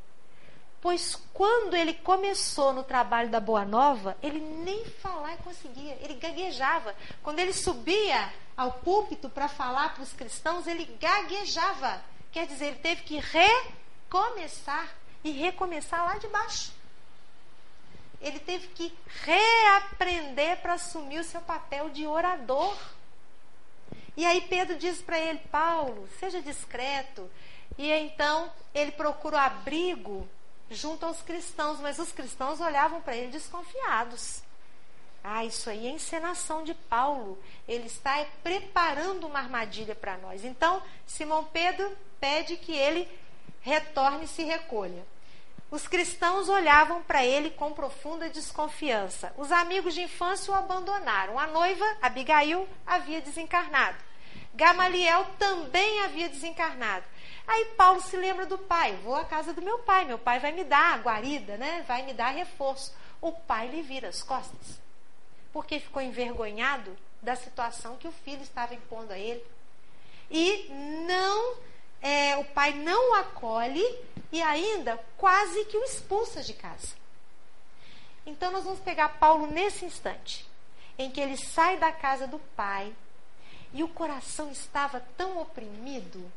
pois 0.79 1.13
quando 1.33 1.75
ele 1.75 1.93
começou 1.93 2.71
no 2.71 2.85
trabalho 2.85 3.29
da 3.29 3.41
Boa 3.41 3.65
Nova, 3.65 4.15
ele 4.23 4.39
nem 4.39 4.85
falar 4.85 5.35
conseguia, 5.39 5.97
ele 6.01 6.13
gaguejava. 6.13 6.95
Quando 7.21 7.39
ele 7.39 7.51
subia 7.51 8.33
ao 8.55 8.71
púlpito 8.71 9.29
para 9.29 9.49
falar 9.49 9.93
para 9.93 10.03
os 10.03 10.13
cristãos, 10.13 10.67
ele 10.67 10.85
gaguejava. 11.01 12.01
Quer 12.31 12.47
dizer, 12.47 12.67
ele 12.67 12.77
teve 12.77 13.01
que 13.01 13.19
recomeçar 13.19 14.87
e 15.27 15.31
recomeçar 15.31 16.03
lá 16.03 16.17
de 16.17 16.27
baixo. 16.27 16.71
Ele 18.21 18.39
teve 18.39 18.67
que 18.69 18.93
reaprender 19.23 20.57
para 20.61 20.73
assumir 20.73 21.19
o 21.19 21.23
seu 21.23 21.41
papel 21.41 21.89
de 21.89 22.07
orador. 22.07 22.75
E 24.15 24.25
aí 24.25 24.41
Pedro 24.41 24.75
diz 24.75 25.01
para 25.01 25.19
ele: 25.19 25.39
Paulo, 25.51 26.07
seja 26.19 26.41
discreto. 26.41 27.29
E 27.77 27.91
então 27.91 28.51
ele 28.73 28.91
procura 28.91 29.35
o 29.35 29.39
abrigo 29.39 30.27
junto 30.69 31.05
aos 31.05 31.21
cristãos, 31.21 31.79
mas 31.79 31.99
os 31.99 32.11
cristãos 32.11 32.59
olhavam 32.59 33.01
para 33.01 33.15
ele 33.15 33.31
desconfiados. 33.31 34.41
Ah, 35.23 35.43
isso 35.43 35.69
aí 35.69 35.87
é 35.87 35.91
encenação 35.91 36.63
de 36.63 36.73
Paulo. 36.73 37.37
Ele 37.67 37.87
está 37.87 38.25
preparando 38.41 39.27
uma 39.27 39.39
armadilha 39.39 39.93
para 39.93 40.17
nós. 40.17 40.43
Então, 40.43 40.81
Simão 41.05 41.43
Pedro 41.43 41.95
pede 42.19 42.55
que 42.55 42.71
ele 42.71 43.07
retorne 43.61 44.23
e 44.23 44.27
se 44.27 44.43
recolha. 44.43 45.05
Os 45.69 45.85
cristãos 45.85 46.47
olhavam 46.47 47.01
para 47.03 47.25
ele 47.25 47.49
com 47.51 47.73
profunda 47.73 48.29
desconfiança. 48.29 49.33
Os 49.37 49.51
amigos 49.51 49.93
de 49.93 50.01
infância 50.01 50.53
o 50.53 50.55
abandonaram. 50.55 51.37
A 51.37 51.45
noiva, 51.47 51.85
Abigail, 52.01 52.67
havia 52.85 53.21
desencarnado. 53.21 53.97
Gamaliel 54.53 55.25
também 55.37 56.01
havia 56.03 56.29
desencarnado. 56.29 57.05
Aí 57.45 57.65
Paulo 57.77 58.01
se 58.01 58.15
lembra 58.15 58.45
do 58.45 58.57
pai. 58.57 58.97
Vou 59.03 59.15
à 59.15 59.25
casa 59.25 59.53
do 59.53 59.61
meu 59.61 59.79
pai. 59.79 60.05
Meu 60.05 60.17
pai 60.17 60.39
vai 60.39 60.53
me 60.53 60.63
dar 60.63 60.99
guarida, 61.01 61.57
né? 61.57 61.83
Vai 61.87 62.01
me 62.03 62.13
dar 62.13 62.29
reforço. 62.29 62.95
O 63.21 63.31
pai 63.31 63.67
lhe 63.67 63.81
vira 63.81 64.07
as 64.07 64.23
costas. 64.23 64.79
Porque 65.51 65.79
ficou 65.79 66.01
envergonhado 66.01 66.97
da 67.21 67.35
situação 67.35 67.97
que 67.97 68.07
o 68.07 68.11
filho 68.11 68.41
estava 68.41 68.73
impondo 68.73 69.11
a 69.11 69.17
ele. 69.17 69.43
E 70.31 70.69
não, 71.07 71.55
é, 72.01 72.37
o 72.37 72.45
pai 72.45 72.73
não 72.73 73.11
o 73.11 73.15
acolhe 73.15 73.83
e 74.31 74.41
ainda 74.41 74.97
quase 75.17 75.65
que 75.65 75.77
o 75.77 75.83
expulsa 75.83 76.41
de 76.41 76.53
casa. 76.53 76.95
Então 78.25 78.51
nós 78.51 78.63
vamos 78.63 78.79
pegar 78.79 79.09
Paulo 79.19 79.47
nesse 79.47 79.85
instante, 79.85 80.45
em 80.97 81.09
que 81.09 81.21
ele 81.21 81.37
sai 81.37 81.77
da 81.77 81.91
casa 81.91 82.27
do 82.27 82.39
pai 82.55 82.93
e 83.73 83.83
o 83.83 83.87
coração 83.87 84.51
estava 84.51 84.99
tão 85.17 85.39
oprimido. 85.39 86.31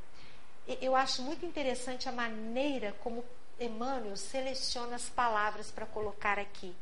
Eu 0.81 0.95
acho 0.95 1.23
muito 1.23 1.45
interessante 1.45 2.09
a 2.09 2.13
maneira 2.13 2.95
como 3.01 3.25
Emmanuel 3.59 4.17
seleciona 4.17 4.97
as 4.97 5.09
palavras 5.09 5.71
para 5.71 5.87
colocar 5.87 6.39
aqui. 6.39 6.75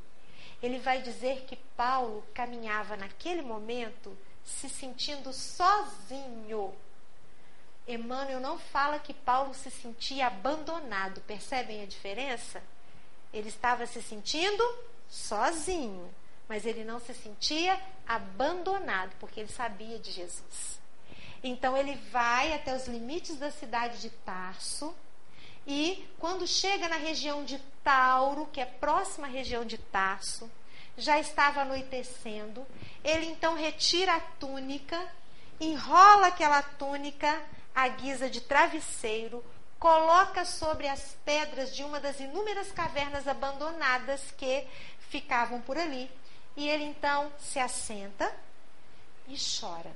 Ele 0.62 0.78
vai 0.78 1.00
dizer 1.00 1.44
que 1.46 1.56
Paulo 1.76 2.24
caminhava 2.34 2.96
naquele 2.96 3.42
momento 3.42 4.16
se 4.44 4.68
sentindo 4.68 5.32
sozinho 5.32 6.74
Emmanuel 7.88 8.38
não 8.38 8.58
fala 8.58 8.98
que 8.98 9.14
Paulo 9.14 9.54
se 9.54 9.70
sentia 9.70 10.26
abandonado. 10.26 11.22
Percebem 11.22 11.82
a 11.82 11.86
diferença? 11.86 12.62
Ele 13.32 13.48
estava 13.48 13.86
se 13.86 14.02
sentindo 14.02 14.62
sozinho, 15.08 16.14
mas 16.46 16.66
ele 16.66 16.84
não 16.84 17.00
se 17.00 17.14
sentia 17.14 17.80
abandonado, 18.06 19.14
porque 19.18 19.40
ele 19.40 19.52
sabia 19.52 19.98
de 19.98 20.12
Jesus. 20.12 20.78
Então 21.42 21.76
ele 21.76 21.94
vai 22.10 22.52
até 22.52 22.76
os 22.76 22.86
limites 22.86 23.36
da 23.36 23.50
cidade 23.50 24.00
de 24.00 24.10
Tarso 24.10 24.94
e 25.66 26.08
quando 26.18 26.46
chega 26.46 26.88
na 26.88 26.96
região 26.96 27.44
de 27.44 27.58
Tauro, 27.84 28.46
que 28.46 28.60
é 28.60 28.64
próxima 28.64 29.26
à 29.26 29.30
região 29.30 29.64
de 29.64 29.78
Tarso, 29.78 30.50
já 30.96 31.18
estava 31.18 31.60
anoitecendo. 31.60 32.66
Ele 33.04 33.26
então 33.26 33.54
retira 33.54 34.14
a 34.16 34.20
túnica, 34.20 34.98
enrola 35.60 36.28
aquela 36.28 36.62
túnica 36.62 37.40
à 37.78 37.86
guisa 37.86 38.28
de 38.28 38.40
travesseiro, 38.40 39.44
coloca 39.78 40.44
sobre 40.44 40.88
as 40.88 41.16
pedras 41.24 41.72
de 41.76 41.84
uma 41.84 42.00
das 42.00 42.18
inúmeras 42.18 42.72
cavernas 42.72 43.28
abandonadas 43.28 44.32
que 44.36 44.66
ficavam 44.98 45.60
por 45.60 45.78
ali. 45.78 46.10
E 46.56 46.68
ele 46.68 46.82
então 46.82 47.32
se 47.38 47.60
assenta 47.60 48.34
e 49.28 49.36
chora. 49.38 49.94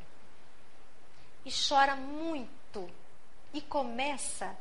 E 1.44 1.50
chora 1.50 1.96
muito. 1.96 2.88
E 3.52 3.60
começa, 3.60 4.56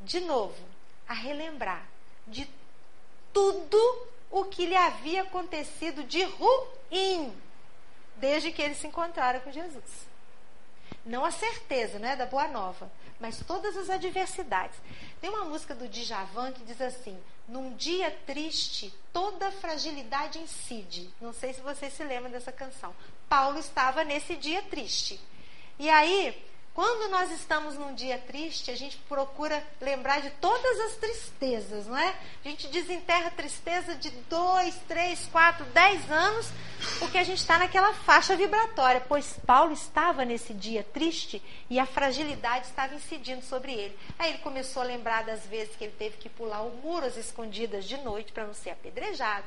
de 0.00 0.20
novo, 0.20 0.64
a 1.06 1.12
relembrar 1.12 1.86
de 2.26 2.48
tudo 3.30 4.08
o 4.30 4.46
que 4.46 4.64
lhe 4.64 4.74
havia 4.74 5.24
acontecido 5.24 6.02
de 6.02 6.22
ruim 6.22 7.38
desde 8.16 8.50
que 8.50 8.62
ele 8.62 8.74
se 8.74 8.86
encontrara 8.86 9.40
com 9.40 9.52
Jesus. 9.52 10.13
Não 11.04 11.24
a 11.24 11.30
certeza, 11.30 11.98
né, 11.98 12.16
da 12.16 12.24
boa 12.24 12.48
nova, 12.48 12.90
mas 13.20 13.42
todas 13.46 13.76
as 13.76 13.90
adversidades. 13.90 14.78
Tem 15.20 15.28
uma 15.28 15.44
música 15.44 15.74
do 15.74 15.88
Djavan 15.88 16.52
que 16.52 16.64
diz 16.64 16.80
assim: 16.80 17.18
Num 17.46 17.74
dia 17.74 18.10
triste, 18.26 18.92
toda 19.12 19.52
fragilidade 19.52 20.38
incide. 20.38 21.10
Não 21.20 21.32
sei 21.32 21.52
se 21.52 21.60
vocês 21.60 21.92
se 21.92 22.02
lembram 22.02 22.30
dessa 22.30 22.50
canção. 22.50 22.94
Paulo 23.28 23.58
estava 23.58 24.02
nesse 24.02 24.36
dia 24.36 24.62
triste. 24.62 25.20
E 25.78 25.90
aí, 25.90 26.42
quando 26.74 27.08
nós 27.08 27.30
estamos 27.30 27.76
num 27.76 27.94
dia 27.94 28.18
triste, 28.18 28.68
a 28.68 28.76
gente 28.76 28.96
procura 29.08 29.64
lembrar 29.80 30.20
de 30.20 30.30
todas 30.30 30.80
as 30.80 30.96
tristezas, 30.96 31.86
não 31.86 31.96
é? 31.96 32.12
A 32.44 32.48
gente 32.48 32.66
desenterra 32.66 33.30
tristeza 33.30 33.94
de 33.94 34.10
dois, 34.28 34.74
três, 34.88 35.24
quatro, 35.30 35.64
dez 35.66 36.10
anos, 36.10 36.48
porque 36.98 37.16
a 37.16 37.22
gente 37.22 37.38
está 37.38 37.58
naquela 37.58 37.94
faixa 37.94 38.34
vibratória. 38.34 39.00
Pois 39.00 39.38
Paulo 39.46 39.72
estava 39.72 40.24
nesse 40.24 40.52
dia 40.52 40.82
triste 40.82 41.40
e 41.70 41.78
a 41.78 41.86
fragilidade 41.86 42.66
estava 42.66 42.92
incidindo 42.96 43.44
sobre 43.44 43.72
ele. 43.72 43.96
Aí 44.18 44.30
ele 44.30 44.38
começou 44.38 44.82
a 44.82 44.86
lembrar 44.86 45.22
das 45.22 45.46
vezes 45.46 45.76
que 45.76 45.84
ele 45.84 45.94
teve 45.96 46.16
que 46.16 46.28
pular 46.28 46.62
o 46.62 46.70
muro 46.82 47.06
às 47.06 47.16
escondidas 47.16 47.84
de 47.84 47.98
noite 47.98 48.32
para 48.32 48.48
não 48.48 48.54
ser 48.54 48.70
apedrejado. 48.70 49.44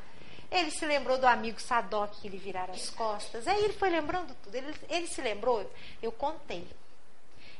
Ele 0.49 0.71
se 0.71 0.85
lembrou 0.85 1.17
do 1.17 1.27
amigo 1.27 1.59
Sadoc 1.59 2.21
que 2.21 2.29
lhe 2.29 2.37
virara 2.37 2.71
as 2.71 2.89
costas. 2.89 3.45
Aí 3.49 3.65
ele 3.65 3.73
foi 3.73 3.89
lembrando 3.89 4.33
tudo. 4.45 4.55
Ele, 4.55 4.73
ele 4.87 5.07
se 5.07 5.21
lembrou, 5.21 5.69
eu 6.01 6.13
contei. 6.13 6.65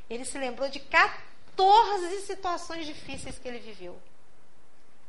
Ele 0.08 0.24
se 0.24 0.38
lembrou 0.38 0.68
de 0.68 0.80
14 0.80 2.20
situações 2.22 2.86
difíceis 2.86 3.38
que 3.38 3.46
ele 3.46 3.58
viveu. 3.58 4.00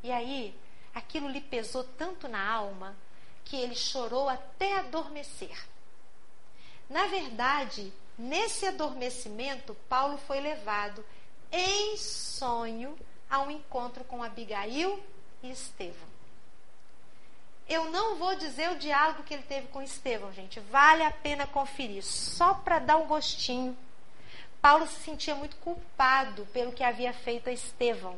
E 0.03 0.11
aí, 0.11 0.55
aquilo 0.93 1.29
lhe 1.29 1.41
pesou 1.41 1.83
tanto 1.83 2.27
na 2.27 2.45
alma 2.45 2.95
que 3.45 3.55
ele 3.55 3.75
chorou 3.75 4.29
até 4.29 4.77
adormecer. 4.77 5.57
Na 6.89 7.07
verdade, 7.07 7.93
nesse 8.17 8.65
adormecimento, 8.65 9.75
Paulo 9.87 10.17
foi 10.17 10.39
levado 10.39 11.05
em 11.51 11.97
sonho 11.97 12.97
a 13.29 13.39
um 13.39 13.51
encontro 13.51 14.03
com 14.03 14.23
Abigail 14.23 15.01
e 15.41 15.51
Estevão. 15.51 16.09
Eu 17.67 17.85
não 17.91 18.15
vou 18.15 18.35
dizer 18.35 18.71
o 18.71 18.79
diálogo 18.79 19.23
que 19.23 19.33
ele 19.33 19.43
teve 19.43 19.67
com 19.67 19.81
Estevão, 19.81 20.33
gente. 20.33 20.59
Vale 20.59 21.03
a 21.03 21.11
pena 21.11 21.45
conferir, 21.45 22.03
só 22.03 22.55
para 22.55 22.79
dar 22.79 22.97
um 22.97 23.05
gostinho 23.07 23.77
Paulo 24.61 24.87
se 24.87 24.99
sentia 24.99 25.35
muito 25.35 25.55
culpado 25.57 26.45
pelo 26.47 26.71
que 26.71 26.83
havia 26.83 27.13
feito 27.13 27.49
a 27.49 27.53
Estevão. 27.53 28.17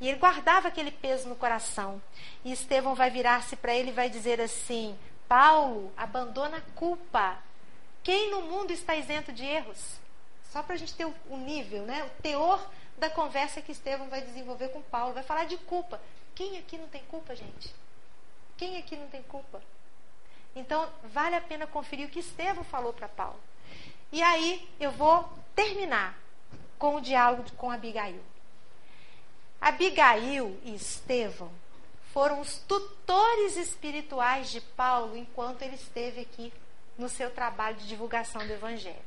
E 0.00 0.08
ele 0.08 0.18
guardava 0.18 0.68
aquele 0.68 0.90
peso 0.90 1.28
no 1.28 1.36
coração. 1.36 2.00
E 2.44 2.52
Estevão 2.52 2.94
vai 2.94 3.10
virar-se 3.10 3.54
para 3.56 3.74
ele 3.74 3.90
e 3.90 3.94
vai 3.94 4.08
dizer 4.08 4.40
assim: 4.40 4.98
Paulo, 5.28 5.92
abandona 5.96 6.58
a 6.58 6.74
culpa. 6.74 7.38
Quem 8.02 8.30
no 8.30 8.42
mundo 8.42 8.70
está 8.70 8.94
isento 8.94 9.32
de 9.32 9.44
erros? 9.44 9.98
Só 10.50 10.62
para 10.62 10.74
a 10.74 10.78
gente 10.78 10.94
ter 10.94 11.06
o 11.06 11.36
nível, 11.36 11.82
né? 11.82 12.04
o 12.04 12.22
teor 12.22 12.64
da 12.98 13.10
conversa 13.10 13.60
que 13.60 13.72
Estevão 13.72 14.08
vai 14.08 14.20
desenvolver 14.20 14.68
com 14.68 14.82
Paulo. 14.82 15.14
Vai 15.14 15.22
falar 15.22 15.44
de 15.44 15.56
culpa. 15.56 16.00
Quem 16.34 16.58
aqui 16.58 16.78
não 16.78 16.88
tem 16.88 17.02
culpa, 17.04 17.34
gente? 17.34 17.74
Quem 18.56 18.78
aqui 18.78 18.96
não 18.96 19.08
tem 19.08 19.22
culpa? 19.22 19.62
Então, 20.54 20.88
vale 21.02 21.34
a 21.34 21.40
pena 21.40 21.66
conferir 21.66 22.06
o 22.06 22.10
que 22.10 22.20
Estevão 22.20 22.62
falou 22.64 22.92
para 22.92 23.08
Paulo. 23.08 23.40
E 24.14 24.22
aí, 24.22 24.64
eu 24.78 24.92
vou 24.92 25.28
terminar 25.56 26.16
com 26.78 26.94
o 26.94 27.00
diálogo 27.00 27.42
com 27.56 27.68
Abigail. 27.68 28.20
Abigail 29.60 30.56
e 30.62 30.72
Estevão 30.72 31.50
foram 32.12 32.40
os 32.40 32.58
tutores 32.58 33.56
espirituais 33.56 34.52
de 34.52 34.60
Paulo 34.60 35.16
enquanto 35.16 35.62
ele 35.62 35.74
esteve 35.74 36.20
aqui 36.20 36.52
no 36.96 37.08
seu 37.08 37.28
trabalho 37.28 37.74
de 37.74 37.88
divulgação 37.88 38.46
do 38.46 38.52
Evangelho. 38.52 39.02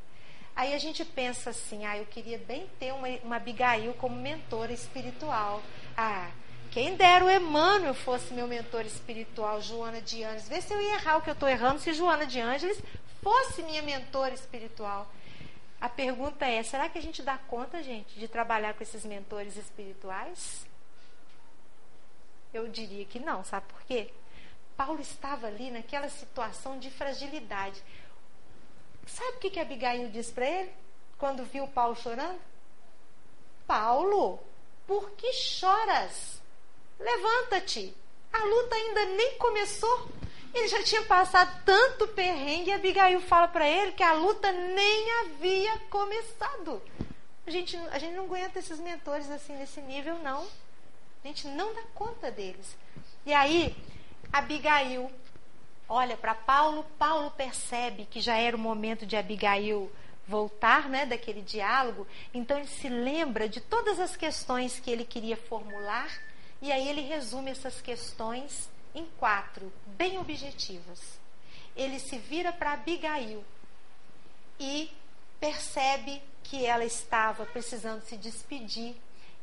Aí 0.53 0.73
a 0.73 0.77
gente 0.77 1.05
pensa 1.05 1.51
assim, 1.51 1.85
ah, 1.85 1.97
eu 1.97 2.05
queria 2.07 2.39
bem 2.39 2.67
ter 2.77 2.91
uma, 2.91 3.07
uma 3.23 3.37
Abigail 3.37 3.93
como 3.93 4.13
mentora 4.13 4.73
espiritual. 4.73 5.63
Ah, 5.95 6.29
quem 6.69 6.97
dera 6.97 7.23
o 7.23 7.31
Emmanuel 7.31 7.93
fosse 7.93 8.33
meu 8.33 8.45
mentor 8.45 8.81
espiritual, 8.81 9.61
Joana 9.61 10.01
de 10.01 10.21
Ângeles. 10.21 10.49
Vê 10.49 10.59
se 10.59 10.73
eu 10.73 10.81
ia 10.81 10.95
errar 10.95 11.15
o 11.15 11.21
que 11.21 11.29
eu 11.29 11.33
estou 11.33 11.47
errando 11.47 11.79
se 11.79 11.93
Joana 11.93 12.25
de 12.25 12.41
Ângeles 12.41 12.77
fosse 13.21 13.61
minha 13.63 13.81
mentora 13.81 14.33
espiritual. 14.33 15.07
A 15.79 15.87
pergunta 15.87 16.45
é: 16.45 16.63
será 16.63 16.89
que 16.89 16.97
a 16.97 17.01
gente 17.01 17.21
dá 17.21 17.37
conta, 17.37 17.83
gente, 17.83 18.19
de 18.19 18.27
trabalhar 18.27 18.73
com 18.73 18.83
esses 18.83 19.05
mentores 19.05 19.55
espirituais? 19.55 20.65
Eu 22.53 22.67
diria 22.67 23.05
que 23.05 23.19
não, 23.19 23.43
sabe 23.43 23.67
por 23.67 23.81
quê? 23.83 24.11
Paulo 24.75 25.01
estava 25.01 25.47
ali 25.47 25.71
naquela 25.71 26.09
situação 26.09 26.79
de 26.79 26.89
fragilidade. 26.89 27.83
Sabe 29.05 29.37
o 29.37 29.39
que, 29.39 29.49
que 29.49 29.59
Abigail 29.59 30.09
disse 30.09 30.31
para 30.31 30.47
ele 30.47 30.71
quando 31.17 31.43
viu 31.43 31.67
Paulo 31.67 31.95
chorando? 31.95 32.39
Paulo, 33.65 34.39
por 34.85 35.11
que 35.11 35.33
choras? 35.33 36.41
Levanta-te. 36.99 37.93
A 38.31 38.43
luta 38.43 38.75
ainda 38.75 39.05
nem 39.05 39.37
começou. 39.37 40.09
Ele 40.53 40.67
já 40.67 40.83
tinha 40.83 41.03
passado 41.03 41.61
tanto 41.65 42.07
perrengue 42.09 42.69
e 42.69 42.73
Abigail 42.73 43.21
fala 43.21 43.47
para 43.47 43.67
ele 43.67 43.91
que 43.91 44.03
a 44.03 44.13
luta 44.13 44.51
nem 44.51 45.11
havia 45.21 45.77
começado. 45.89 46.81
A 47.45 47.51
gente, 47.51 47.77
a 47.91 47.99
gente 47.99 48.15
não 48.15 48.25
aguenta 48.25 48.59
esses 48.59 48.79
mentores 48.79 49.29
assim 49.29 49.55
nesse 49.55 49.79
nível, 49.81 50.17
não. 50.19 50.47
A 51.23 51.27
gente 51.27 51.47
não 51.47 51.73
dá 51.73 51.81
conta 51.93 52.31
deles. 52.31 52.75
E 53.25 53.33
aí, 53.33 53.75
Abigail 54.31 55.11
olha 55.89 56.17
para 56.17 56.35
Paulo, 56.35 56.85
Paulo 56.97 57.31
percebe 57.31 58.05
que 58.05 58.19
já 58.19 58.35
era 58.35 58.55
o 58.55 58.59
momento 58.59 59.05
de 59.05 59.15
Abigail 59.15 59.91
voltar 60.27 60.89
né, 60.89 61.05
daquele 61.05 61.41
diálogo, 61.41 62.05
então 62.33 62.57
ele 62.57 62.67
se 62.67 62.89
lembra 62.89 63.47
de 63.47 63.61
todas 63.61 63.97
as 63.99 64.17
questões 64.17 64.79
que 64.79 64.91
ele 64.91 65.05
queria 65.05 65.37
formular 65.37 66.09
e 66.61 66.69
aí 66.71 66.89
ele 66.89 67.01
resume 67.01 67.51
essas 67.51 67.79
questões 67.79 68.69
em 68.97 69.05
quatro, 69.17 69.71
bem 69.85 70.17
objetivas. 70.17 71.19
Ele 71.75 71.99
se 71.99 72.17
vira 72.17 72.51
para 72.51 72.73
Abigail 72.73 73.43
e 74.59 74.91
percebe 75.39 76.21
que 76.43 76.65
ela 76.65 76.83
estava 76.83 77.45
precisando 77.45 78.01
se 78.01 78.17
despedir 78.17 78.95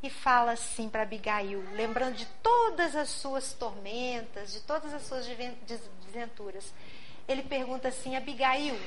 e 0.03 0.11
fala 0.11 0.53
assim 0.53 0.89
para 0.89 1.03
Abigail, 1.03 1.65
lembrando 1.73 2.17
de 2.17 2.27
todas 2.43 2.97
as 2.97 3.09
suas 3.09 3.53
tormentas, 3.53 4.53
de 4.53 4.61
todas 4.61 4.93
as 4.93 5.03
suas 5.03 5.25
desventuras. 5.27 6.75
Ele 7.29 7.43
pergunta 7.43 7.89
assim: 7.89 8.17
Abigail, 8.17 8.79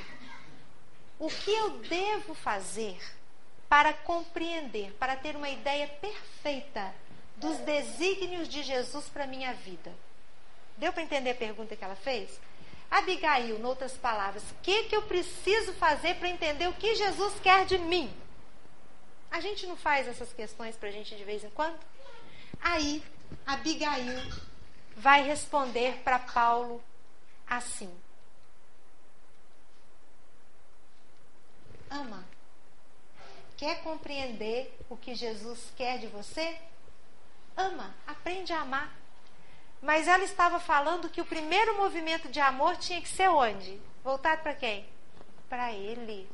o 1.17 1.29
que 1.29 1.51
eu 1.51 1.79
devo 1.79 2.35
fazer 2.35 2.99
para 3.69 3.93
compreender, 3.93 4.93
para 4.99 5.15
ter 5.15 5.35
uma 5.35 5.49
ideia 5.49 5.87
perfeita 5.87 6.93
dos 7.37 7.57
desígnios 7.59 8.47
de 8.47 8.61
Jesus 8.63 9.07
para 9.09 9.25
minha 9.25 9.53
vida? 9.53 9.91
Deu 10.77 10.93
para 10.93 11.03
entender 11.03 11.31
a 11.31 11.35
pergunta 11.35 11.75
que 11.75 11.83
ela 11.83 11.95
fez? 11.95 12.39
Abigail, 12.89 13.57
em 13.57 13.63
outras 13.65 13.93
palavras, 13.93 14.43
o 14.43 14.55
que, 14.61 14.83
que 14.83 14.95
eu 14.95 15.01
preciso 15.01 15.73
fazer 15.73 16.15
para 16.15 16.29
entender 16.29 16.67
o 16.67 16.73
que 16.73 16.95
Jesus 16.95 17.33
quer 17.41 17.65
de 17.65 17.77
mim? 17.77 18.13
A 19.29 19.41
gente 19.41 19.67
não 19.67 19.75
faz 19.75 20.07
essas 20.07 20.31
questões 20.31 20.77
para 20.77 20.89
a 20.89 20.91
gente 20.91 21.15
de 21.15 21.23
vez 21.23 21.43
em 21.43 21.49
quando? 21.49 21.77
Aí, 22.61 23.03
Abigail 23.45 24.21
vai 24.95 25.23
responder 25.23 26.01
para 26.03 26.17
Paulo 26.17 26.81
assim: 27.47 27.93
ama. 31.89 32.25
Quer 33.57 33.81
compreender 33.81 34.77
o 34.87 34.95
que 34.95 35.15
Jesus 35.15 35.71
quer 35.75 35.97
de 35.97 36.05
você? 36.07 36.59
Ama, 37.55 37.95
aprende 38.05 38.53
a 38.53 38.61
amar. 38.61 38.95
Mas 39.81 40.07
ela 40.07 40.23
estava 40.23 40.59
falando 40.59 41.09
que 41.09 41.21
o 41.21 41.25
primeiro 41.25 41.77
movimento 41.77 42.29
de 42.29 42.39
amor 42.39 42.77
tinha 42.77 43.01
que 43.01 43.09
ser 43.09 43.29
onde? 43.29 43.79
Voltado 44.03 44.41
para 44.41 44.53
quem? 44.53 44.87
Para 45.49 45.71
ele. 45.71 46.29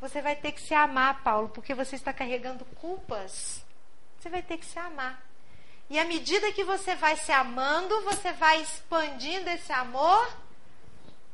Você 0.00 0.20
vai 0.20 0.36
ter 0.36 0.52
que 0.52 0.60
se 0.60 0.74
amar, 0.74 1.22
Paulo, 1.22 1.48
porque 1.48 1.74
você 1.74 1.96
está 1.96 2.12
carregando 2.12 2.64
culpas. 2.64 3.64
Você 4.18 4.28
vai 4.28 4.42
ter 4.42 4.58
que 4.58 4.66
se 4.66 4.78
amar. 4.78 5.22
E 5.88 5.98
à 5.98 6.04
medida 6.04 6.52
que 6.52 6.64
você 6.64 6.94
vai 6.94 7.16
se 7.16 7.32
amando, 7.32 8.02
você 8.02 8.32
vai 8.32 8.60
expandindo 8.62 9.48
esse 9.50 9.72
amor 9.72 10.30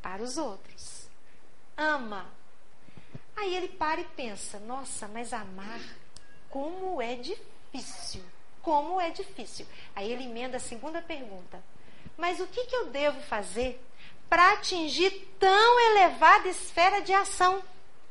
para 0.02 0.22
os 0.22 0.36
outros. 0.36 1.08
Ama 1.76 2.40
Aí 3.40 3.56
ele 3.56 3.68
para 3.68 4.02
e 4.02 4.04
pensa: 4.04 4.58
nossa, 4.60 5.08
mas 5.08 5.32
amar, 5.32 5.80
como 6.50 7.00
é 7.00 7.16
difícil. 7.16 8.22
Como 8.62 9.00
é 9.00 9.10
difícil. 9.10 9.66
Aí 9.94 10.10
ele 10.10 10.24
emenda 10.24 10.58
a 10.58 10.60
segunda 10.60 11.00
pergunta: 11.00 11.62
mas 12.16 12.40
o 12.40 12.46
que, 12.46 12.66
que 12.66 12.76
eu 12.76 12.86
devo 12.86 13.20
fazer 13.22 13.82
para 14.28 14.52
atingir 14.52 15.10
tão 15.38 15.80
elevada 15.90 16.48
esfera 16.48 17.00
de 17.00 17.12
ação? 17.12 17.62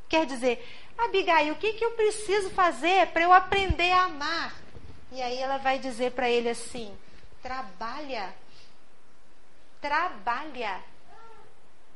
Quer 0.10 0.26
dizer, 0.26 0.68
Abigail, 0.98 1.54
o 1.54 1.58
que, 1.58 1.74
que 1.74 1.86
eu 1.86 1.92
preciso 1.92 2.50
fazer 2.50 3.08
para 3.08 3.22
eu 3.22 3.32
aprender 3.32 3.92
a 3.92 4.04
amar? 4.04 4.54
E 5.12 5.22
aí 5.22 5.38
ela 5.38 5.58
vai 5.58 5.80
dizer 5.80 6.12
para 6.12 6.30
ele 6.30 6.50
assim: 6.50 6.96
trabalha. 7.42 8.34
Trabalha. 9.80 10.84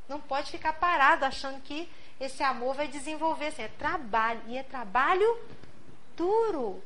Não 0.07 0.19
pode 0.19 0.51
ficar 0.51 0.73
parado 0.73 1.25
achando 1.25 1.61
que 1.61 1.89
esse 2.19 2.43
amor 2.43 2.75
vai 2.75 2.87
desenvolver. 2.87 3.47
Assim, 3.47 3.63
é 3.63 3.67
trabalho. 3.67 4.41
E 4.47 4.57
é 4.57 4.63
trabalho 4.63 5.37
duro, 6.15 6.81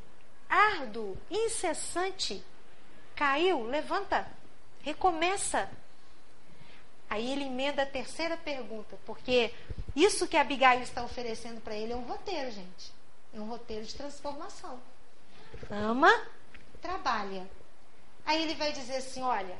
árduo, 0.50 1.18
incessante. 1.30 2.43
Caiu, 3.16 3.64
levanta, 3.64 4.28
recomeça. 4.82 5.70
Aí 7.10 7.32
ele 7.32 7.45
emenda 7.45 7.84
a 7.84 7.86
terceira 7.86 8.36
pergunta, 8.38 8.98
porque 9.06 9.54
isso 9.95 10.28
que 10.28 10.36
a 10.36 10.41
Abigail 10.41 10.82
está 10.82 11.04
oferecendo 11.04 11.62
para 11.62 11.76
ele 11.76 11.93
é 11.93 11.95
um 11.95 12.04
roteiro, 12.04 12.52
gente. 12.52 12.91
É 13.34 13.39
um 13.39 13.48
roteiro 13.48 13.86
de 13.86 13.95
transformação. 13.95 14.80
Ama, 15.70 16.14
trabalha. 16.82 17.50
Aí 18.26 18.41
ele 18.41 18.56
vai 18.56 18.72
dizer 18.74 18.98
assim: 18.98 19.22
olha, 19.22 19.58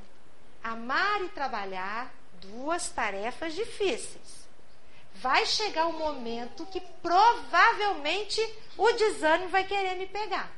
amar 0.63 1.21
e 1.21 1.29
trabalhar, 1.29 2.13
duas 2.41 2.89
tarefas 2.89 3.53
difíceis 3.53 4.47
vai 5.21 5.45
chegar 5.45 5.88
um 5.88 5.97
momento 5.97 6.65
que 6.67 6.81
provavelmente 7.01 8.41
o 8.77 8.91
desânimo 8.93 9.49
vai 9.49 9.63
querer 9.63 9.95
me 9.95 10.05
pegar. 10.05 10.51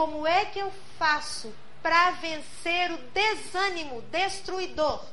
Como 0.00 0.26
é 0.26 0.46
que 0.46 0.58
eu 0.58 0.72
faço 0.98 1.54
para 1.82 2.12
vencer 2.12 2.90
o 2.90 2.96
desânimo 3.10 4.00
destruidor? 4.00 5.04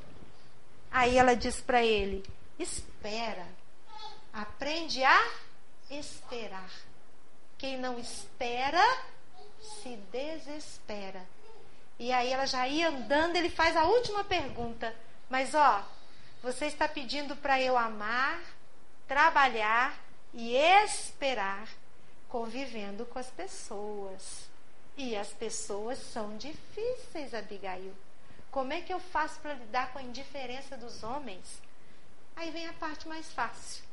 Aí 0.89 1.17
ela 1.17 1.35
diz 1.35 1.59
para 1.59 1.83
ele: 1.83 2.23
espera. 2.57 3.45
Aprende 4.31 5.03
a 5.03 5.27
esperar. 5.89 6.71
Quem 7.57 7.77
não 7.77 7.99
espera 7.99 8.81
se 9.59 9.97
desespera. 10.09 11.21
E 11.99 12.13
aí 12.13 12.31
ela 12.31 12.45
já 12.45 12.65
ia 12.65 12.87
andando, 12.87 13.35
ele 13.35 13.49
faz 13.49 13.75
a 13.75 13.83
última 13.83 14.23
pergunta. 14.23 14.95
Mas 15.29 15.53
ó, 15.53 15.83
você 16.41 16.67
está 16.67 16.87
pedindo 16.87 17.35
para 17.35 17.61
eu 17.61 17.77
amar, 17.77 18.39
trabalhar 19.05 19.99
e 20.33 20.55
esperar 20.55 21.67
convivendo 22.29 23.05
com 23.05 23.19
as 23.19 23.29
pessoas. 23.29 24.47
E 24.97 25.15
as 25.15 25.29
pessoas 25.29 25.99
são 25.99 26.35
difíceis, 26.37 27.33
Abigail. 27.33 27.93
Como 28.51 28.73
é 28.73 28.81
que 28.81 28.91
eu 28.91 28.99
faço 28.99 29.39
para 29.39 29.53
lidar 29.53 29.93
com 29.93 29.99
a 29.99 30.03
indiferença 30.03 30.75
dos 30.75 31.03
homens? 31.03 31.61
Aí 32.35 32.49
vem 32.51 32.67
a 32.67 32.73
parte 32.73 33.07
mais 33.07 33.31
fácil. 33.31 33.83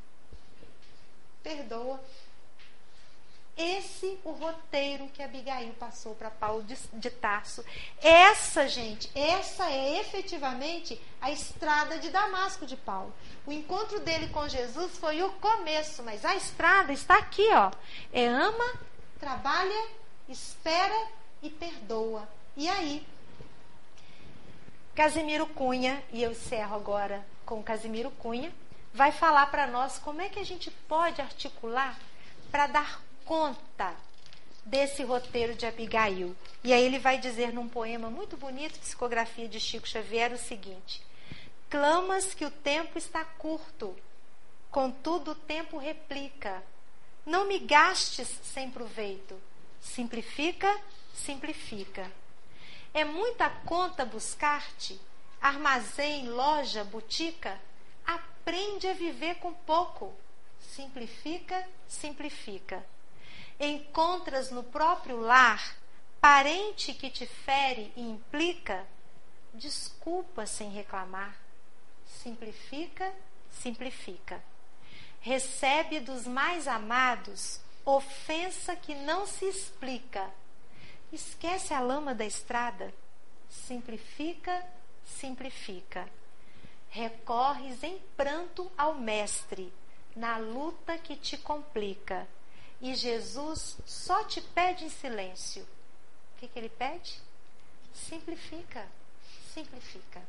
Perdoa 1.43 2.01
esse 3.57 4.19
o 4.25 4.33
roteiro 4.33 5.07
que 5.09 5.23
Abigail 5.23 5.73
passou 5.75 6.15
para 6.17 6.29
Paulo 6.29 6.63
de, 6.65 6.77
de 6.95 7.09
Tarso. 7.09 7.65
Essa, 8.03 8.67
gente, 8.67 9.09
essa 9.15 9.71
é 9.71 10.01
efetivamente 10.01 11.01
a 11.21 11.31
estrada 11.31 11.99
de 11.99 12.11
Damasco 12.11 12.67
de 12.67 12.77
Paulo. 12.77 13.15
O 13.47 13.53
encontro 13.53 14.01
dele 14.01 14.29
com 14.29 14.49
Jesus 14.49 14.99
foi 14.99 15.23
o 15.23 15.31
começo, 15.35 16.03
mas 16.03 16.25
a 16.25 16.35
estrada 16.35 16.93
está 16.93 17.17
aqui, 17.17 17.49
ó. 17.53 17.71
É 18.13 18.27
ama, 18.27 18.81
trabalha, 19.21 19.89
espera 20.29 21.09
e 21.43 21.51
perdoa. 21.51 22.29
E 22.57 22.69
aí? 22.69 23.07
Casimiro 24.95 25.47
Cunha, 25.47 26.03
e 26.13 26.23
eu 26.23 26.31
encerro 26.31 26.77
agora 26.77 27.27
com 27.45 27.63
Casimiro 27.63 28.11
Cunha, 28.13 28.53
vai 28.93 29.11
falar 29.11 29.47
para 29.47 29.67
nós 29.67 29.99
como 29.99 30.23
é 30.23 30.29
que 30.29 30.39
a 30.39 30.45
gente 30.45 30.71
pode 30.89 31.21
articular 31.21 31.99
para 32.51 32.69
dar 32.69 33.03
conta 33.25 33.95
desse 34.65 35.03
roteiro 35.03 35.55
de 35.55 35.67
Abigail. 35.67 36.35
E 36.63 36.73
aí 36.73 36.85
ele 36.85 36.99
vai 36.99 37.19
dizer 37.19 37.53
num 37.53 37.69
poema 37.69 38.09
muito 38.09 38.37
bonito, 38.37 38.79
psicografia 38.79 39.49
de 39.49 39.59
Chico 39.59 39.89
Xavier, 39.89 40.33
o 40.33 40.39
seguinte: 40.39 41.03
Clamas 41.69 42.33
que 42.33 42.45
o 42.45 42.51
tempo 42.51 42.97
está 42.97 43.25
curto, 43.25 43.97
contudo 44.71 45.33
o 45.33 45.35
tempo 45.35 45.77
replica. 45.77 46.63
Não 47.27 47.47
me 47.47 47.59
gastes 47.59 48.29
sem 48.45 48.71
proveito. 48.71 49.37
Simplifica, 49.85 50.81
simplifica. 51.15 52.11
É 52.93 53.05
muita 53.05 53.49
conta 53.49 54.05
buscar-te, 54.05 55.01
armazém, 55.41 56.29
loja, 56.29 56.83
botica. 56.83 57.61
Aprende 58.05 58.89
a 58.89 58.93
viver 58.93 59.37
com 59.37 59.53
pouco. 59.53 60.13
Simplifica, 60.61 61.69
simplifica 61.87 62.85
encontras 63.59 64.51
no 64.51 64.63
próprio 64.63 65.19
lar 65.19 65.77
parente 66.21 66.95
que 66.95 67.11
te 67.11 67.27
fere 67.27 67.93
e 67.97 68.01
implica, 68.01 68.87
desculpa 69.53 70.47
sem 70.47 70.71
reclamar. 70.71 71.37
Simplifica, 72.07 73.13
simplifica. 73.51 74.43
Recebe 75.21 76.01
dos 76.01 76.27
mais 76.27 76.67
amados 76.67 77.61
ofensa 77.85 78.75
que 78.77 78.95
não 78.95 79.27
se 79.27 79.45
explica. 79.47 80.31
Esquece 81.13 81.73
a 81.75 81.81
lama 81.81 82.15
da 82.15 82.25
estrada. 82.25 82.93
Simplifica, 83.49 84.65
simplifica. 85.05 86.09
Recorres 86.89 87.83
em 87.83 87.99
pranto 88.17 88.71
ao 88.77 88.95
Mestre, 88.95 89.73
na 90.15 90.37
luta 90.37 90.97
que 90.99 91.17
te 91.17 91.37
complica 91.37 92.27
e 92.85 92.95
Jesus 92.95 93.79
só 93.87 94.25
te 94.25 94.43
pede 94.43 94.85
em 94.85 94.91
silêncio. 94.91 95.63
O 95.63 96.39
que, 96.39 96.49
que 96.49 96.59
ele 96.59 96.69
pede? 96.69 97.19
Simplifica, 97.95 98.87
simplifica. 99.55 100.21